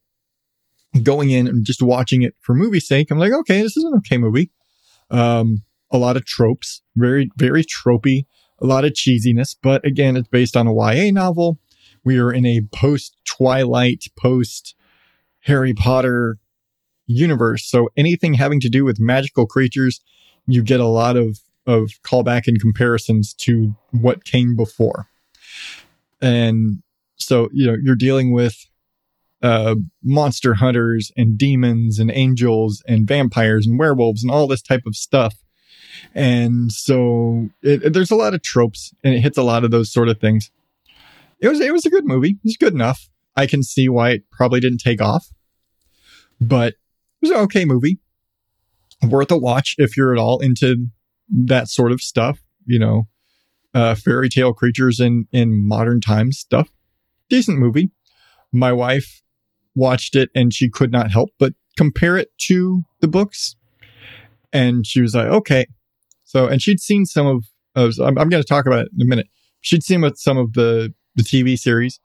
going 1.02 1.30
in 1.30 1.46
and 1.46 1.64
just 1.64 1.82
watching 1.82 2.22
it 2.22 2.34
for 2.40 2.54
movie 2.54 2.80
sake, 2.80 3.10
I'm 3.10 3.18
like, 3.18 3.32
okay, 3.32 3.62
this 3.62 3.76
is 3.76 3.84
an 3.84 3.94
okay 3.98 4.18
movie. 4.18 4.50
Um, 5.10 5.62
a 5.90 5.98
lot 5.98 6.16
of 6.16 6.24
tropes, 6.24 6.82
very, 6.96 7.30
very 7.36 7.64
tropey, 7.64 8.26
a 8.60 8.66
lot 8.66 8.84
of 8.84 8.92
cheesiness, 8.92 9.54
but 9.62 9.84
again, 9.84 10.16
it's 10.16 10.28
based 10.28 10.56
on 10.56 10.66
a 10.66 10.74
YA 10.74 11.10
novel. 11.12 11.58
We 12.04 12.18
are 12.18 12.32
in 12.32 12.46
a 12.46 12.62
post 12.72 13.16
Twilight, 13.24 14.04
post 14.16 14.74
Harry 15.40 15.74
Potter 15.74 16.38
universe. 17.12 17.68
So 17.68 17.88
anything 17.96 18.34
having 18.34 18.60
to 18.60 18.68
do 18.68 18.84
with 18.84 18.98
magical 19.00 19.46
creatures, 19.46 20.00
you 20.46 20.62
get 20.62 20.80
a 20.80 20.86
lot 20.86 21.16
of, 21.16 21.38
of 21.66 21.90
callback 22.02 22.46
and 22.46 22.60
comparisons 22.60 23.34
to 23.34 23.74
what 23.90 24.24
came 24.24 24.56
before. 24.56 25.08
And 26.20 26.82
so, 27.16 27.48
you 27.52 27.66
know, 27.66 27.76
you're 27.82 27.96
dealing 27.96 28.32
with 28.32 28.66
uh, 29.42 29.74
monster 30.02 30.54
hunters 30.54 31.10
and 31.16 31.36
demons 31.36 31.98
and 31.98 32.10
angels 32.12 32.82
and 32.86 33.06
vampires 33.06 33.66
and 33.66 33.78
werewolves 33.78 34.22
and 34.22 34.30
all 34.30 34.46
this 34.46 34.62
type 34.62 34.82
of 34.86 34.94
stuff. 34.94 35.34
And 36.14 36.72
so 36.72 37.48
it, 37.62 37.82
it, 37.84 37.92
there's 37.92 38.10
a 38.10 38.16
lot 38.16 38.34
of 38.34 38.42
tropes 38.42 38.94
and 39.02 39.14
it 39.14 39.20
hits 39.20 39.36
a 39.36 39.42
lot 39.42 39.64
of 39.64 39.70
those 39.70 39.92
sort 39.92 40.08
of 40.08 40.20
things. 40.20 40.50
It 41.40 41.48
was, 41.48 41.60
it 41.60 41.72
was 41.72 41.84
a 41.84 41.90
good 41.90 42.06
movie. 42.06 42.30
It 42.30 42.44
was 42.44 42.56
good 42.56 42.72
enough. 42.72 43.08
I 43.36 43.46
can 43.46 43.62
see 43.62 43.88
why 43.88 44.10
it 44.10 44.30
probably 44.30 44.60
didn't 44.60 44.78
take 44.78 45.00
off, 45.00 45.28
but 46.40 46.74
was 47.22 47.30
an 47.30 47.38
okay 47.38 47.64
movie. 47.64 47.98
Worth 49.08 49.30
a 49.30 49.38
watch 49.38 49.74
if 49.78 49.96
you're 49.96 50.12
at 50.12 50.18
all 50.18 50.38
into 50.38 50.88
that 51.28 51.68
sort 51.68 51.92
of 51.92 52.00
stuff, 52.00 52.40
you 52.66 52.78
know, 52.78 53.08
uh, 53.74 53.94
fairy 53.94 54.28
tale 54.28 54.52
creatures 54.52 55.00
in, 55.00 55.26
in 55.32 55.66
modern 55.66 56.00
times 56.00 56.38
stuff. 56.38 56.68
Decent 57.28 57.58
movie. 57.58 57.90
My 58.52 58.72
wife 58.72 59.22
watched 59.74 60.14
it 60.14 60.28
and 60.34 60.52
she 60.52 60.68
could 60.68 60.92
not 60.92 61.10
help 61.10 61.30
but 61.38 61.54
compare 61.76 62.16
it 62.16 62.28
to 62.38 62.82
the 63.00 63.08
books. 63.08 63.56
And 64.52 64.86
she 64.86 65.00
was 65.00 65.14
like, 65.14 65.28
okay. 65.28 65.66
So, 66.24 66.46
and 66.46 66.60
she'd 66.60 66.80
seen 66.80 67.06
some 67.06 67.26
of, 67.26 67.44
of 67.74 67.94
I'm, 67.98 68.18
I'm 68.18 68.28
going 68.28 68.42
to 68.42 68.48
talk 68.48 68.66
about 68.66 68.80
it 68.80 68.88
in 68.94 69.00
a 69.00 69.08
minute. 69.08 69.28
She'd 69.62 69.82
seen 69.82 70.02
with 70.02 70.18
some 70.18 70.36
of 70.36 70.52
the, 70.52 70.92
the 71.14 71.22
TV 71.22 71.58
series. 71.58 71.98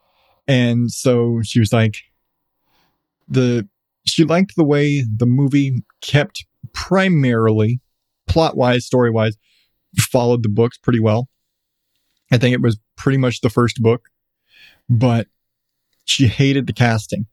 And 0.47 0.89
so 0.89 1.41
she 1.43 1.59
was 1.59 1.73
like, 1.73 1.97
the 3.27 3.67
she 4.07 4.23
liked 4.23 4.55
the 4.55 4.63
way 4.63 5.03
the 5.03 5.25
movie 5.25 5.83
kept 6.01 6.45
primarily 6.73 7.79
plot 8.27 8.57
wise, 8.57 8.85
story 8.85 9.11
wise, 9.11 9.37
followed 9.97 10.43
the 10.43 10.49
books 10.49 10.77
pretty 10.77 10.99
well. 10.99 11.27
I 12.31 12.37
think 12.37 12.53
it 12.53 12.61
was 12.61 12.77
pretty 12.95 13.17
much 13.17 13.41
the 13.41 13.49
first 13.49 13.81
book, 13.81 14.09
but 14.89 15.27
she 16.05 16.27
hated 16.27 16.67
the 16.67 16.73
casting. 16.73 17.25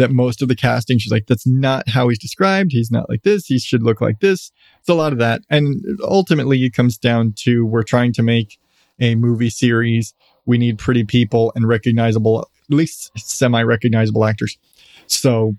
that 0.00 0.10
most 0.10 0.40
of 0.40 0.48
the 0.48 0.56
casting, 0.56 0.98
she's 0.98 1.12
like, 1.12 1.26
that's 1.26 1.46
not 1.46 1.88
how 1.88 2.08
he's 2.08 2.18
described. 2.18 2.72
He's 2.72 2.90
not 2.90 3.08
like 3.08 3.22
this. 3.22 3.46
He 3.46 3.58
should 3.58 3.82
look 3.82 4.00
like 4.00 4.20
this. 4.20 4.50
It's 4.80 4.88
a 4.88 4.94
lot 4.94 5.12
of 5.12 5.18
that. 5.18 5.42
And 5.50 5.84
ultimately, 6.02 6.64
it 6.64 6.72
comes 6.72 6.96
down 6.96 7.34
to 7.40 7.66
we're 7.66 7.82
trying 7.82 8.12
to 8.14 8.22
make 8.22 8.58
a 8.98 9.14
movie 9.14 9.50
series. 9.50 10.14
We 10.46 10.56
need 10.56 10.78
pretty 10.78 11.04
people 11.04 11.52
and 11.54 11.68
recognizable, 11.68 12.40
at 12.40 12.74
least 12.74 13.10
semi 13.18 13.62
recognizable 13.62 14.24
actors. 14.24 14.58
So 15.06 15.54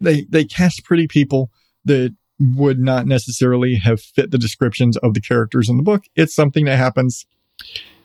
they, 0.00 0.22
they 0.28 0.44
cast 0.44 0.84
pretty 0.84 1.06
people 1.06 1.50
that 1.84 2.14
would 2.38 2.78
not 2.78 3.06
necessarily 3.06 3.74
have 3.74 4.00
fit 4.00 4.30
the 4.30 4.38
descriptions 4.38 4.96
of 4.98 5.14
the 5.14 5.20
characters 5.20 5.68
in 5.68 5.76
the 5.76 5.82
book. 5.82 6.04
It's 6.16 6.34
something 6.34 6.64
that 6.64 6.76
happens. 6.76 7.26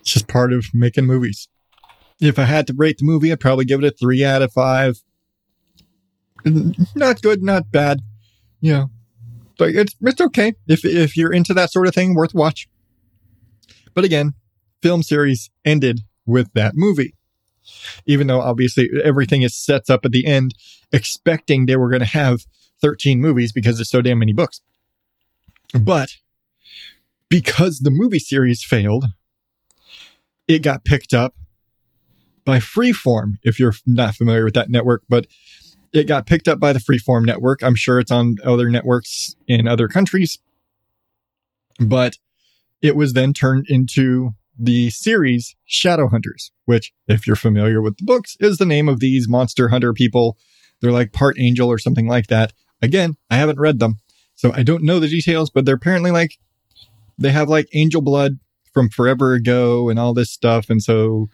It's 0.02 0.12
just 0.12 0.28
part 0.28 0.52
of 0.52 0.66
making 0.74 1.06
movies. 1.06 1.48
If 2.20 2.38
I 2.38 2.44
had 2.44 2.68
to 2.68 2.74
rate 2.74 2.98
the 2.98 3.06
movie, 3.06 3.32
I'd 3.32 3.40
probably 3.40 3.66
give 3.66 3.84
it 3.84 3.88
a 3.88 3.92
three 3.92 4.24
out 4.24 4.42
of 4.42 4.52
five. 4.52 5.02
Not 6.96 7.22
good, 7.22 7.42
not 7.42 7.72
bad. 7.72 8.02
You 8.62 8.74
know, 8.74 8.92
but 9.58 9.70
it's 9.70 9.96
it's 10.02 10.22
okay 10.22 10.54
if 10.68 10.86
if 10.86 11.18
you're 11.18 11.34
into 11.34 11.54
that 11.54 11.72
sort 11.72 11.88
of 11.88 11.96
thing, 11.96 12.14
worth 12.14 12.34
watch. 12.34 12.68
But 13.94 14.04
again, 14.04 14.34
film 14.82 15.02
series 15.02 15.50
ended 15.64 16.02
with 16.26 16.54
that 16.54 16.74
movie. 16.76 17.16
Even 18.06 18.28
though 18.28 18.42
obviously 18.42 18.90
everything 19.04 19.42
is 19.42 19.56
sets 19.56 19.90
up 19.90 20.06
at 20.06 20.12
the 20.12 20.26
end, 20.26 20.54
expecting 20.92 21.66
they 21.66 21.76
were 21.76 21.90
going 21.90 22.02
to 22.02 22.06
have 22.06 22.46
13 22.82 23.20
movies 23.20 23.52
because 23.52 23.78
there's 23.78 23.90
so 23.90 24.02
damn 24.02 24.20
many 24.20 24.34
books. 24.34 24.62
But 25.74 26.10
because 27.30 27.80
the 27.80 27.92
movie 27.92 28.20
series 28.20 28.64
failed, 28.64 29.06
it 30.48 30.60
got 30.60 30.86
picked 30.86 31.14
up 31.14 31.34
by 32.46 32.60
Freeform, 32.60 33.34
if 33.44 33.60
you're 33.60 33.74
not 33.86 34.16
familiar 34.16 34.46
with 34.46 34.54
that 34.54 34.70
network, 34.70 35.04
but 35.10 35.26
it 35.92 36.08
got 36.08 36.28
picked 36.28 36.48
up 36.48 36.60
by 36.60 36.74
the 36.74 36.80
Freeform 36.80 37.26
network. 37.26 37.64
I'm 37.64 37.76
sure 37.76 38.00
it's 38.00 38.12
on 38.12 38.36
other 38.44 38.70
networks 38.70 39.36
in 39.48 39.68
other 39.68 39.88
countries, 39.88 40.38
but 41.80 42.18
it 42.82 42.96
was 42.96 43.14
then 43.14 43.34
turned 43.34 43.66
into 43.68 44.32
the 44.58 44.90
series 44.90 45.56
Shadowhunters, 45.70 46.52
which, 46.66 46.94
if 47.08 47.28
you're 47.28 47.36
familiar 47.36 47.82
with 47.82 47.98
the 47.98 48.06
books, 48.06 48.38
is 48.40 48.58
the 48.58 48.66
name 48.66 48.90
of 48.90 49.00
these 49.00 49.28
monster 49.28 49.70
hunter 49.70 49.94
people. 49.94 50.38
They're 50.82 50.92
like 50.92 51.14
part 51.14 51.38
angel 51.40 51.70
or 51.70 51.78
something 51.78 52.08
like 52.08 52.28
that. 52.28 52.54
Again, 52.82 53.16
I 53.30 53.38
haven't 53.38 53.60
read 53.60 53.80
them, 53.80 54.00
so 54.36 54.52
I 54.54 54.64
don't 54.64 54.84
know 54.84 55.00
the 55.00 55.08
details, 55.08 55.50
but 55.50 55.66
they're 55.66 55.76
apparently 55.76 56.12
like 56.12 56.38
they 57.18 57.32
have 57.32 57.50
like 57.50 57.68
angel 57.74 58.02
blood 58.02 58.40
from 58.74 58.90
forever 58.90 59.34
ago 59.34 59.90
and 59.90 59.98
all 59.98 60.14
this 60.14 60.32
stuff. 60.32 60.70
And 60.70 60.84
so 60.84 61.30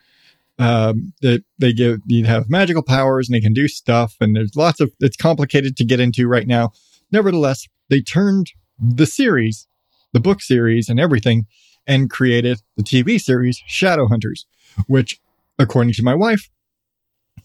um, 0.62 1.14
that 1.22 1.44
they 1.58 1.74
give 1.74 2.00
you 2.06 2.26
have 2.26 2.50
magical 2.50 2.84
powers 2.84 3.28
and 3.28 3.36
they 3.36 3.42
can 3.42 3.54
do 3.54 3.68
stuff 3.68 4.16
and 4.22 4.36
there's 4.36 4.56
lots 4.56 4.80
of 4.80 4.92
it's 5.00 5.18
complicated 5.18 5.76
to 5.78 5.84
get 5.84 6.00
into 6.00 6.28
right 6.28 6.46
now 6.46 6.72
nevertheless 7.12 7.68
they 7.90 8.00
turned 8.00 8.52
the 8.80 9.08
series 9.08 9.68
the 10.14 10.20
book 10.20 10.40
series 10.40 10.88
and 10.88 11.00
everything 11.00 11.48
and 11.88 12.10
created 12.10 12.62
the 12.78 12.84
tv 12.84 13.20
series 13.20 13.62
shadowhunters 13.70 14.46
which 14.88 15.20
according 15.60 15.94
to 15.94 16.04
my 16.04 16.16
wife 16.16 16.50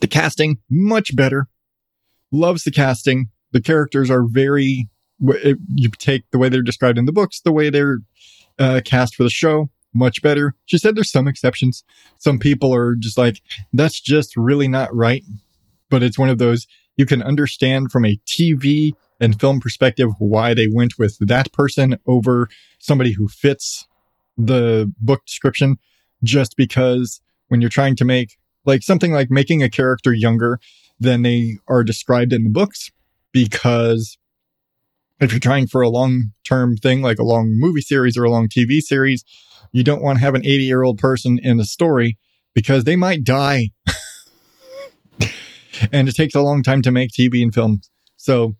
the 0.00 0.08
casting 0.08 0.58
much 0.70 1.14
better 1.16 1.48
loves 2.32 2.64
the 2.64 2.70
casting 2.70 3.28
the 3.52 3.60
characters 3.60 4.10
are 4.10 4.24
very 4.26 4.88
you 5.74 5.88
take 5.98 6.30
the 6.30 6.38
way 6.38 6.48
they're 6.48 6.62
described 6.62 6.98
in 6.98 7.06
the 7.06 7.12
books 7.12 7.40
the 7.40 7.52
way 7.52 7.70
they're 7.70 7.98
uh, 8.58 8.80
cast 8.84 9.14
for 9.14 9.22
the 9.22 9.30
show 9.30 9.70
much 9.96 10.22
better. 10.22 10.54
She 10.66 10.78
said 10.78 10.94
there's 10.94 11.10
some 11.10 11.26
exceptions. 11.26 11.82
Some 12.18 12.38
people 12.38 12.74
are 12.74 12.94
just 12.94 13.18
like, 13.18 13.42
that's 13.72 14.00
just 14.00 14.36
really 14.36 14.68
not 14.68 14.94
right. 14.94 15.24
But 15.90 16.02
it's 16.02 16.18
one 16.18 16.28
of 16.28 16.38
those 16.38 16.66
you 16.96 17.06
can 17.06 17.22
understand 17.22 17.90
from 17.90 18.04
a 18.04 18.20
TV 18.26 18.92
and 19.20 19.40
film 19.40 19.60
perspective 19.60 20.10
why 20.18 20.54
they 20.54 20.68
went 20.70 20.98
with 20.98 21.18
that 21.20 21.52
person 21.52 21.98
over 22.06 22.48
somebody 22.78 23.12
who 23.12 23.28
fits 23.28 23.86
the 24.36 24.92
book 25.00 25.24
description 25.26 25.76
just 26.22 26.56
because 26.56 27.20
when 27.48 27.60
you're 27.60 27.70
trying 27.70 27.96
to 27.96 28.04
make 28.04 28.36
like 28.64 28.82
something 28.82 29.12
like 29.12 29.30
making 29.30 29.62
a 29.62 29.70
character 29.70 30.12
younger 30.12 30.58
than 30.98 31.22
they 31.22 31.56
are 31.68 31.84
described 31.84 32.32
in 32.32 32.44
the 32.44 32.50
books 32.50 32.90
because 33.32 34.18
if 35.20 35.32
you're 35.32 35.40
trying 35.40 35.66
for 35.66 35.82
a 35.82 35.88
long 35.88 36.32
term 36.44 36.76
thing 36.76 37.02
like 37.02 37.18
a 37.18 37.24
long 37.24 37.54
movie 37.54 37.80
series 37.80 38.16
or 38.16 38.24
a 38.24 38.30
long 38.30 38.48
TV 38.48 38.80
series 38.80 39.24
you 39.72 39.84
don't 39.84 40.02
want 40.02 40.18
to 40.18 40.24
have 40.24 40.34
an 40.34 40.44
80 40.44 40.64
year 40.64 40.82
old 40.82 40.98
person 40.98 41.38
in 41.42 41.56
the 41.56 41.64
story 41.64 42.18
because 42.54 42.84
they 42.84 42.96
might 42.96 43.22
die. 43.22 43.70
and 45.92 46.08
it 46.08 46.16
takes 46.16 46.34
a 46.34 46.40
long 46.40 46.62
time 46.62 46.80
to 46.82 46.90
make 46.90 47.10
TV 47.10 47.42
and 47.42 47.52
films. 47.52 47.90
So, 48.16 48.56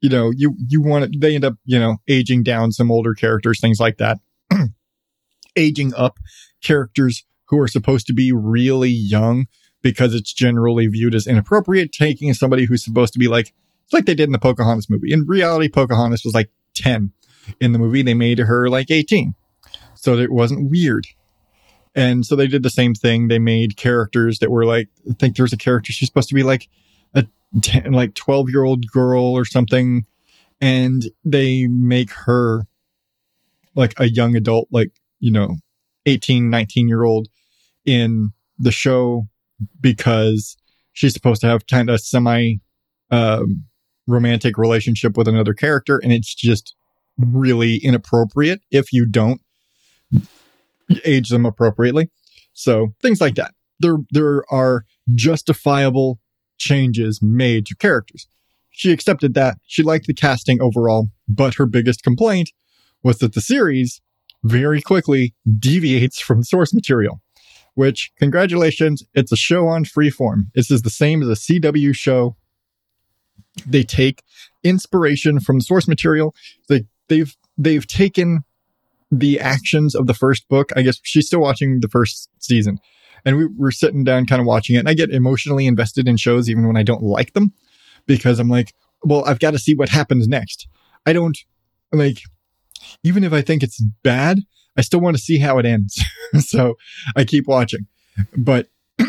you 0.00 0.08
know, 0.08 0.30
you, 0.34 0.56
you 0.68 0.80
want 0.80 1.12
to, 1.12 1.18
they 1.18 1.34
end 1.34 1.44
up, 1.44 1.54
you 1.64 1.78
know, 1.78 1.98
aging 2.08 2.42
down 2.42 2.72
some 2.72 2.90
older 2.90 3.12
characters, 3.12 3.60
things 3.60 3.78
like 3.78 3.98
that. 3.98 4.18
Aging 5.56 5.94
up 5.94 6.18
characters 6.62 7.24
who 7.46 7.58
are 7.58 7.68
supposed 7.68 8.06
to 8.08 8.12
be 8.12 8.32
really 8.32 8.90
young 8.90 9.46
because 9.82 10.14
it's 10.14 10.32
generally 10.32 10.86
viewed 10.86 11.14
as 11.14 11.26
inappropriate. 11.26 11.92
Taking 11.92 12.32
somebody 12.34 12.64
who's 12.64 12.84
supposed 12.84 13.12
to 13.12 13.18
be 13.18 13.28
like, 13.28 13.54
it's 13.84 13.92
like 13.92 14.06
they 14.06 14.14
did 14.14 14.28
in 14.28 14.32
the 14.32 14.38
Pocahontas 14.38 14.90
movie. 14.90 15.12
In 15.12 15.26
reality, 15.26 15.68
Pocahontas 15.68 16.24
was 16.24 16.34
like 16.34 16.50
10. 16.74 17.12
In 17.60 17.72
the 17.72 17.78
movie, 17.78 18.02
they 18.02 18.14
made 18.14 18.40
her 18.40 18.68
like 18.68 18.90
18 18.90 19.34
so 20.06 20.16
it 20.16 20.30
wasn't 20.30 20.70
weird. 20.70 21.08
And 21.94 22.24
so 22.24 22.36
they 22.36 22.46
did 22.46 22.62
the 22.62 22.70
same 22.70 22.94
thing. 22.94 23.26
They 23.26 23.38
made 23.38 23.76
characters 23.76 24.38
that 24.38 24.50
were 24.50 24.64
like, 24.64 24.88
I 25.10 25.14
think 25.14 25.36
there's 25.36 25.52
a 25.52 25.56
character, 25.56 25.92
she's 25.92 26.08
supposed 26.08 26.28
to 26.28 26.34
be 26.34 26.44
like 26.44 26.68
a 27.14 27.26
10, 27.60 27.92
like 27.92 28.14
12 28.14 28.50
year 28.50 28.62
old 28.62 28.86
girl 28.86 29.24
or 29.24 29.44
something. 29.44 30.06
And 30.60 31.06
they 31.24 31.66
make 31.66 32.12
her 32.12 32.66
like 33.74 33.94
a 33.98 34.08
young 34.08 34.36
adult, 34.36 34.68
like, 34.70 34.92
you 35.18 35.30
know, 35.30 35.56
18, 36.06 36.50
19 36.50 36.88
year 36.88 37.04
old 37.04 37.28
in 37.84 38.30
the 38.58 38.70
show 38.72 39.26
because 39.80 40.56
she's 40.92 41.14
supposed 41.14 41.40
to 41.40 41.46
have 41.46 41.66
kind 41.66 41.90
of 41.90 42.00
semi 42.00 42.56
um, 43.10 43.64
romantic 44.06 44.58
relationship 44.58 45.16
with 45.16 45.28
another 45.28 45.54
character. 45.54 45.98
And 45.98 46.12
it's 46.12 46.34
just 46.34 46.74
really 47.18 47.76
inappropriate 47.76 48.60
if 48.70 48.92
you 48.92 49.06
don't 49.06 49.40
age 51.04 51.30
them 51.30 51.46
appropriately. 51.46 52.10
So 52.52 52.94
things 53.02 53.20
like 53.20 53.34
that. 53.34 53.52
There, 53.80 53.96
there 54.10 54.42
are 54.50 54.84
justifiable 55.14 56.18
changes 56.58 57.20
made 57.22 57.66
to 57.66 57.76
characters. 57.76 58.26
She 58.70 58.92
accepted 58.92 59.34
that. 59.34 59.58
She 59.66 59.82
liked 59.82 60.06
the 60.06 60.14
casting 60.14 60.60
overall, 60.60 61.08
but 61.28 61.54
her 61.54 61.66
biggest 61.66 62.02
complaint 62.02 62.50
was 63.02 63.18
that 63.18 63.34
the 63.34 63.40
series 63.40 64.00
very 64.46 64.80
quickly 64.80 65.34
deviates 65.58 66.20
from 66.20 66.42
source 66.42 66.72
material, 66.72 67.20
which 67.74 68.12
congratulations, 68.18 69.02
it's 69.14 69.32
a 69.32 69.36
show 69.36 69.66
on 69.66 69.84
freeform. 69.84 70.46
This 70.54 70.70
is 70.70 70.82
the 70.82 70.90
same 70.90 71.22
as 71.22 71.28
a 71.28 71.32
CW 71.32 71.94
show. 71.94 72.36
They 73.66 73.82
take 73.82 74.22
inspiration 74.62 75.40
from 75.40 75.60
source 75.60 75.88
material. 75.88 76.34
They, 76.68 76.84
they've, 77.08 77.34
they've 77.56 77.86
taken 77.86 78.44
the 79.10 79.40
actions 79.40 79.94
of 79.94 80.06
the 80.06 80.14
first 80.14 80.48
book. 80.48 80.70
I 80.76 80.82
guess 80.82 81.00
she's 81.02 81.26
still 81.26 81.40
watching 81.40 81.80
the 81.80 81.88
first 81.88 82.28
season. 82.38 82.78
And 83.24 83.36
we 83.36 83.46
were 83.46 83.72
sitting 83.72 84.04
down 84.04 84.26
kind 84.26 84.40
of 84.40 84.46
watching 84.46 84.76
it. 84.76 84.80
And 84.80 84.88
I 84.88 84.94
get 84.94 85.10
emotionally 85.10 85.66
invested 85.66 86.06
in 86.06 86.16
shows 86.16 86.48
even 86.48 86.66
when 86.66 86.76
I 86.76 86.82
don't 86.82 87.02
like 87.02 87.32
them 87.32 87.52
because 88.06 88.38
I'm 88.38 88.48
like, 88.48 88.74
well, 89.02 89.24
I've 89.24 89.38
got 89.38 89.52
to 89.52 89.58
see 89.58 89.74
what 89.74 89.88
happens 89.88 90.28
next. 90.28 90.68
I 91.04 91.12
don't 91.12 91.36
like, 91.92 92.18
even 93.02 93.24
if 93.24 93.32
I 93.32 93.42
think 93.42 93.62
it's 93.62 93.82
bad, 94.02 94.40
I 94.76 94.82
still 94.82 95.00
want 95.00 95.16
to 95.16 95.22
see 95.22 95.38
how 95.38 95.58
it 95.58 95.66
ends. 95.66 96.02
so 96.40 96.74
I 97.14 97.24
keep 97.24 97.46
watching. 97.46 97.86
But 98.36 98.68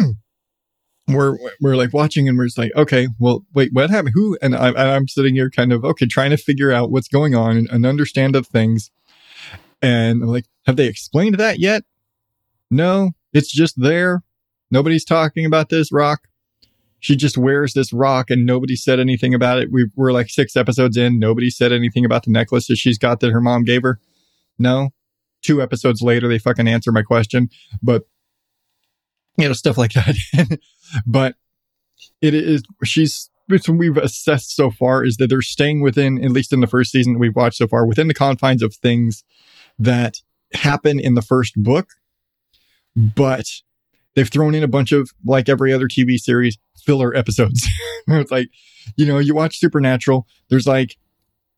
we're 1.07 1.37
we're 1.61 1.75
like 1.75 1.93
watching 1.93 2.27
and 2.27 2.37
we're 2.37 2.45
just 2.45 2.57
like, 2.57 2.71
okay, 2.75 3.07
well, 3.19 3.45
wait, 3.53 3.69
what 3.73 3.89
happened? 3.89 4.13
Who? 4.15 4.37
And 4.41 4.55
I, 4.55 4.95
I'm 4.95 5.07
sitting 5.07 5.35
here 5.35 5.49
kind 5.49 5.71
of 5.71 5.83
okay, 5.83 6.05
trying 6.05 6.31
to 6.31 6.37
figure 6.37 6.71
out 6.71 6.91
what's 6.91 7.07
going 7.07 7.35
on 7.35 7.57
and, 7.57 7.69
and 7.69 7.85
understand 7.85 8.35
the 8.35 8.43
things. 8.43 8.91
And 9.81 10.23
I'm 10.23 10.29
like, 10.29 10.45
have 10.65 10.75
they 10.75 10.87
explained 10.87 11.35
that 11.35 11.59
yet? 11.59 11.83
No, 12.69 13.11
it's 13.33 13.51
just 13.51 13.79
there. 13.81 14.23
Nobody's 14.71 15.05
talking 15.05 15.45
about 15.45 15.69
this 15.69 15.91
rock. 15.91 16.27
She 16.99 17.15
just 17.15 17.37
wears 17.37 17.73
this 17.73 17.93
rock 17.93 18.29
and 18.29 18.45
nobody 18.45 18.75
said 18.75 18.99
anything 18.99 19.33
about 19.33 19.59
it. 19.59 19.71
We 19.71 19.85
were 19.95 20.11
like 20.11 20.29
six 20.29 20.55
episodes 20.55 20.97
in. 20.97 21.19
Nobody 21.19 21.49
said 21.49 21.71
anything 21.71 22.05
about 22.05 22.23
the 22.23 22.31
necklace 22.31 22.67
that 22.67 22.77
she's 22.77 22.97
got 22.97 23.19
that 23.19 23.31
her 23.31 23.41
mom 23.41 23.63
gave 23.63 23.83
her. 23.83 23.99
No. 24.57 24.89
Two 25.43 25.61
episodes 25.61 26.01
later, 26.01 26.27
they 26.27 26.39
fucking 26.39 26.67
answer 26.67 26.91
my 26.91 27.03
question, 27.03 27.49
but 27.81 28.03
you 29.37 29.47
know, 29.47 29.53
stuff 29.53 29.77
like 29.77 29.93
that. 29.93 30.59
but 31.05 31.35
it 32.21 32.33
is, 32.33 32.63
she's, 32.83 33.29
what 33.47 33.67
we've 33.69 33.97
assessed 33.97 34.55
so 34.55 34.71
far 34.71 35.05
is 35.05 35.17
that 35.17 35.27
they're 35.27 35.41
staying 35.43 35.81
within, 35.81 36.23
at 36.23 36.31
least 36.31 36.51
in 36.51 36.59
the 36.59 36.67
first 36.67 36.91
season 36.91 37.19
we've 37.19 37.35
watched 37.35 37.57
so 37.57 37.67
far, 37.67 37.85
within 37.85 38.07
the 38.07 38.13
confines 38.13 38.63
of 38.63 38.73
things 38.75 39.23
that 39.77 40.17
happen 40.53 40.99
in 40.99 41.13
the 41.13 41.21
first 41.21 41.53
book, 41.55 41.89
but 42.95 43.45
they've 44.17 44.29
thrown 44.29 44.55
in 44.55 44.63
a 44.63 44.67
bunch 44.67 44.91
of 44.91 45.11
like 45.25 45.47
every 45.47 45.71
other 45.71 45.87
TV 45.87 46.17
series 46.17 46.57
filler 46.75 47.15
episodes. 47.15 47.67
it's 48.07 48.31
like, 48.31 48.49
you 48.95 49.05
know, 49.05 49.19
you 49.19 49.35
watch 49.35 49.59
Supernatural, 49.59 50.25
there's 50.49 50.65
like 50.65 50.97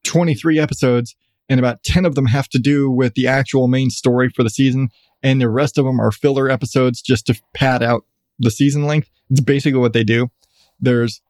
23 0.03 0.59
episodes 0.59 1.15
and 1.47 1.57
about 1.57 1.83
10 1.83 2.05
of 2.05 2.15
them 2.15 2.25
have 2.25 2.49
to 2.49 2.59
do 2.59 2.91
with 2.91 3.13
the 3.13 3.27
actual 3.27 3.69
main 3.69 3.89
story 3.89 4.27
for 4.27 4.43
the 4.43 4.49
season 4.49 4.89
and 5.23 5.39
the 5.39 5.49
rest 5.49 5.77
of 5.77 5.85
them 5.85 6.01
are 6.01 6.11
filler 6.11 6.49
episodes 6.49 7.01
just 7.01 7.25
to 7.27 7.41
pad 7.53 7.81
out 7.81 8.03
the 8.39 8.51
season 8.51 8.83
length. 8.83 9.09
It's 9.29 9.39
basically 9.39 9.79
what 9.79 9.93
they 9.93 10.03
do. 10.03 10.29
There's 10.81 11.21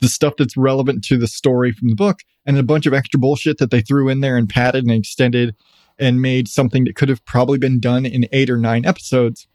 the 0.00 0.08
stuff 0.08 0.34
that's 0.38 0.56
relevant 0.56 1.04
to 1.04 1.18
the 1.18 1.28
story 1.28 1.72
from 1.72 1.90
the 1.90 1.94
book 1.94 2.20
and 2.46 2.56
a 2.56 2.62
bunch 2.62 2.86
of 2.86 2.94
extra 2.94 3.20
bullshit 3.20 3.58
that 3.58 3.70
they 3.70 3.82
threw 3.82 4.08
in 4.08 4.20
there 4.20 4.38
and 4.38 4.48
padded 4.48 4.84
and 4.84 4.92
extended 4.92 5.54
and 5.98 6.22
made 6.22 6.48
something 6.48 6.84
that 6.84 6.96
could 6.96 7.10
have 7.10 7.22
probably 7.26 7.58
been 7.58 7.80
done 7.80 8.06
in 8.06 8.26
eight 8.32 8.48
or 8.48 8.56
nine 8.56 8.86
episodes 8.86 9.46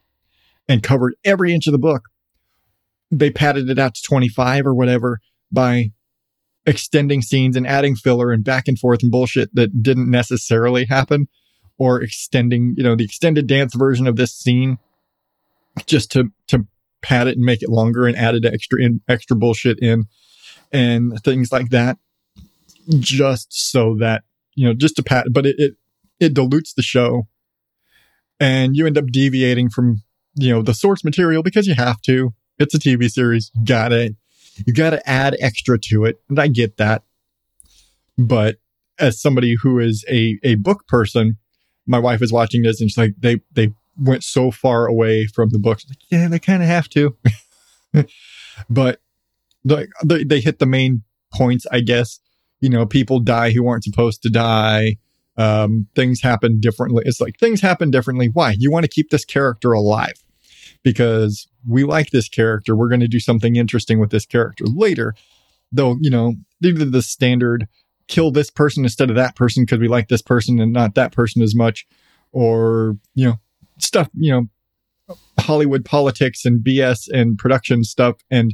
and 0.68 0.84
covered 0.84 1.16
every 1.24 1.53
inch 1.53 1.68
of 1.68 1.72
the 1.72 1.80
book. 1.80 2.09
They 3.11 3.30
padded 3.30 3.70
it 3.70 3.80
out 3.80 3.95
to 3.95 4.01
25 4.01 4.66
or 4.66 4.74
whatever 4.74 5.20
by 5.51 5.91
extending 6.66 7.22
scenes 7.22 7.55
and 7.55 7.68
adding 7.68 7.95
filler 7.95 8.32
and 8.32 8.43
back 8.43 8.68
and 8.68 8.78
forth 8.78 9.03
and 9.03 9.11
bullshit 9.11 9.53
that 9.53 9.84
didn't 9.84 10.09
necessarily 10.09 10.86
happen 10.86 11.28
or 11.78 12.01
extending, 12.01 12.74
you 12.78 12.84
know, 12.84 12.95
the 12.95 13.03
extended 13.03 13.47
dance 13.47 13.76
version 13.76 14.07
of 14.07 14.16
this 14.16 14.34
scene 14.34 14.78
just 15.86 16.11
to, 16.11 16.32
to 16.47 16.66
pad 17.01 17.28
it 17.28 17.36
and 17.36 17.45
make 17.45 17.61
it 17.61 17.70
longer 17.70 18.07
and 18.07 18.18
added 18.18 18.45
extra 18.45 18.82
in, 18.82 19.01
extra 19.07 19.36
bullshit 19.36 19.78
in 19.80 20.05
and 20.72 21.22
things 21.24 21.51
like 21.51 21.70
that 21.70 21.97
just 22.99 23.47
so 23.51 23.95
that, 23.99 24.24
you 24.55 24.66
know, 24.66 24.74
just 24.74 24.95
to 24.95 25.03
pat, 25.03 25.28
but 25.32 25.45
it, 25.45 25.55
it, 25.59 25.74
it 26.20 26.34
dilutes 26.34 26.74
the 26.74 26.82
show 26.82 27.28
and 28.39 28.76
you 28.76 28.88
end 28.88 28.97
up 28.97 29.07
deviating 29.07 29.70
from, 29.70 30.01
you 30.36 30.53
know, 30.53 30.61
the 30.61 30.73
source 30.73 31.03
material 31.03 31.43
because 31.43 31.67
you 31.67 31.75
have 31.75 32.01
to. 32.01 32.33
It's 32.59 32.75
a 32.75 32.79
TV 32.79 33.09
series. 33.09 33.51
Got 33.63 33.91
it. 33.91 34.15
You 34.65 34.73
got 34.73 34.91
to 34.91 35.09
add 35.09 35.36
extra 35.39 35.77
to 35.79 36.05
it. 36.05 36.21
And 36.29 36.39
I 36.39 36.47
get 36.47 36.77
that. 36.77 37.03
But 38.17 38.57
as 38.99 39.21
somebody 39.21 39.55
who 39.61 39.79
is 39.79 40.05
a, 40.09 40.39
a 40.43 40.55
book 40.55 40.88
person, 40.88 41.38
my 41.86 41.99
wife 41.99 42.21
is 42.21 42.31
watching 42.31 42.61
this 42.61 42.79
and 42.79 42.89
she's 42.89 42.97
like, 42.97 43.15
they, 43.19 43.41
they 43.51 43.73
went 43.97 44.23
so 44.23 44.51
far 44.51 44.88
away 44.88 45.27
from 45.27 45.49
the 45.49 45.59
books. 45.59 45.86
Like, 45.88 45.99
yeah, 46.09 46.27
they 46.27 46.39
kind 46.39 46.63
of 46.63 46.69
have 46.69 46.88
to. 46.89 47.17
but 48.69 49.01
like 49.65 49.89
they, 50.03 50.23
they 50.23 50.39
hit 50.39 50.59
the 50.59 50.65
main 50.65 51.03
points, 51.33 51.65
I 51.71 51.81
guess. 51.81 52.19
You 52.61 52.69
know, 52.69 52.86
people 52.86 53.19
die 53.19 53.51
who 53.51 53.67
aren't 53.67 53.83
supposed 53.83 54.21
to 54.23 54.29
die. 54.29 54.97
Um, 55.38 55.88
things 55.95 56.21
happen 56.21 56.61
differently. 56.61 57.03
It's 57.05 57.19
like 57.19 57.38
things 57.38 57.59
happen 57.59 57.91
differently. 57.91 58.29
Why? 58.31 58.55
You 58.57 58.71
want 58.71 58.86
to 58.86 58.89
keep 58.89 59.09
this 59.09 59.25
character 59.25 59.73
alive 59.73 60.23
because 60.86 61.47
we 61.67 61.83
like 61.83 62.11
this 62.11 62.29
character. 62.29 62.75
We're 62.75 62.89
going 62.89 63.01
to 63.01 63.07
do 63.07 63.19
something 63.19 63.55
interesting 63.55 63.99
with 63.99 64.11
this 64.11 64.25
character 64.25 64.65
later. 64.67 65.15
Though, 65.71 65.97
you 65.99 66.11
know, 66.11 66.36
either 66.63 66.86
the 66.86 67.01
standard 67.01 67.67
kill 68.07 68.29
this 68.29 68.51
person 68.51 68.86
instead 68.86 69.09
of 69.09 69.15
that 69.15 69.36
person 69.36 69.63
because 69.63 69.79
we 69.79 69.88
like 69.88 70.07
this 70.07 70.21
person 70.21 70.59
and 70.59 70.71
not 70.71 70.93
that 70.93 71.11
person 71.11 71.41
as 71.41 71.55
much, 71.55 71.88
or, 72.31 72.97
you 73.15 73.25
know, 73.25 73.39
stuff, 73.79 74.09
you 74.13 74.31
know, 74.31 75.15
Hollywood 75.39 75.83
politics 75.83 76.45
and 76.45 76.63
BS 76.63 77.09
and 77.11 77.36
production 77.38 77.83
stuff. 77.83 78.17
And 78.29 78.53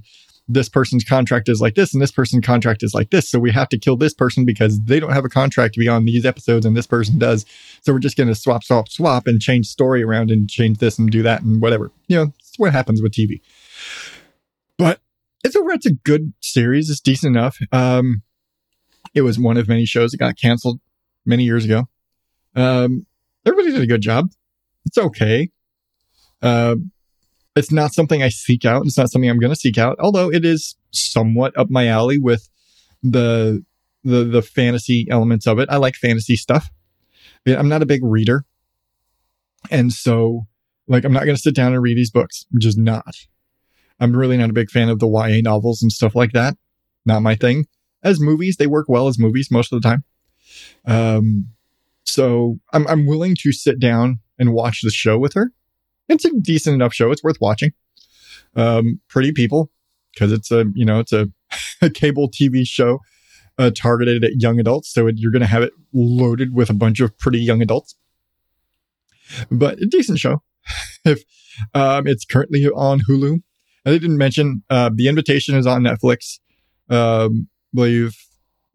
this 0.53 0.69
person's 0.69 1.03
contract 1.03 1.47
is 1.47 1.61
like 1.61 1.75
this 1.75 1.93
and 1.93 2.01
this 2.01 2.11
person's 2.11 2.45
contract 2.45 2.83
is 2.83 2.93
like 2.93 3.09
this. 3.09 3.29
So 3.29 3.39
we 3.39 3.51
have 3.51 3.69
to 3.69 3.77
kill 3.77 3.95
this 3.95 4.13
person 4.13 4.45
because 4.45 4.79
they 4.81 4.99
don't 4.99 5.13
have 5.13 5.25
a 5.25 5.29
contract 5.29 5.73
to 5.75 5.79
be 5.79 5.87
on 5.87 6.05
these 6.05 6.25
episodes 6.25 6.65
and 6.65 6.75
this 6.75 6.87
person 6.87 7.17
does. 7.17 7.45
So 7.81 7.93
we're 7.93 7.99
just 7.99 8.17
going 8.17 8.27
to 8.27 8.35
swap, 8.35 8.63
swap, 8.63 8.89
swap 8.89 9.27
and 9.27 9.41
change 9.41 9.67
story 9.67 10.03
around 10.03 10.29
and 10.29 10.49
change 10.49 10.79
this 10.79 10.99
and 10.99 11.09
do 11.09 11.23
that 11.23 11.41
and 11.41 11.61
whatever. 11.61 11.91
You 12.07 12.17
know, 12.17 12.33
it's 12.39 12.57
what 12.57 12.73
happens 12.73 13.01
with 13.01 13.13
TV. 13.13 13.41
But 14.77 14.99
it's 15.43 15.55
a, 15.55 15.61
it's 15.69 15.85
a 15.85 15.93
good 15.93 16.33
series. 16.41 16.89
It's 16.89 16.99
decent 16.99 17.35
enough. 17.35 17.57
Um, 17.71 18.23
it 19.13 19.21
was 19.21 19.39
one 19.39 19.57
of 19.57 19.67
many 19.67 19.85
shows 19.85 20.11
that 20.11 20.17
got 20.17 20.37
canceled 20.37 20.79
many 21.25 21.43
years 21.43 21.65
ago. 21.65 21.87
Um, 22.55 23.05
everybody 23.45 23.71
did 23.71 23.81
a 23.81 23.87
good 23.87 24.01
job. 24.01 24.31
It's 24.85 24.97
okay. 24.97 25.49
Uh, 26.41 26.75
it's 27.55 27.71
not 27.71 27.93
something 27.93 28.23
I 28.23 28.29
seek 28.29 28.65
out. 28.65 28.85
It's 28.85 28.97
not 28.97 29.09
something 29.09 29.29
I'm 29.29 29.39
going 29.39 29.53
to 29.53 29.59
seek 29.59 29.77
out, 29.77 29.97
although 29.99 30.31
it 30.31 30.45
is 30.45 30.75
somewhat 30.91 31.57
up 31.57 31.69
my 31.69 31.87
alley 31.87 32.17
with 32.17 32.49
the 33.03 33.63
the 34.03 34.23
the 34.23 34.41
fantasy 34.41 35.07
elements 35.09 35.47
of 35.47 35.59
it. 35.59 35.69
I 35.69 35.77
like 35.77 35.95
fantasy 35.95 36.35
stuff. 36.35 36.69
I'm 37.45 37.69
not 37.69 37.81
a 37.81 37.87
big 37.87 38.03
reader, 38.03 38.45
and 39.69 39.91
so 39.91 40.47
like 40.87 41.03
I'm 41.03 41.13
not 41.13 41.25
going 41.25 41.35
to 41.35 41.41
sit 41.41 41.55
down 41.55 41.73
and 41.73 41.81
read 41.81 41.97
these 41.97 42.11
books. 42.11 42.45
I'm 42.53 42.59
just 42.59 42.77
not. 42.77 43.15
I'm 43.99 44.15
really 44.15 44.37
not 44.37 44.49
a 44.49 44.53
big 44.53 44.71
fan 44.71 44.89
of 44.89 44.99
the 44.99 45.07
YA 45.07 45.41
novels 45.41 45.81
and 45.81 45.91
stuff 45.91 46.15
like 46.15 46.31
that. 46.31 46.57
Not 47.05 47.21
my 47.21 47.35
thing. 47.35 47.67
As 48.03 48.19
movies, 48.19 48.57
they 48.57 48.65
work 48.65 48.87
well 48.89 49.07
as 49.07 49.19
movies 49.19 49.49
most 49.51 49.71
of 49.71 49.81
the 49.81 49.87
time. 49.87 50.03
Um, 50.85 51.49
so 52.03 52.59
I'm 52.73 52.87
I'm 52.87 53.05
willing 53.05 53.35
to 53.41 53.51
sit 53.51 53.79
down 53.79 54.19
and 54.39 54.53
watch 54.53 54.81
the 54.81 54.89
show 54.89 55.17
with 55.17 55.33
her 55.33 55.51
it's 56.11 56.25
a 56.25 56.31
decent 56.39 56.75
enough 56.75 56.93
show. 56.93 57.11
It's 57.11 57.23
worth 57.23 57.39
watching. 57.41 57.73
Um, 58.55 58.99
pretty 59.07 59.31
people 59.31 59.71
because 60.13 60.31
it's 60.31 60.51
a, 60.51 60.65
you 60.73 60.85
know, 60.85 60.99
it's 60.99 61.13
a, 61.13 61.27
a 61.81 61.89
cable 61.89 62.29
TV 62.29 62.65
show 62.65 62.99
uh, 63.57 63.71
targeted 63.73 64.23
at 64.23 64.41
young 64.41 64.59
adults. 64.59 64.91
So 64.91 65.07
it, 65.07 65.15
you're 65.17 65.31
going 65.31 65.41
to 65.41 65.47
have 65.47 65.63
it 65.63 65.73
loaded 65.93 66.53
with 66.53 66.69
a 66.69 66.73
bunch 66.73 66.99
of 66.99 67.17
pretty 67.17 67.39
young 67.39 67.61
adults, 67.61 67.95
but 69.49 69.79
a 69.79 69.85
decent 69.85 70.19
show. 70.19 70.41
if 71.05 71.23
um, 71.73 72.07
it's 72.07 72.25
currently 72.25 72.65
on 72.67 73.01
Hulu, 73.09 73.41
I 73.85 73.91
didn't 73.91 74.17
mention 74.17 74.63
uh, 74.69 74.89
the 74.93 75.07
invitation 75.07 75.55
is 75.55 75.65
on 75.65 75.83
Netflix. 75.83 76.39
Um, 76.89 77.47
I 77.73 77.75
believe 77.75 78.17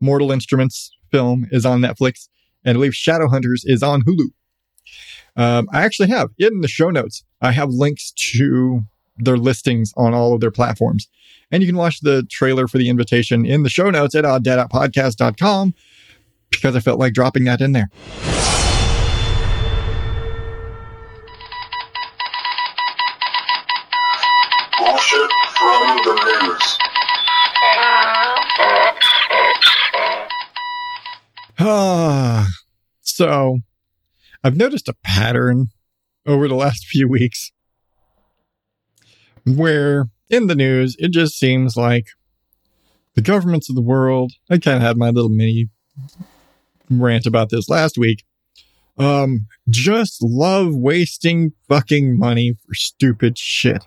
Mortal 0.00 0.32
Instruments 0.32 0.90
film 1.10 1.46
is 1.50 1.64
on 1.64 1.80
Netflix, 1.80 2.28
and 2.64 2.70
I 2.70 2.72
believe 2.74 2.92
Shadowhunters 2.92 3.60
is 3.64 3.82
on 3.82 4.02
Hulu. 4.02 4.28
Um, 5.36 5.68
I 5.72 5.84
actually 5.84 6.08
have 6.08 6.30
it 6.38 6.52
in 6.52 6.60
the 6.60 6.68
show 6.68 6.90
notes, 6.90 7.24
I 7.46 7.52
have 7.52 7.70
links 7.70 8.10
to 8.32 8.82
their 9.18 9.36
listings 9.36 9.94
on 9.96 10.12
all 10.12 10.34
of 10.34 10.40
their 10.40 10.50
platforms. 10.50 11.06
And 11.52 11.62
you 11.62 11.68
can 11.68 11.76
watch 11.76 12.00
the 12.00 12.24
trailer 12.24 12.66
for 12.66 12.76
the 12.76 12.88
invitation 12.88 13.46
in 13.46 13.62
the 13.62 13.68
show 13.68 13.88
notes 13.88 14.16
at 14.16 14.24
odddadpodcast.com 14.24 15.74
because 16.50 16.74
I 16.74 16.80
felt 16.80 16.98
like 16.98 17.12
dropping 17.12 17.44
that 17.44 17.60
in 17.60 17.70
there. 17.70 17.88
Bullshit 24.76 25.30
from 25.56 25.98
the 26.04 26.14
news. 26.24 26.78
Ah, 31.60 32.48
so 33.02 33.58
I've 34.42 34.56
noticed 34.56 34.88
a 34.88 34.94
pattern 35.04 35.68
over 36.26 36.48
the 36.48 36.54
last 36.54 36.86
few 36.86 37.08
weeks 37.08 37.52
where 39.44 40.08
in 40.28 40.48
the 40.48 40.54
news 40.54 40.96
it 40.98 41.12
just 41.12 41.38
seems 41.38 41.76
like 41.76 42.06
the 43.14 43.22
governments 43.22 43.70
of 43.70 43.76
the 43.76 43.82
world, 43.82 44.32
I 44.50 44.58
kind 44.58 44.76
of 44.76 44.82
had 44.82 44.96
my 44.96 45.10
little 45.10 45.30
mini 45.30 45.68
rant 46.90 47.26
about 47.26 47.48
this 47.48 47.68
last 47.68 47.96
week, 47.96 48.24
um, 48.98 49.46
just 49.70 50.22
love 50.22 50.74
wasting 50.74 51.52
fucking 51.68 52.18
money 52.18 52.56
for 52.66 52.74
stupid 52.74 53.38
shit. 53.38 53.86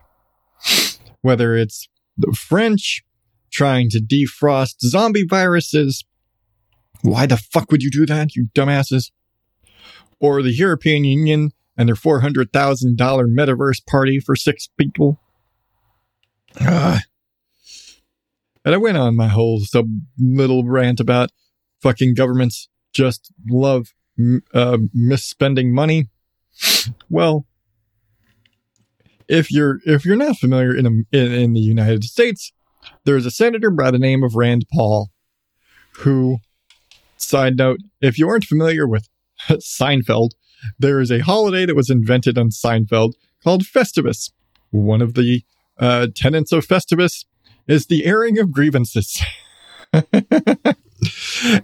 Whether 1.22 1.56
it's 1.56 1.88
the 2.18 2.32
French 2.32 3.04
trying 3.52 3.90
to 3.90 4.00
defrost 4.00 4.76
zombie 4.82 5.26
viruses. 5.28 6.06
Why 7.02 7.26
the 7.26 7.38
fuck 7.38 7.72
would 7.72 7.84
you 7.84 7.92
do 7.92 8.06
that, 8.06 8.36
you 8.36 8.48
dumbasses? 8.56 9.12
or 10.20 10.42
the 10.42 10.54
European 10.54 11.04
Union 11.04 11.52
and 11.80 11.88
their 11.88 11.96
$400,000 11.96 12.98
metaverse 12.98 13.86
party 13.88 14.20
for 14.20 14.36
six 14.36 14.68
people. 14.78 15.18
Uh, 16.60 17.00
and 18.66 18.76
I 18.76 18.78
went 18.78 18.98
on 18.98 19.16
my 19.16 19.30
whole 19.30 19.62
sub 19.62 19.88
little 20.20 20.66
rant 20.66 21.00
about 21.00 21.30
fucking 21.82 22.16
governments 22.16 22.68
just 22.92 23.32
love 23.50 23.94
uh, 24.54 24.78
misspending 24.94 25.72
money. 25.72 26.10
Well, 27.10 27.46
if 29.30 29.50
you're 29.50 29.80
if 29.86 30.04
you're 30.04 30.18
not 30.18 30.36
familiar 30.36 30.76
in, 30.76 30.86
a, 30.86 30.90
in 31.18 31.32
in 31.32 31.54
the 31.54 31.62
United 31.62 32.04
States, 32.04 32.52
there's 33.06 33.26
a 33.26 33.32
senator 33.32 33.72
by 33.72 33.90
the 33.90 34.00
name 34.00 34.22
of 34.24 34.36
Rand 34.36 34.66
Paul, 34.74 35.12
who, 36.00 36.40
side 37.16 37.56
note, 37.56 37.80
if 38.02 38.20
you 38.20 38.28
aren't 38.28 38.44
familiar 38.44 38.86
with 38.86 39.08
Seinfeld, 39.50 40.32
there 40.78 41.00
is 41.00 41.12
a 41.12 41.20
holiday 41.20 41.66
that 41.66 41.76
was 41.76 41.90
invented 41.90 42.38
on 42.38 42.50
Seinfeld 42.50 43.14
called 43.44 43.64
Festivus. 43.64 44.32
One 44.72 45.02
of 45.02 45.14
the 45.14 45.44
uh, 45.78 46.08
tenets 46.16 46.52
of 46.52 46.68
Festivus 46.68 47.26
is 47.68 47.88
the 47.88 48.06
airing 48.06 48.38
of 48.40 48.52
grievances. 48.52 49.22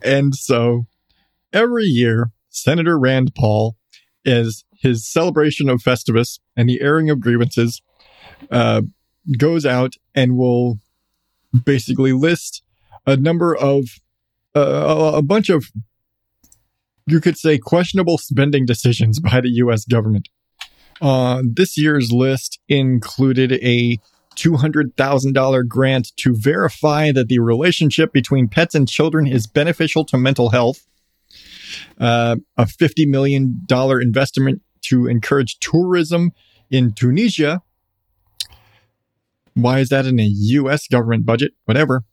and 0.02 0.36
so 0.36 0.86
every 1.52 1.86
year, 1.86 2.32
Senator 2.50 2.98
Rand 2.98 3.34
Paul 3.36 3.76
is 4.24 4.64
his 4.72 5.08
celebration 5.08 5.70
of 5.70 5.82
Festivus 5.82 6.40
and 6.56 6.70
the 6.70 6.82
airing 6.82 7.10
of 7.10 7.20
grievances 7.20 7.82
uh, 8.52 8.82
goes 9.38 9.66
out 9.66 9.96
and 10.14 10.38
will 10.38 10.80
basically 11.64 12.14
list 12.14 12.64
a 13.06 13.16
number 13.16 13.56
of 13.56 13.86
uh, 14.56 15.12
a 15.16 15.22
bunch 15.22 15.50
of 15.50 15.66
you 17.08 17.20
could 17.20 17.38
say 17.38 17.58
questionable 17.58 18.18
spending 18.18 18.66
decisions 18.66 19.20
by 19.20 19.42
the 19.42 19.50
U.S. 19.50 19.86
government. 19.86 20.30
Uh, 21.02 21.42
this 21.44 21.78
year's 21.78 22.12
list 22.12 22.60
included 22.68 23.54
a 23.54 24.00
$200,000 24.36 25.68
grant 25.68 26.12
to 26.18 26.36
verify 26.36 27.12
that 27.12 27.28
the 27.28 27.40
relationship 27.40 28.12
between 28.12 28.48
pets 28.48 28.76
and 28.76 28.88
children 28.88 29.28
is 29.28 29.48
beneficial 29.48 30.06
to 30.06 30.18
mental 30.18 30.50
health, 30.50 30.86
uh, 32.00 32.36
a 32.58 32.66
$50 32.66 33.08
million 33.08 33.66
investment 33.70 34.62
to 34.82 35.08
encourage 35.08 35.58
tourism 35.60 36.32
in 36.70 36.94
Tunisia. 36.94 37.62
Why 39.54 39.80
is 39.80 39.90
that 39.90 40.06
in 40.06 40.20
a 40.20 40.28
US 40.28 40.88
government 40.88 41.26
budget? 41.26 41.54
Whatever. 41.66 42.04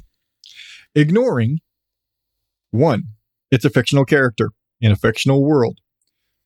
Ignoring 0.93 1.59
one, 2.71 3.03
it's 3.49 3.65
a 3.65 3.69
fictional 3.69 4.05
character 4.05 4.51
in 4.81 4.91
a 4.91 4.95
fictional 4.95 5.43
world. 5.43 5.79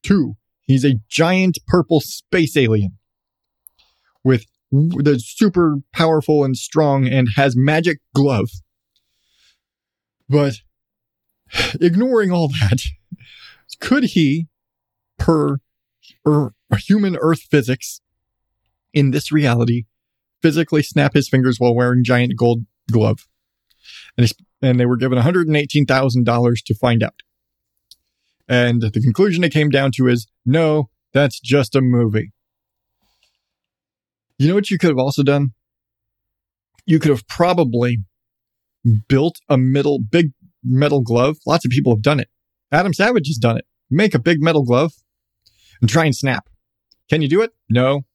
Two, 0.04 0.36
he's 0.62 0.86
a 0.86 1.00
giant 1.10 1.60
purple 1.68 2.00
space 2.00 2.56
alien 2.56 2.98
with 4.24 4.46
the 4.72 5.20
super 5.20 5.78
powerful 5.94 6.44
and 6.44 6.56
strong 6.56 7.08
and 7.08 7.30
has 7.36 7.56
magic 7.56 8.00
glove. 8.14 8.50
But 10.28 10.56
ignoring 11.82 12.32
all 12.32 12.50
that, 12.50 12.80
could 13.80 14.06
he, 14.06 14.48
per 15.18 15.58
er, 16.28 16.54
human 16.78 17.18
Earth 17.20 17.42
physics, 17.50 18.02
in 18.94 19.12
this 19.12 19.32
reality, 19.32 19.86
physically 20.42 20.84
snap 20.84 21.14
his 21.14 21.30
fingers 21.30 21.58
while 21.60 21.76
wearing 21.76 22.04
giant 22.04 22.36
gold 22.38 22.66
glove? 22.92 23.28
And, 24.18 24.32
and 24.62 24.80
they 24.80 24.86
were 24.86 24.98
given 24.98 25.18
$118,000 25.18 26.64
to 26.66 26.76
find 26.76 27.04
out. 27.04 27.22
And 28.50 28.82
the 28.82 29.00
conclusion 29.00 29.44
it 29.44 29.54
came 29.54 29.70
down 29.70 29.92
to 29.98 30.08
is 30.08 30.28
no, 30.46 30.90
that's 31.14 31.40
just 31.40 31.76
a 31.76 31.82
movie. 31.82 32.34
You 34.40 34.48
know 34.48 34.56
what 34.56 34.72
you 34.72 34.80
could 34.80 34.90
have 34.90 34.98
also 34.98 35.22
done? 35.22 35.54
You 36.86 37.00
could 37.00 37.12
have 37.12 37.28
probably 37.28 38.00
built 39.08 39.38
a 39.48 39.58
middle, 39.58 40.00
big 40.00 40.32
metal 40.64 41.02
glove. 41.02 41.38
Lots 41.46 41.66
of 41.66 41.72
people 41.72 41.94
have 41.94 42.02
done 42.02 42.20
it. 42.20 42.30
Adam 42.72 42.94
Savage 42.94 43.28
has 43.28 43.38
done 43.38 43.58
it. 43.58 43.66
Make 43.92 44.16
a 44.16 44.20
big 44.20 44.42
metal 44.42 44.64
glove 44.64 44.94
and 45.82 45.90
try 45.90 46.06
and 46.06 46.16
snap. 46.16 46.50
Can 47.10 47.22
you 47.22 47.28
do 47.28 47.42
it? 47.42 47.52
No. 47.70 48.06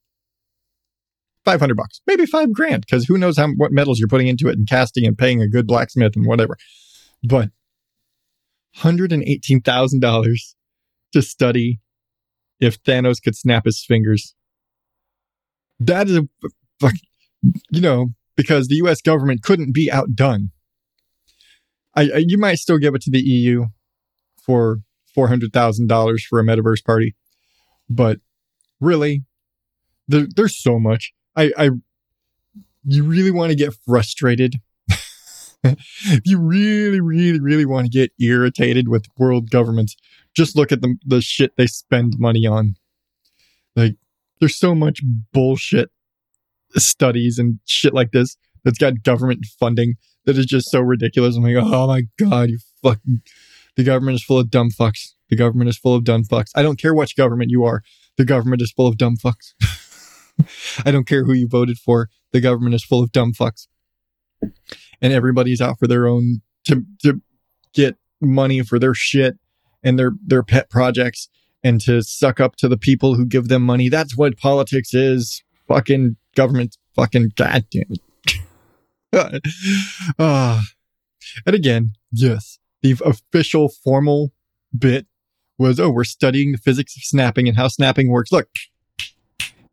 500 1.44 1.76
bucks, 1.76 2.00
maybe 2.06 2.24
five 2.24 2.52
grand, 2.54 2.86
because 2.86 3.04
who 3.04 3.18
knows 3.18 3.36
how, 3.36 3.48
what 3.56 3.70
metals 3.70 3.98
you're 3.98 4.08
putting 4.08 4.28
into 4.28 4.48
it 4.48 4.56
and 4.56 4.66
casting 4.66 5.06
and 5.06 5.18
paying 5.18 5.42
a 5.42 5.48
good 5.48 5.66
blacksmith 5.66 6.16
and 6.16 6.24
whatever. 6.24 6.56
But 7.22 7.50
$118,000 8.78 10.36
to 11.12 11.22
study 11.22 11.80
if 12.60 12.82
Thanos 12.82 13.22
could 13.22 13.36
snap 13.36 13.64
his 13.64 13.84
fingers 13.86 14.34
that 15.80 16.08
is 16.08 16.16
a, 16.16 16.90
you 17.70 17.80
know, 17.80 18.08
because 18.36 18.68
the 18.68 18.76
U.S. 18.76 19.00
government 19.00 19.42
couldn't 19.42 19.74
be 19.74 19.90
outdone. 19.90 20.50
I, 21.94 22.02
I 22.02 22.24
you 22.26 22.38
might 22.38 22.56
still 22.56 22.78
give 22.78 22.94
it 22.94 23.02
to 23.02 23.10
the 23.10 23.20
EU 23.20 23.66
for 24.42 24.78
four 25.14 25.28
hundred 25.28 25.52
thousand 25.52 25.88
dollars 25.88 26.24
for 26.24 26.40
a 26.40 26.44
metaverse 26.44 26.84
party, 26.84 27.14
but 27.88 28.18
really, 28.80 29.24
there, 30.08 30.26
there's 30.34 30.60
so 30.60 30.78
much. 30.78 31.12
I, 31.36 31.52
I, 31.56 31.70
you 32.84 33.04
really 33.04 33.30
want 33.30 33.50
to 33.50 33.56
get 33.56 33.74
frustrated. 33.86 34.56
if 36.06 36.20
you 36.24 36.38
really, 36.38 37.00
really, 37.00 37.40
really 37.40 37.64
want 37.64 37.86
to 37.86 37.90
get 37.90 38.12
irritated 38.20 38.88
with 38.88 39.06
world 39.16 39.50
governments, 39.50 39.96
just 40.34 40.56
look 40.56 40.70
at 40.70 40.82
the 40.82 40.96
the 41.04 41.20
shit 41.20 41.56
they 41.56 41.66
spend 41.66 42.14
money 42.18 42.46
on. 42.46 42.74
Like 43.74 43.96
there's 44.40 44.58
so 44.58 44.74
much 44.74 45.00
bullshit 45.32 45.90
studies 46.76 47.38
and 47.38 47.60
shit 47.64 47.94
like 47.94 48.12
this 48.12 48.36
that's 48.64 48.78
got 48.78 49.02
government 49.02 49.46
funding 49.58 49.94
that 50.24 50.36
is 50.36 50.46
just 50.46 50.70
so 50.70 50.80
ridiculous. 50.80 51.36
I'm 51.36 51.44
like, 51.44 51.56
oh 51.56 51.86
my 51.86 52.02
god, 52.18 52.50
you 52.50 52.58
fucking. 52.82 53.22
The 53.76 53.84
government 53.84 54.16
is 54.16 54.24
full 54.24 54.38
of 54.38 54.50
dumb 54.50 54.70
fucks. 54.70 55.14
The 55.30 55.36
government 55.36 55.68
is 55.68 55.78
full 55.78 55.94
of 55.94 56.04
dumb 56.04 56.24
fucks. 56.24 56.50
I 56.54 56.62
don't 56.62 56.78
care 56.78 56.94
which 56.94 57.16
government 57.16 57.50
you 57.50 57.64
are. 57.64 57.82
The 58.16 58.24
government 58.24 58.62
is 58.62 58.70
full 58.70 58.86
of 58.86 58.96
dumb 58.96 59.16
fucks. 59.16 59.54
I 60.84 60.90
don't 60.90 61.06
care 61.06 61.24
who 61.24 61.32
you 61.32 61.48
voted 61.48 61.78
for. 61.78 62.08
The 62.32 62.40
government 62.40 62.74
is 62.74 62.84
full 62.84 63.02
of 63.02 63.12
dumb 63.12 63.32
fucks. 63.32 63.66
And 65.00 65.12
everybody's 65.12 65.60
out 65.60 65.78
for 65.78 65.86
their 65.86 66.06
own 66.06 66.42
to 66.64 66.84
to 67.02 67.20
get 67.72 67.96
money 68.20 68.62
for 68.62 68.78
their 68.78 68.94
shit 68.94 69.38
and 69.82 69.98
their 69.98 70.12
their 70.24 70.42
pet 70.42 70.70
projects 70.70 71.28
and 71.62 71.80
to 71.80 72.02
suck 72.02 72.40
up 72.40 72.56
to 72.56 72.68
the 72.68 72.76
people 72.76 73.14
who 73.14 73.24
give 73.24 73.48
them 73.48 73.62
money. 73.62 73.88
That's 73.88 74.16
what 74.16 74.38
politics 74.38 74.92
is. 74.94 75.42
Fucking 75.66 76.16
government. 76.36 76.76
Fucking 76.94 77.32
goddamn 77.36 77.86
it. 77.90 78.00
uh, 80.18 80.60
and 81.46 81.54
again, 81.54 81.92
yes, 82.12 82.58
the 82.82 82.96
official 83.04 83.68
formal 83.68 84.32
bit 84.76 85.06
was, 85.58 85.80
oh, 85.80 85.90
we're 85.90 86.04
studying 86.04 86.52
the 86.52 86.58
physics 86.58 86.96
of 86.96 87.02
snapping 87.02 87.48
and 87.48 87.56
how 87.56 87.68
snapping 87.68 88.10
works. 88.10 88.30
Look, 88.30 88.48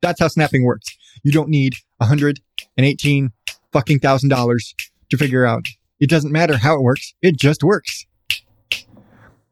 that's 0.02 0.20
how 0.20 0.28
snapping 0.28 0.64
works. 0.64 0.88
You 1.24 1.32
don't 1.32 1.50
need 1.50 1.76
118 1.98 3.32
fucking 3.72 4.00
thousand 4.00 4.30
dollars 4.30 4.74
to 5.12 5.18
figure 5.18 5.46
out. 5.46 5.66
It 6.00 6.10
doesn't 6.10 6.32
matter 6.32 6.58
how 6.58 6.76
it 6.76 6.82
works. 6.82 7.14
It 7.22 7.38
just 7.38 7.64
works. 7.64 8.06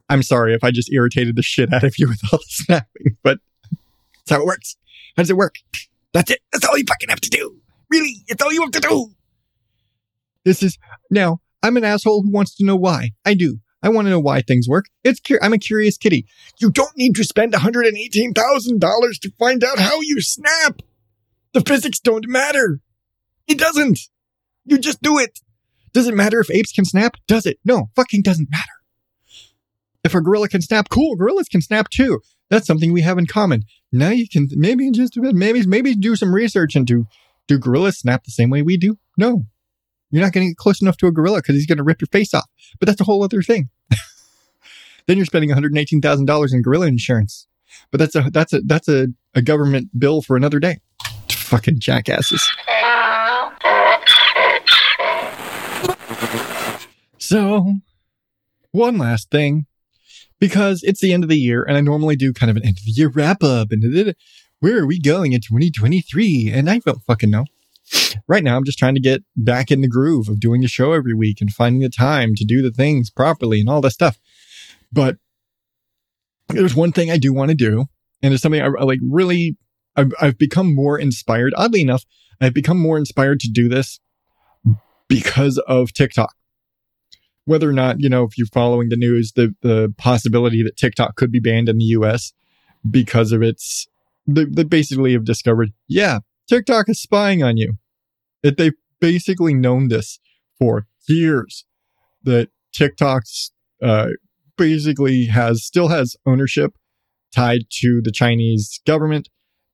I'm 0.09 0.23
sorry 0.23 0.55
if 0.55 0.63
I 0.63 0.71
just 0.71 0.91
irritated 0.91 1.35
the 1.35 1.43
shit 1.43 1.71
out 1.71 1.83
of 1.83 1.93
you 1.99 2.07
with 2.07 2.19
all 2.31 2.39
the 2.39 2.45
snapping, 2.47 3.17
but 3.21 3.39
that's 3.71 4.31
how 4.31 4.41
it 4.41 4.45
works. 4.45 4.75
How 5.15 5.21
does 5.21 5.29
it 5.29 5.37
work? 5.37 5.55
That's 6.13 6.31
it. 6.31 6.39
That's 6.51 6.65
all 6.65 6.77
you 6.77 6.85
fucking 6.87 7.09
have 7.09 7.21
to 7.21 7.29
do. 7.29 7.57
Really, 7.91 8.15
it's 8.27 8.41
all 8.41 8.51
you 8.51 8.61
have 8.61 8.71
to 8.71 8.79
do. 8.79 9.11
This 10.43 10.63
is 10.63 10.77
now. 11.11 11.41
I'm 11.61 11.75
an 11.75 11.83
asshole 11.83 12.23
who 12.23 12.31
wants 12.31 12.55
to 12.55 12.65
know 12.65 12.77
why. 12.77 13.11
I 13.25 13.33
do. 13.33 13.59
I 13.83 13.89
want 13.89 14.05
to 14.05 14.09
know 14.09 14.19
why 14.19 14.41
things 14.41 14.67
work. 14.67 14.85
It's 15.03 15.19
I'm 15.41 15.53
a 15.53 15.57
curious 15.57 15.97
kitty. 15.97 16.25
You 16.59 16.69
don't 16.71 16.95
need 16.97 17.15
to 17.15 17.23
spend 17.23 17.53
$118,000 17.53 19.19
to 19.21 19.31
find 19.37 19.63
out 19.63 19.79
how 19.79 19.99
you 20.01 20.21
snap. 20.21 20.81
The 21.53 21.61
physics 21.61 21.99
don't 21.99 22.27
matter. 22.27 22.79
It 23.47 23.57
doesn't. 23.57 23.99
You 24.65 24.77
just 24.77 25.01
do 25.01 25.17
it. 25.17 25.39
Does 25.93 26.07
it 26.07 26.15
matter 26.15 26.39
if 26.39 26.51
apes 26.51 26.71
can 26.71 26.85
snap? 26.85 27.15
Does 27.27 27.45
it? 27.45 27.59
No, 27.65 27.89
fucking 27.95 28.21
doesn't 28.21 28.49
matter. 28.51 28.63
If 30.03 30.15
a 30.15 30.21
gorilla 30.21 30.47
can 30.47 30.61
snap, 30.61 30.89
cool, 30.89 31.15
gorillas 31.15 31.49
can 31.49 31.61
snap 31.61 31.89
too. 31.89 32.19
That's 32.49 32.65
something 32.65 32.93
we 32.93 33.01
have 33.01 33.17
in 33.17 33.25
common. 33.25 33.63
Now 33.91 34.09
you 34.09 34.27
can 34.27 34.47
maybe 34.51 34.89
just 34.91 35.17
a 35.17 35.21
bit, 35.21 35.35
maybe 35.35 35.65
maybe 35.65 35.95
do 35.95 36.15
some 36.15 36.33
research 36.33 36.75
into 36.75 37.05
do 37.47 37.59
gorillas 37.59 37.99
snap 37.99 38.23
the 38.23 38.31
same 38.31 38.49
way 38.49 38.61
we 38.61 38.77
do? 38.77 38.97
No. 39.17 39.45
You're 40.11 40.23
not 40.23 40.33
going 40.33 40.47
to 40.47 40.51
get 40.51 40.57
close 40.57 40.81
enough 40.81 40.97
to 40.97 41.07
a 41.07 41.11
gorilla 41.11 41.39
because 41.39 41.55
he's 41.55 41.67
going 41.67 41.77
to 41.77 41.83
rip 41.83 42.01
your 42.01 42.07
face 42.07 42.33
off. 42.33 42.49
But 42.79 42.87
that's 42.87 43.01
a 43.01 43.03
whole 43.03 43.23
other 43.23 43.41
thing. 43.41 43.69
then 45.07 45.17
you're 45.17 45.25
spending 45.25 45.51
$118,000 45.51 46.53
in 46.53 46.61
gorilla 46.61 46.87
insurance. 46.87 47.47
But 47.91 47.99
that's 47.99 48.15
a 48.15 48.29
that's 48.31 48.53
a 48.53 48.61
that's 48.61 48.87
a, 48.87 49.07
a 49.35 49.43
government 49.43 49.89
bill 49.97 50.23
for 50.23 50.35
another 50.35 50.59
day. 50.59 50.79
Fucking 51.29 51.79
jackasses. 51.79 52.49
Ah. 52.67 53.18
So, 57.21 57.73
one 58.71 58.97
last 58.97 59.29
thing, 59.29 59.67
because 60.39 60.81
it's 60.83 61.01
the 61.01 61.13
end 61.13 61.23
of 61.23 61.29
the 61.29 61.37
year, 61.37 61.63
and 61.63 61.77
I 61.77 61.81
normally 61.81 62.15
do 62.15 62.33
kind 62.33 62.49
of 62.49 62.55
an 62.55 62.65
end 62.65 62.77
of 62.77 62.85
the 62.85 62.91
year 62.91 63.09
wrap 63.09 63.43
up, 63.43 63.67
and 63.71 64.15
where 64.59 64.79
are 64.79 64.87
we 64.87 64.99
going 64.99 65.33
in 65.33 65.41
2023? 65.41 66.51
And 66.53 66.69
I 66.69 66.79
don't 66.79 67.03
fucking 67.03 67.29
know. 67.29 67.45
Right 68.27 68.43
now, 68.43 68.55
I'm 68.55 68.63
just 68.63 68.79
trying 68.79 68.95
to 68.95 69.01
get 69.01 69.21
back 69.35 69.69
in 69.69 69.81
the 69.81 69.87
groove 69.87 70.29
of 70.29 70.39
doing 70.39 70.61
the 70.61 70.67
show 70.67 70.93
every 70.93 71.13
week 71.13 71.41
and 71.41 71.51
finding 71.51 71.81
the 71.81 71.89
time 71.89 72.35
to 72.35 72.45
do 72.45 72.61
the 72.61 72.71
things 72.71 73.09
properly 73.09 73.59
and 73.59 73.69
all 73.69 73.81
that 73.81 73.91
stuff. 73.91 74.17
But 74.91 75.17
there's 76.47 76.75
one 76.75 76.91
thing 76.91 77.11
I 77.11 77.17
do 77.17 77.33
want 77.33 77.49
to 77.49 77.55
do, 77.55 77.85
and 78.21 78.33
it's 78.33 78.41
something 78.41 78.61
I, 78.61 78.67
I 78.67 78.83
like 78.83 78.99
really, 79.03 79.57
I've, 79.95 80.13
I've 80.21 80.37
become 80.37 80.73
more 80.73 80.97
inspired. 80.97 81.53
Oddly 81.57 81.81
enough, 81.81 82.05
I've 82.39 82.53
become 82.53 82.79
more 82.79 82.97
inspired 82.97 83.39
to 83.41 83.49
do 83.51 83.67
this 83.67 83.99
because 85.09 85.57
of 85.67 85.91
TikTok 85.91 86.33
whether 87.49 87.67
or 87.67 87.73
not, 87.73 87.99
you 87.99 88.07
know, 88.07 88.25
if 88.25 88.37
you're 88.37 88.45
following 88.45 88.89
the 88.89 88.95
news, 88.95 89.31
the, 89.31 89.55
the 89.63 89.91
possibility 89.97 90.61
that 90.61 90.77
TikTok 90.77 91.15
could 91.15 91.31
be 91.31 91.39
banned 91.39 91.67
in 91.67 91.79
the 91.79 91.85
US 91.85 92.31
because 92.89 93.31
of 93.31 93.41
its, 93.41 93.87
they, 94.27 94.45
they 94.45 94.63
basically 94.63 95.13
have 95.13 95.25
discovered, 95.25 95.69
yeah, 95.87 96.19
TikTok 96.47 96.89
is 96.89 97.01
spying 97.01 97.41
on 97.41 97.57
you. 97.57 97.73
That 98.43 98.57
they've 98.57 98.75
basically 99.01 99.55
known 99.55 99.87
this 99.87 100.19
for 100.59 100.85
years 101.07 101.65
that 102.23 102.49
TikTok's, 102.71 103.51
uh, 103.81 104.09
basically 104.55 105.25
has, 105.25 105.63
still 105.63 105.87
has 105.87 106.15
ownership 106.27 106.75
tied 107.33 107.61
to 107.71 107.99
the 108.03 108.11
Chinese 108.11 108.79
government 108.85 109.27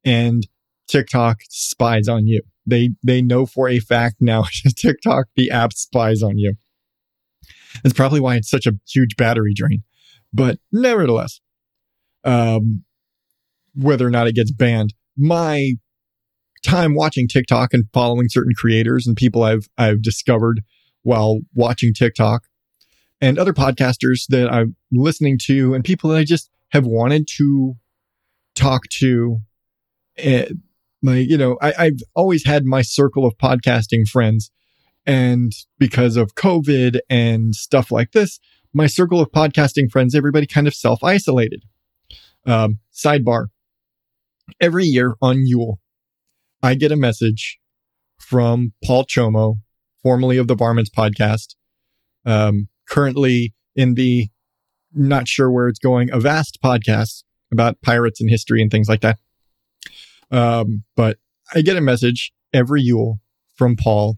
and 0.06 0.48
TikTok 0.88 1.40
spies 1.50 2.08
on 2.08 2.26
you. 2.26 2.42
They, 2.66 2.92
they 3.04 3.22
know 3.22 3.46
for 3.46 3.68
a 3.70 3.80
fact 3.80 4.18
now 4.20 4.46
TikTok, 4.78 5.28
the 5.36 5.52
app 5.52 5.74
spies 5.74 6.24
on 6.24 6.38
you. 6.38 6.56
That's 7.84 7.94
probably 7.94 8.20
why 8.20 8.36
it's 8.36 8.50
such 8.50 8.66
a 8.66 8.74
huge 8.88 9.16
battery 9.16 9.54
drain. 9.54 9.84
But 10.34 10.60
nevertheless, 10.72 11.40
um, 12.24 12.84
whether 13.74 14.08
or 14.08 14.10
not 14.10 14.28
it 14.28 14.36
gets 14.36 14.52
banned, 14.52 14.94
my 15.18 15.74
time 16.66 16.96
watching 16.96 17.28
TikTok 17.28 17.74
and 17.74 17.86
following 17.94 18.28
certain 18.30 18.54
creators 18.56 19.06
and 19.06 19.16
people 19.16 19.44
I've 19.44 19.68
I've 19.78 20.02
discovered 20.02 20.62
while 21.04 21.42
watching 21.54 21.94
TikTok 21.94 22.44
and 23.22 23.38
other 23.38 23.54
podcasters 23.54 24.26
that 24.30 24.52
I'm 24.52 24.76
listening 24.92 25.38
to 25.44 25.74
and 25.74 25.84
people 25.84 26.10
that 26.10 26.18
I 26.18 26.24
just 26.24 26.50
have 26.72 26.86
wanted 26.86 27.28
to 27.38 27.76
talk 28.56 28.88
to. 29.00 29.40
My, 31.06 31.18
you 31.18 31.38
know, 31.38 31.56
I, 31.62 31.74
I've 31.78 32.00
always 32.16 32.46
had 32.46 32.66
my 32.66 32.82
circle 32.82 33.28
of 33.28 33.38
podcasting 33.38 34.08
friends 34.08 34.50
and 35.06 35.54
because 35.78 36.16
of 36.16 36.34
COVID 36.34 36.98
and 37.12 37.54
stuff 37.54 37.92
like 37.92 38.14
this, 38.14 38.40
my 38.74 38.88
circle 38.88 39.22
of 39.22 39.32
podcasting 39.32 39.92
friends, 39.92 40.16
everybody 40.16 40.48
kind 40.48 40.66
of 40.68 40.74
self 40.74 41.04
isolated. 41.04 41.64
Um, 42.48 42.80
sidebar. 42.92 43.50
Every 44.60 44.86
year 44.86 45.16
on 45.22 45.46
Yule, 45.46 45.80
I 46.64 46.74
get 46.74 46.92
a 46.92 46.96
message 46.96 47.60
from 48.18 48.74
Paul 48.84 49.06
Chomo, 49.06 49.58
formerly 50.02 50.38
of 50.38 50.48
the 50.48 50.56
Varmints 50.56 50.90
podcast, 50.90 51.54
um, 52.26 52.68
currently 52.90 53.54
in 53.76 53.94
the 53.94 54.30
not 54.92 55.28
sure 55.28 55.52
where 55.52 55.68
it's 55.68 55.78
going, 55.78 56.10
a 56.12 56.20
vast 56.20 56.58
podcast 56.64 57.24
about 57.52 57.80
pirates 57.84 58.20
and 58.20 58.30
history 58.32 58.60
and 58.60 58.72
things 58.72 58.90
like 58.90 59.02
that. 59.02 59.20
Um, 60.32 60.84
but 60.96 61.18
I 61.54 61.62
get 61.62 61.78
a 61.78 61.82
message 61.82 62.32
every 62.54 62.82
Yule 62.82 63.20
from 63.56 63.76
Paul 63.76 64.18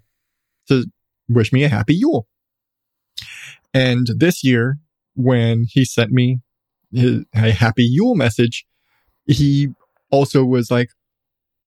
to 0.67 0.85
wish 1.27 1.51
me 1.51 1.63
a 1.63 1.69
happy 1.69 1.95
Yule. 1.95 2.27
And 3.73 4.07
this 4.17 4.43
year, 4.43 4.77
when 5.15 5.65
he 5.67 5.85
sent 5.85 6.11
me 6.11 6.39
his, 6.91 7.25
a 7.35 7.51
happy 7.51 7.83
Yule 7.83 8.15
message, 8.15 8.65
he 9.25 9.69
also 10.09 10.43
was 10.43 10.71
like, 10.71 10.89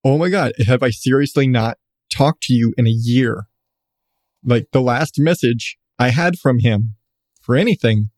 Oh 0.03 0.17
my 0.17 0.31
God, 0.31 0.53
have 0.67 0.83
I 0.83 0.91
seriously 0.91 1.47
not 1.47 1.77
talked 2.11 2.43
to 2.45 2.55
you 2.55 2.73
in 2.79 2.87
a 2.87 2.91
year? 2.91 3.45
Like 4.43 4.69
the 4.73 4.81
last 4.81 5.19
message 5.19 5.77
I 5.99 6.09
had 6.09 6.39
from 6.39 6.61
him 6.61 6.95
for 7.43 7.55
anything 7.55 8.09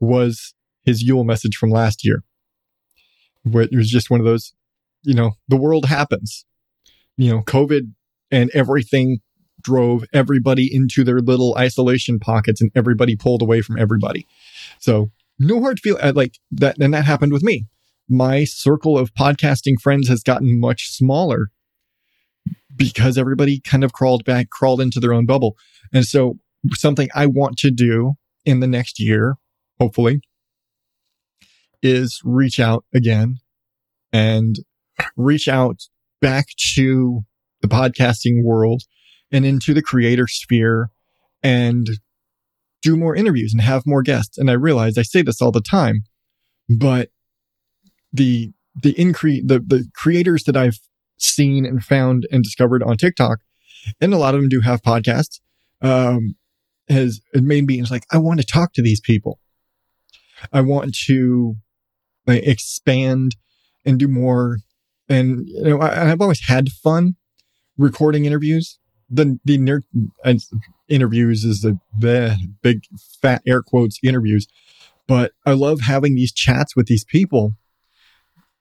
was 0.00 0.54
his 0.82 1.02
Yule 1.02 1.24
message 1.24 1.56
from 1.56 1.70
last 1.70 2.04
year. 2.04 2.24
It 3.44 3.76
was 3.76 3.88
just 3.88 4.10
one 4.10 4.20
of 4.20 4.26
those, 4.26 4.54
you 5.02 5.14
know, 5.14 5.32
the 5.48 5.56
world 5.56 5.86
happens. 5.86 6.44
You 7.16 7.30
know, 7.30 7.42
COVID 7.42 7.92
and 8.30 8.50
everything 8.54 9.20
drove 9.62 10.04
everybody 10.12 10.68
into 10.72 11.04
their 11.04 11.20
little 11.20 11.54
isolation 11.58 12.18
pockets 12.18 12.60
and 12.60 12.70
everybody 12.74 13.16
pulled 13.16 13.42
away 13.42 13.60
from 13.60 13.78
everybody. 13.78 14.26
So 14.78 15.10
no 15.38 15.60
hard 15.60 15.80
feel 15.80 15.98
uh, 16.00 16.12
like 16.14 16.38
that. 16.52 16.78
And 16.78 16.94
that 16.94 17.04
happened 17.04 17.32
with 17.32 17.42
me. 17.42 17.66
My 18.08 18.44
circle 18.44 18.98
of 18.98 19.14
podcasting 19.14 19.80
friends 19.80 20.08
has 20.08 20.22
gotten 20.22 20.58
much 20.58 20.88
smaller 20.88 21.50
because 22.74 23.18
everybody 23.18 23.60
kind 23.60 23.84
of 23.84 23.92
crawled 23.92 24.24
back, 24.24 24.50
crawled 24.50 24.80
into 24.80 25.00
their 25.00 25.12
own 25.12 25.26
bubble. 25.26 25.56
And 25.92 26.04
so 26.04 26.38
something 26.72 27.08
I 27.14 27.26
want 27.26 27.56
to 27.58 27.70
do 27.70 28.14
in 28.44 28.60
the 28.60 28.66
next 28.66 28.98
year, 28.98 29.36
hopefully, 29.78 30.20
is 31.82 32.20
reach 32.24 32.58
out 32.58 32.84
again 32.94 33.38
and 34.12 34.56
reach 35.16 35.48
out 35.48 35.82
back 36.20 36.46
to 36.74 37.20
the 37.62 37.68
podcasting 37.68 38.42
world 38.42 38.82
and 39.32 39.44
into 39.44 39.74
the 39.74 39.82
creator 39.82 40.26
sphere 40.26 40.90
and 41.42 41.88
do 42.82 42.96
more 42.96 43.14
interviews 43.14 43.52
and 43.52 43.60
have 43.60 43.86
more 43.86 44.02
guests. 44.02 44.38
And 44.38 44.50
I 44.50 44.54
realize 44.54 44.96
I 44.96 45.02
say 45.02 45.22
this 45.22 45.42
all 45.42 45.52
the 45.52 45.60
time, 45.60 46.02
but 46.68 47.10
the, 48.12 48.52
the 48.82 48.98
increase, 48.98 49.42
the, 49.44 49.58
the 49.60 49.88
creators 49.94 50.44
that 50.44 50.56
I've 50.56 50.78
seen 51.18 51.66
and 51.66 51.82
found 51.82 52.26
and 52.32 52.42
discovered 52.42 52.82
on 52.82 52.96
TikTok, 52.96 53.40
and 54.00 54.12
a 54.12 54.18
lot 54.18 54.34
of 54.34 54.40
them 54.40 54.48
do 54.48 54.60
have 54.60 54.82
podcasts, 54.82 55.40
um, 55.82 56.36
has 56.88 57.20
it 57.32 57.42
made 57.42 57.66
me, 57.66 57.80
it's 57.80 57.90
like, 57.90 58.06
I 58.10 58.18
want 58.18 58.40
to 58.40 58.46
talk 58.46 58.72
to 58.74 58.82
these 58.82 59.00
people. 59.00 59.38
I 60.52 60.60
want 60.62 60.94
to 61.06 61.56
like, 62.26 62.42
expand 62.46 63.36
and 63.84 63.98
do 63.98 64.08
more. 64.08 64.58
And, 65.10 65.46
you 65.46 65.64
know, 65.64 65.80
I, 65.80 66.10
I've 66.10 66.22
always 66.22 66.46
had 66.46 66.70
fun 66.70 67.16
recording 67.76 68.24
interviews 68.24 68.78
the 69.10 69.38
the 69.44 69.82
interviews 70.88 71.44
is 71.44 71.62
the 71.62 71.78
the 71.98 72.36
big 72.62 72.82
fat 73.20 73.42
air 73.46 73.62
quotes 73.62 73.98
interviews, 74.02 74.46
but 75.08 75.32
I 75.44 75.52
love 75.52 75.80
having 75.80 76.14
these 76.14 76.32
chats 76.32 76.76
with 76.76 76.86
these 76.86 77.04
people 77.04 77.54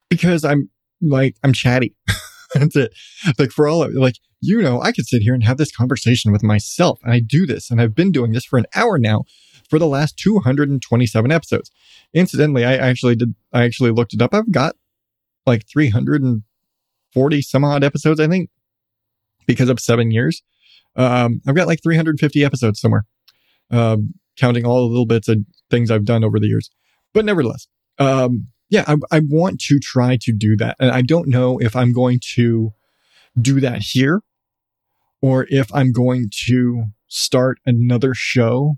because 0.10 0.44
I'm 0.44 0.70
like 1.02 1.36
I'm 1.44 1.54
chatty. 1.54 1.96
That's 2.56 2.76
it. 2.76 2.94
Like 3.38 3.52
for 3.52 3.68
all 3.68 3.84
of 3.84 3.94
like 3.94 4.16
you 4.42 4.62
know, 4.62 4.82
I 4.82 4.92
could 4.92 5.06
sit 5.06 5.22
here 5.22 5.34
and 5.34 5.44
have 5.44 5.58
this 5.58 5.76
conversation 5.76 6.32
with 6.32 6.44
myself, 6.44 7.00
and 7.04 7.14
I 7.14 7.20
do 7.20 7.46
this, 7.46 7.70
and 7.70 7.80
I've 7.80 7.96
been 7.96 8.12
doing 8.12 8.32
this 8.32 8.46
for 8.46 8.58
an 8.58 8.66
hour 8.74 8.98
now 8.98 9.26
for 9.70 9.78
the 9.78 9.88
last 9.88 10.18
227 10.18 11.32
episodes. 11.32 11.70
Incidentally, 12.14 12.66
I 12.66 12.76
actually 12.76 13.16
did. 13.16 13.36
I 13.54 13.64
actually 13.66 13.92
looked 13.92 14.14
it 14.14 14.22
up. 14.22 14.34
I've 14.34 14.52
got 14.52 14.76
like 15.46 15.68
340 15.68 17.42
some 17.42 17.64
odd 17.64 17.84
episodes, 17.84 18.20
I 18.20 18.28
think 18.28 18.50
because 19.48 19.70
of 19.70 19.80
seven 19.80 20.12
years. 20.12 20.44
Um, 20.96 21.42
I've 21.48 21.56
got 21.56 21.68
like 21.68 21.82
350 21.82 22.44
episodes 22.44 22.80
somewhere, 22.80 23.06
um, 23.72 24.14
counting 24.38 24.66
all 24.66 24.82
the 24.82 24.90
little 24.90 25.06
bits 25.06 25.28
of 25.28 25.40
things 25.70 25.92
I've 25.92 26.06
done 26.06 26.24
over 26.24 26.40
the 26.40 26.48
years. 26.48 26.70
But 27.14 27.26
nevertheless, 27.26 27.68
um, 27.98 28.48
yeah, 28.70 28.84
I, 28.88 28.96
I 29.12 29.22
want 29.28 29.60
to 29.62 29.80
try 29.80 30.18
to 30.22 30.32
do 30.32 30.56
that. 30.58 30.76
And 30.80 30.92
I 30.92 31.02
don't 31.02 31.28
know 31.28 31.58
if 31.60 31.76
I'm 31.76 31.94
going 31.94 32.20
to 32.36 32.74
do 33.40 33.60
that 33.60 33.82
here 33.82 34.22
or 35.22 35.48
if 35.50 35.74
I'm 35.74 35.92
going 35.92 36.30
to 36.46 36.86
start 37.08 37.60
another 37.66 38.14
show 38.14 38.76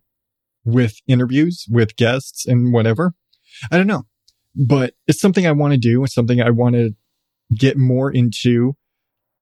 with 0.63 0.97
interviews 1.07 1.65
with 1.69 1.95
guests 1.95 2.45
and 2.45 2.73
whatever. 2.73 3.13
I 3.71 3.77
don't 3.77 3.87
know, 3.87 4.03
but 4.55 4.93
it's 5.07 5.19
something 5.19 5.47
I 5.47 5.51
want 5.51 5.73
to 5.73 5.79
do. 5.79 6.03
It's 6.03 6.13
something 6.13 6.41
I 6.41 6.49
want 6.49 6.75
to 6.75 6.91
get 7.55 7.77
more 7.77 8.11
into 8.11 8.73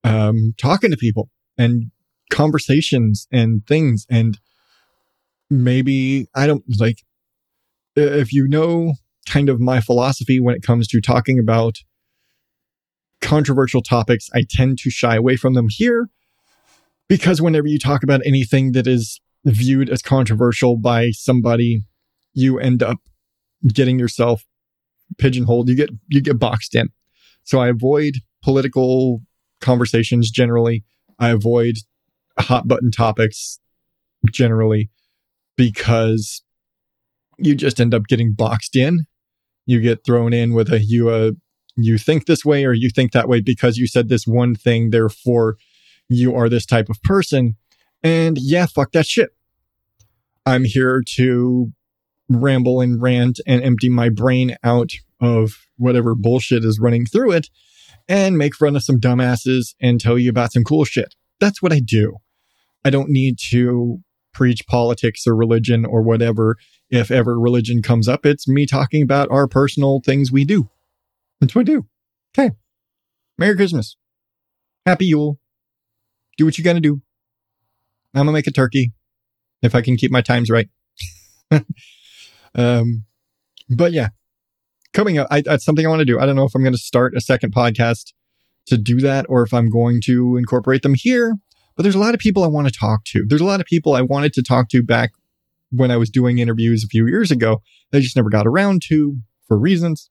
um, 0.03 0.53
talking 0.57 0.91
to 0.91 0.97
people 0.97 1.29
and 1.57 1.91
conversations 2.31 3.27
and 3.31 3.65
things. 3.67 4.05
And 4.09 4.39
maybe 5.49 6.27
I 6.35 6.47
don't 6.47 6.63
like 6.79 7.03
if 7.95 8.31
you 8.31 8.47
know 8.47 8.93
kind 9.27 9.49
of 9.49 9.59
my 9.59 9.81
philosophy 9.81 10.39
when 10.39 10.55
it 10.55 10.63
comes 10.63 10.87
to 10.87 11.01
talking 11.01 11.39
about 11.39 11.77
controversial 13.21 13.81
topics, 13.81 14.29
I 14.33 14.43
tend 14.49 14.79
to 14.79 14.89
shy 14.89 15.15
away 15.15 15.35
from 15.35 15.53
them 15.53 15.67
here 15.69 16.07
because 17.07 17.41
whenever 17.41 17.67
you 17.67 17.77
talk 17.77 18.03
about 18.03 18.21
anything 18.25 18.71
that 18.73 18.87
is 18.87 19.19
viewed 19.45 19.89
as 19.89 20.01
controversial 20.01 20.77
by 20.77 21.11
somebody, 21.11 21.83
you 22.33 22.59
end 22.59 22.81
up 22.81 22.97
getting 23.67 23.99
yourself 23.99 24.43
pigeonholed. 25.19 25.69
You 25.69 25.75
get 25.75 25.89
you 26.07 26.21
get 26.21 26.39
boxed 26.39 26.75
in. 26.75 26.89
So 27.43 27.59
I 27.59 27.67
avoid 27.67 28.15
political 28.43 29.21
conversations 29.61 30.31
generally. 30.31 30.83
I 31.19 31.29
avoid 31.29 31.75
hot 32.39 32.67
button 32.67 32.91
topics 32.91 33.59
generally 34.31 34.89
because 35.57 36.43
you 37.37 37.55
just 37.55 37.79
end 37.79 37.93
up 37.93 38.07
getting 38.07 38.33
boxed 38.33 38.75
in. 38.75 39.05
You 39.65 39.81
get 39.81 40.05
thrown 40.05 40.33
in 40.33 40.53
with 40.53 40.71
a 40.71 40.79
you 40.79 41.09
uh, 41.09 41.31
you 41.75 41.97
think 41.97 42.25
this 42.25 42.43
way 42.43 42.65
or 42.65 42.73
you 42.73 42.89
think 42.89 43.11
that 43.11 43.29
way 43.29 43.41
because 43.41 43.77
you 43.77 43.87
said 43.87 44.09
this 44.09 44.25
one 44.25 44.55
thing, 44.55 44.89
therefore 44.89 45.57
you 46.07 46.35
are 46.35 46.49
this 46.49 46.65
type 46.65 46.89
of 46.89 47.01
person. 47.03 47.55
And 48.03 48.37
yeah, 48.39 48.65
fuck 48.65 48.91
that 48.93 49.05
shit. 49.05 49.29
I'm 50.45 50.63
here 50.63 51.03
to 51.15 51.71
ramble 52.29 52.81
and 52.81 53.01
rant 53.01 53.39
and 53.45 53.61
empty 53.61 53.89
my 53.89 54.09
brain 54.09 54.55
out 54.63 54.91
of 55.19 55.51
whatever 55.77 56.15
bullshit 56.15 56.63
is 56.63 56.79
running 56.79 57.05
through 57.05 57.31
it 57.31 57.49
and 58.07 58.37
make 58.37 58.55
fun 58.55 58.75
of 58.75 58.83
some 58.83 58.99
dumbasses 58.99 59.75
and 59.81 59.99
tell 59.99 60.17
you 60.17 60.29
about 60.29 60.51
some 60.53 60.63
cool 60.63 60.83
shit. 60.83 61.15
That's 61.39 61.61
what 61.61 61.73
I 61.73 61.79
do. 61.79 62.17
I 62.83 62.89
don't 62.89 63.09
need 63.09 63.37
to 63.51 63.99
preach 64.33 64.65
politics 64.67 65.27
or 65.27 65.35
religion 65.35 65.85
or 65.85 66.01
whatever. 66.01 66.57
If 66.89 67.11
ever 67.11 67.39
religion 67.39 67.81
comes 67.81 68.07
up, 68.07 68.25
it's 68.25 68.47
me 68.47 68.65
talking 68.65 69.03
about 69.03 69.29
our 69.29 69.47
personal 69.47 70.01
things 70.03 70.31
we 70.31 70.45
do. 70.45 70.69
That's 71.39 71.53
what 71.55 71.61
I 71.61 71.71
do. 71.71 71.85
Okay. 72.37 72.55
Merry 73.37 73.55
Christmas. 73.55 73.95
Happy 74.85 75.05
Yule. 75.05 75.39
Do 76.37 76.45
what 76.45 76.57
you 76.57 76.63
gotta 76.63 76.79
do. 76.79 77.01
I'm 78.13 78.21
gonna 78.21 78.31
make 78.31 78.47
a 78.47 78.51
turkey 78.51 78.93
if 79.61 79.75
I 79.75 79.81
can 79.81 79.97
keep 79.97 80.11
my 80.11 80.21
times 80.21 80.49
right. 80.49 80.69
um, 82.55 83.05
but 83.69 83.91
yeah, 83.91 84.09
coming 84.93 85.17
up, 85.17 85.27
I, 85.29 85.41
that's 85.41 85.65
something 85.65 85.85
I 85.85 85.89
want 85.89 85.99
to 85.99 86.05
do. 86.05 86.19
I 86.19 86.25
don't 86.25 86.35
know 86.35 86.45
if 86.45 86.55
I'm 86.55 86.63
going 86.63 86.73
to 86.73 86.79
start 86.79 87.15
a 87.15 87.21
second 87.21 87.53
podcast 87.53 88.13
to 88.67 88.77
do 88.77 88.99
that 89.01 89.25
or 89.29 89.43
if 89.43 89.53
I'm 89.53 89.69
going 89.69 89.99
to 90.05 90.37
incorporate 90.37 90.81
them 90.83 90.93
here. 90.95 91.35
But 91.75 91.83
there's 91.83 91.95
a 91.95 91.99
lot 91.99 92.13
of 92.13 92.19
people 92.19 92.43
I 92.43 92.47
want 92.47 92.67
to 92.67 92.77
talk 92.77 93.05
to. 93.05 93.23
There's 93.25 93.41
a 93.41 93.45
lot 93.45 93.61
of 93.61 93.65
people 93.65 93.93
I 93.93 94.01
wanted 94.01 94.33
to 94.33 94.43
talk 94.43 94.69
to 94.69 94.83
back 94.83 95.11
when 95.71 95.91
I 95.91 95.97
was 95.97 96.09
doing 96.09 96.39
interviews 96.39 96.83
a 96.83 96.87
few 96.87 97.07
years 97.07 97.31
ago. 97.31 97.61
I 97.93 97.99
just 97.99 98.15
never 98.15 98.29
got 98.29 98.47
around 98.47 98.81
to 98.89 99.17
for 99.47 99.57
reasons. 99.57 100.09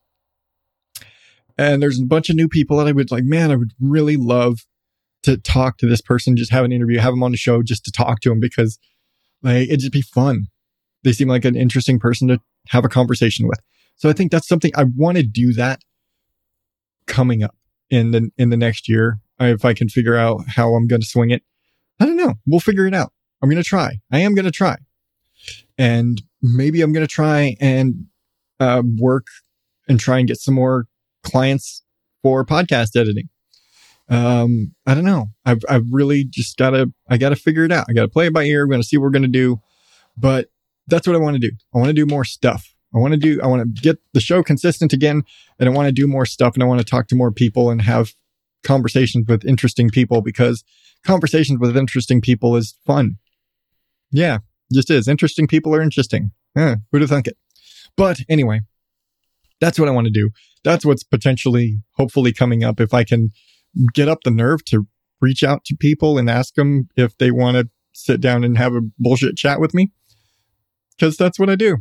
And 1.57 1.83
there's 1.83 2.01
a 2.01 2.07
bunch 2.07 2.31
of 2.31 2.37
new 2.37 2.49
people 2.49 2.79
that 2.79 2.87
I 2.87 2.93
would 2.93 3.11
like, 3.11 3.24
man, 3.24 3.51
I 3.51 3.57
would 3.57 3.72
really 3.81 4.16
love 4.16 4.61
to 5.24 5.37
talk 5.37 5.79
to 5.79 5.87
this 5.87 6.01
person, 6.01 6.37
just 6.37 6.53
have 6.53 6.64
an 6.64 6.72
interview, 6.72 6.99
have 6.99 7.12
them 7.12 7.24
on 7.24 7.33
the 7.33 7.37
show 7.37 7.62
just 7.62 7.85
to 7.85 7.93
talk 7.93 8.20
to 8.20 8.29
them 8.29 8.39
because 8.41 8.79
like 9.43 9.68
it'd 9.68 9.81
just 9.81 9.93
be 9.93 10.01
fun. 10.01 10.47
They 11.03 11.12
seem 11.12 11.29
like 11.29 11.45
an 11.45 11.57
interesting 11.57 11.99
person 11.99 12.29
to 12.29 12.41
have 12.68 12.85
a 12.85 12.89
conversation 12.89 13.47
with. 13.49 13.61
So 13.99 14.09
I 14.09 14.12
think 14.12 14.32
that's 14.32 14.49
something 14.49 14.72
I 14.74 14.84
want 14.84 15.18
to 15.18 15.22
do 15.22 15.53
that 15.55 15.82
coming 17.07 17.42
up 17.42 17.57
in 17.90 18.12
the 18.12 18.30
in 18.38 18.51
the 18.51 18.57
next 18.57 18.88
year. 18.88 19.20
If 19.40 19.64
I 19.64 19.74
can 19.74 19.88
figure 19.88 20.16
out 20.16 20.42
how 20.49 20.74
I'm 20.74 20.86
going 20.86 21.01
to 21.01 21.07
swing 21.07 21.30
it, 21.30 21.42
I 22.01 22.07
don't 22.07 22.16
know. 22.16 22.34
We'll 22.46 22.61
figure 22.61 22.86
it 22.86 22.94
out. 22.94 23.12
I'm 23.42 23.49
going 23.49 23.62
to 23.62 23.68
try. 23.68 24.01
I 24.11 24.20
am 24.20 24.34
going 24.34 24.46
to 24.46 24.51
try, 24.51 24.76
and 25.76 26.20
maybe 26.42 26.80
I'm 26.80 26.92
going 26.92 27.07
to 27.07 27.12
try 27.12 27.55
and 27.61 28.07
uh, 28.59 28.82
work 28.99 29.26
and 29.88 30.01
try 30.01 30.18
and 30.18 30.26
get 30.26 30.38
some 30.38 30.55
more 30.55 30.86
clients 31.22 31.82
for 32.22 32.44
podcast 32.44 32.96
editing. 32.96 33.28
Um, 34.09 34.74
I 34.86 34.94
don't 34.94 35.05
know. 35.05 35.26
I've 35.44 35.61
I've 35.68 35.84
really 35.90 36.24
just 36.24 36.57
gotta 36.57 36.90
I 37.11 37.18
gotta 37.18 37.36
figure 37.36 37.64
it 37.64 37.72
out. 37.72 37.86
I 37.88 37.92
gotta 37.92 38.09
play 38.09 38.26
it 38.26 38.32
by 38.32 38.44
ear. 38.44 38.66
We're 38.66 38.70
gonna 38.70 38.82
see 38.82 38.96
what 38.96 39.03
we're 39.03 39.11
gonna 39.11 39.28
do, 39.28 39.61
but 40.16 40.49
that's 40.86 41.07
what 41.07 41.14
I 41.14 41.18
want 41.18 41.34
to 41.34 41.40
do. 41.40 41.55
I 41.74 41.78
want 41.78 41.88
to 41.88 41.94
do 41.94 42.07
more 42.07 42.24
stuff. 42.24 42.74
I 42.95 42.99
want 42.99 43.12
to 43.12 43.18
do, 43.18 43.41
I 43.43 43.47
want 43.47 43.76
to 43.76 43.82
get 43.82 43.99
the 44.14 44.20
show 44.20 44.43
consistent 44.43 44.93
again 44.93 45.22
and 45.59 45.68
I 45.68 45.72
want 45.72 45.86
to 45.86 45.93
do 45.93 46.07
more 46.07 46.24
stuff 46.24 46.55
and 46.55 46.62
I 46.62 46.66
want 46.66 46.80
to 46.80 46.84
talk 46.84 47.09
to 47.09 47.14
more 47.14 47.30
people 47.30 47.70
and 47.70 47.82
have 47.82 48.14
conversations 48.64 49.26
with 49.28 49.45
interesting 49.45 49.91
people 49.91 50.22
because 50.22 50.64
conversations 51.05 51.59
with 51.61 51.76
interesting 51.76 52.20
people 52.20 52.57
is 52.57 52.76
fun. 52.86 53.16
Yeah, 54.11 54.39
just 54.72 54.91
is. 54.91 55.07
Interesting 55.07 55.47
people 55.47 55.74
are 55.74 55.82
interesting. 55.82 56.30
Who'd 56.55 57.03
have 57.03 57.11
thunk 57.11 57.28
it? 57.28 57.36
But 57.97 58.20
anyway, 58.28 58.61
that's 59.61 59.78
what 59.78 59.89
I 59.89 59.93
want 59.93 60.07
to 60.07 60.12
do. 60.12 60.30
That's 60.64 60.84
what's 60.84 61.05
potentially, 61.05 61.82
hopefully 61.93 62.32
coming 62.32 62.64
up 62.64 62.80
if 62.80 62.95
I 62.95 63.05
can 63.05 63.30
get 63.93 64.09
up 64.09 64.20
the 64.24 64.30
nerve 64.30 64.64
to 64.66 64.86
reach 65.20 65.45
out 65.45 65.64
to 65.66 65.76
people 65.76 66.16
and 66.16 66.30
ask 66.30 66.55
them 66.55 66.89
if 66.97 67.16
they 67.18 67.30
want 67.30 67.57
to 67.57 67.68
sit 67.93 68.20
down 68.20 68.45
and 68.45 68.57
have 68.57 68.74
a 68.74 68.80
bullshit 68.99 69.36
chat 69.36 69.61
with 69.61 69.74
me. 69.74 69.93
Cause 70.99 71.16
that's 71.16 71.39
what 71.39 71.51
I 71.51 71.55
do. 71.55 71.78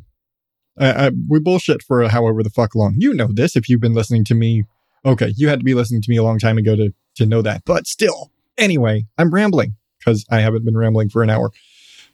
I, 0.79 1.07
I, 1.07 1.11
we 1.27 1.39
bullshit 1.39 1.81
for 1.81 2.07
however 2.07 2.43
the 2.43 2.49
fuck 2.49 2.75
long. 2.75 2.95
You 2.97 3.13
know 3.13 3.29
this 3.31 3.55
if 3.55 3.69
you've 3.69 3.81
been 3.81 3.93
listening 3.93 4.23
to 4.25 4.35
me. 4.35 4.65
Okay, 5.05 5.33
you 5.35 5.49
had 5.49 5.59
to 5.59 5.65
be 5.65 5.73
listening 5.73 6.01
to 6.01 6.09
me 6.09 6.17
a 6.17 6.23
long 6.23 6.39
time 6.39 6.57
ago 6.57 6.75
to 6.75 6.93
to 7.15 7.25
know 7.25 7.41
that. 7.41 7.63
But 7.65 7.87
still, 7.87 8.31
anyway, 8.57 9.05
I'm 9.17 9.31
rambling 9.31 9.75
because 9.99 10.25
I 10.29 10.39
haven't 10.39 10.65
been 10.65 10.77
rambling 10.77 11.09
for 11.09 11.23
an 11.23 11.29
hour. 11.29 11.51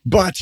But 0.05 0.35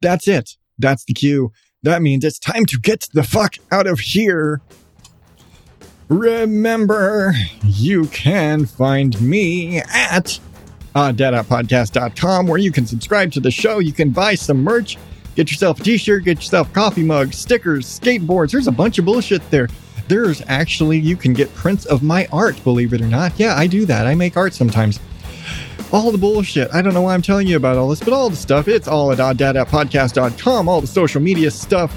that's 0.00 0.28
it. 0.28 0.56
That's 0.78 1.04
the 1.04 1.14
cue. 1.14 1.52
That 1.82 2.02
means 2.02 2.24
it's 2.24 2.38
time 2.38 2.64
to 2.66 2.78
get 2.78 3.08
the 3.12 3.22
fuck 3.22 3.56
out 3.70 3.86
of 3.86 4.00
here. 4.00 4.60
Remember, 6.08 7.32
you 7.64 8.06
can 8.06 8.66
find 8.66 9.20
me 9.20 9.78
at 9.78 10.38
uh, 10.94 11.12
oddadoutpodcast.com 11.12 12.46
where 12.46 12.58
you 12.58 12.70
can 12.70 12.86
subscribe 12.86 13.32
to 13.32 13.40
the 13.40 13.50
show. 13.50 13.78
You 13.78 13.92
can 13.92 14.10
buy 14.10 14.34
some 14.34 14.62
merch 14.62 14.98
Get 15.34 15.50
yourself 15.50 15.80
a 15.80 15.82
t-shirt, 15.82 16.24
get 16.24 16.36
yourself 16.38 16.70
a 16.70 16.72
coffee 16.72 17.02
mug, 17.02 17.32
stickers, 17.32 17.86
skateboards. 17.86 18.52
There's 18.52 18.66
a 18.66 18.72
bunch 18.72 18.98
of 18.98 19.04
bullshit 19.04 19.48
there. 19.50 19.68
There's 20.08 20.42
actually, 20.46 20.98
you 20.98 21.16
can 21.16 21.32
get 21.32 21.52
prints 21.54 21.86
of 21.86 22.02
my 22.02 22.28
art, 22.32 22.62
believe 22.64 22.92
it 22.92 23.00
or 23.00 23.06
not. 23.06 23.38
Yeah, 23.38 23.56
I 23.56 23.66
do 23.66 23.86
that. 23.86 24.06
I 24.06 24.14
make 24.14 24.36
art 24.36 24.52
sometimes. 24.52 25.00
All 25.90 26.10
the 26.10 26.18
bullshit. 26.18 26.72
I 26.74 26.82
don't 26.82 26.94
know 26.94 27.02
why 27.02 27.14
I'm 27.14 27.22
telling 27.22 27.46
you 27.46 27.56
about 27.56 27.76
all 27.76 27.88
this, 27.88 28.00
but 28.00 28.12
all 28.12 28.28
the 28.28 28.36
stuff, 28.36 28.68
it's 28.68 28.88
all 28.88 29.12
at 29.12 29.18
oddadoutpodcast.com. 29.18 30.68
All 30.68 30.80
the 30.80 30.86
social 30.86 31.20
media 31.20 31.50
stuff. 31.50 31.94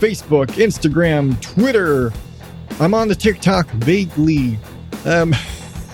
Facebook, 0.00 0.46
Instagram, 0.48 1.40
Twitter. 1.40 2.12
I'm 2.80 2.94
on 2.94 3.08
the 3.08 3.14
TikTok 3.14 3.68
vaguely. 3.70 4.58
Um, 5.04 5.34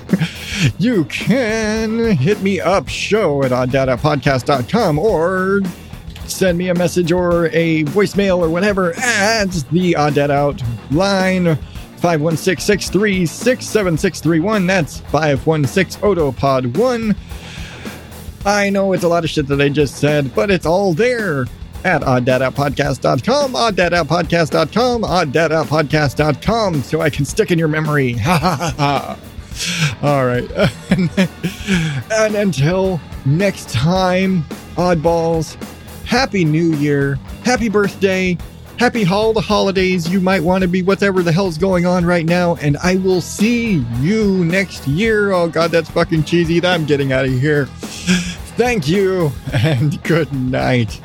you 0.78 1.04
can 1.04 2.16
hit 2.16 2.40
me 2.42 2.60
up 2.60 2.88
show 2.88 3.42
at 3.42 3.50
oddadoutpodcast.com 3.50 4.98
or 4.98 5.60
send 6.30 6.58
me 6.58 6.68
a 6.68 6.74
message 6.74 7.12
or 7.12 7.46
a 7.46 7.84
voicemail 7.84 8.38
or 8.38 8.48
whatever 8.48 8.94
at 8.98 9.50
the 9.70 9.96
Odd 9.96 10.14
Dad 10.14 10.30
Out 10.30 10.62
line 10.90 11.56
516 11.96 12.64
636 12.64 13.66
7631. 13.66 14.66
That's 14.66 15.00
516 15.00 16.00
Otopod 16.02 16.76
1. 16.76 17.16
I 18.46 18.70
know 18.70 18.92
it's 18.94 19.04
a 19.04 19.08
lot 19.08 19.24
of 19.24 19.30
shit 19.30 19.46
that 19.48 19.60
I 19.60 19.68
just 19.68 19.96
said, 19.96 20.34
but 20.34 20.50
it's 20.50 20.64
all 20.64 20.94
there 20.94 21.46
at 21.84 22.02
oddadoutpodcast.com, 22.02 23.52
oddadoutpodcast.com, 23.52 25.02
oddadoutpodcast.com, 25.02 26.82
so 26.82 27.00
I 27.00 27.10
can 27.10 27.24
stick 27.24 27.50
in 27.50 27.58
your 27.58 27.68
memory. 27.68 28.12
Ha 28.20 28.38
ha 28.38 28.74
ha. 28.78 29.18
All 30.02 30.24
right. 30.24 30.50
and 32.12 32.34
until 32.34 33.00
next 33.26 33.68
time, 33.70 34.42
oddballs, 34.76 35.56
Happy 36.10 36.44
New 36.44 36.74
Year, 36.74 37.20
Happy 37.44 37.68
Birthday, 37.68 38.36
Happy 38.80 39.06
all 39.06 39.32
the 39.32 39.40
holidays 39.40 40.08
you 40.08 40.20
might 40.20 40.42
want 40.42 40.62
to 40.62 40.68
be, 40.68 40.82
whatever 40.82 41.22
the 41.22 41.30
hell's 41.30 41.56
going 41.56 41.86
on 41.86 42.04
right 42.04 42.26
now, 42.26 42.56
and 42.56 42.76
I 42.78 42.96
will 42.96 43.20
see 43.20 43.84
you 44.00 44.44
next 44.44 44.88
year. 44.88 45.30
Oh 45.30 45.46
god, 45.46 45.70
that's 45.70 45.88
fucking 45.88 46.24
cheesy. 46.24 46.64
I'm 46.66 46.84
getting 46.84 47.12
out 47.12 47.26
of 47.26 47.30
here. 47.30 47.66
Thank 48.56 48.88
you, 48.88 49.30
and 49.52 50.02
good 50.02 50.32
night. 50.32 51.00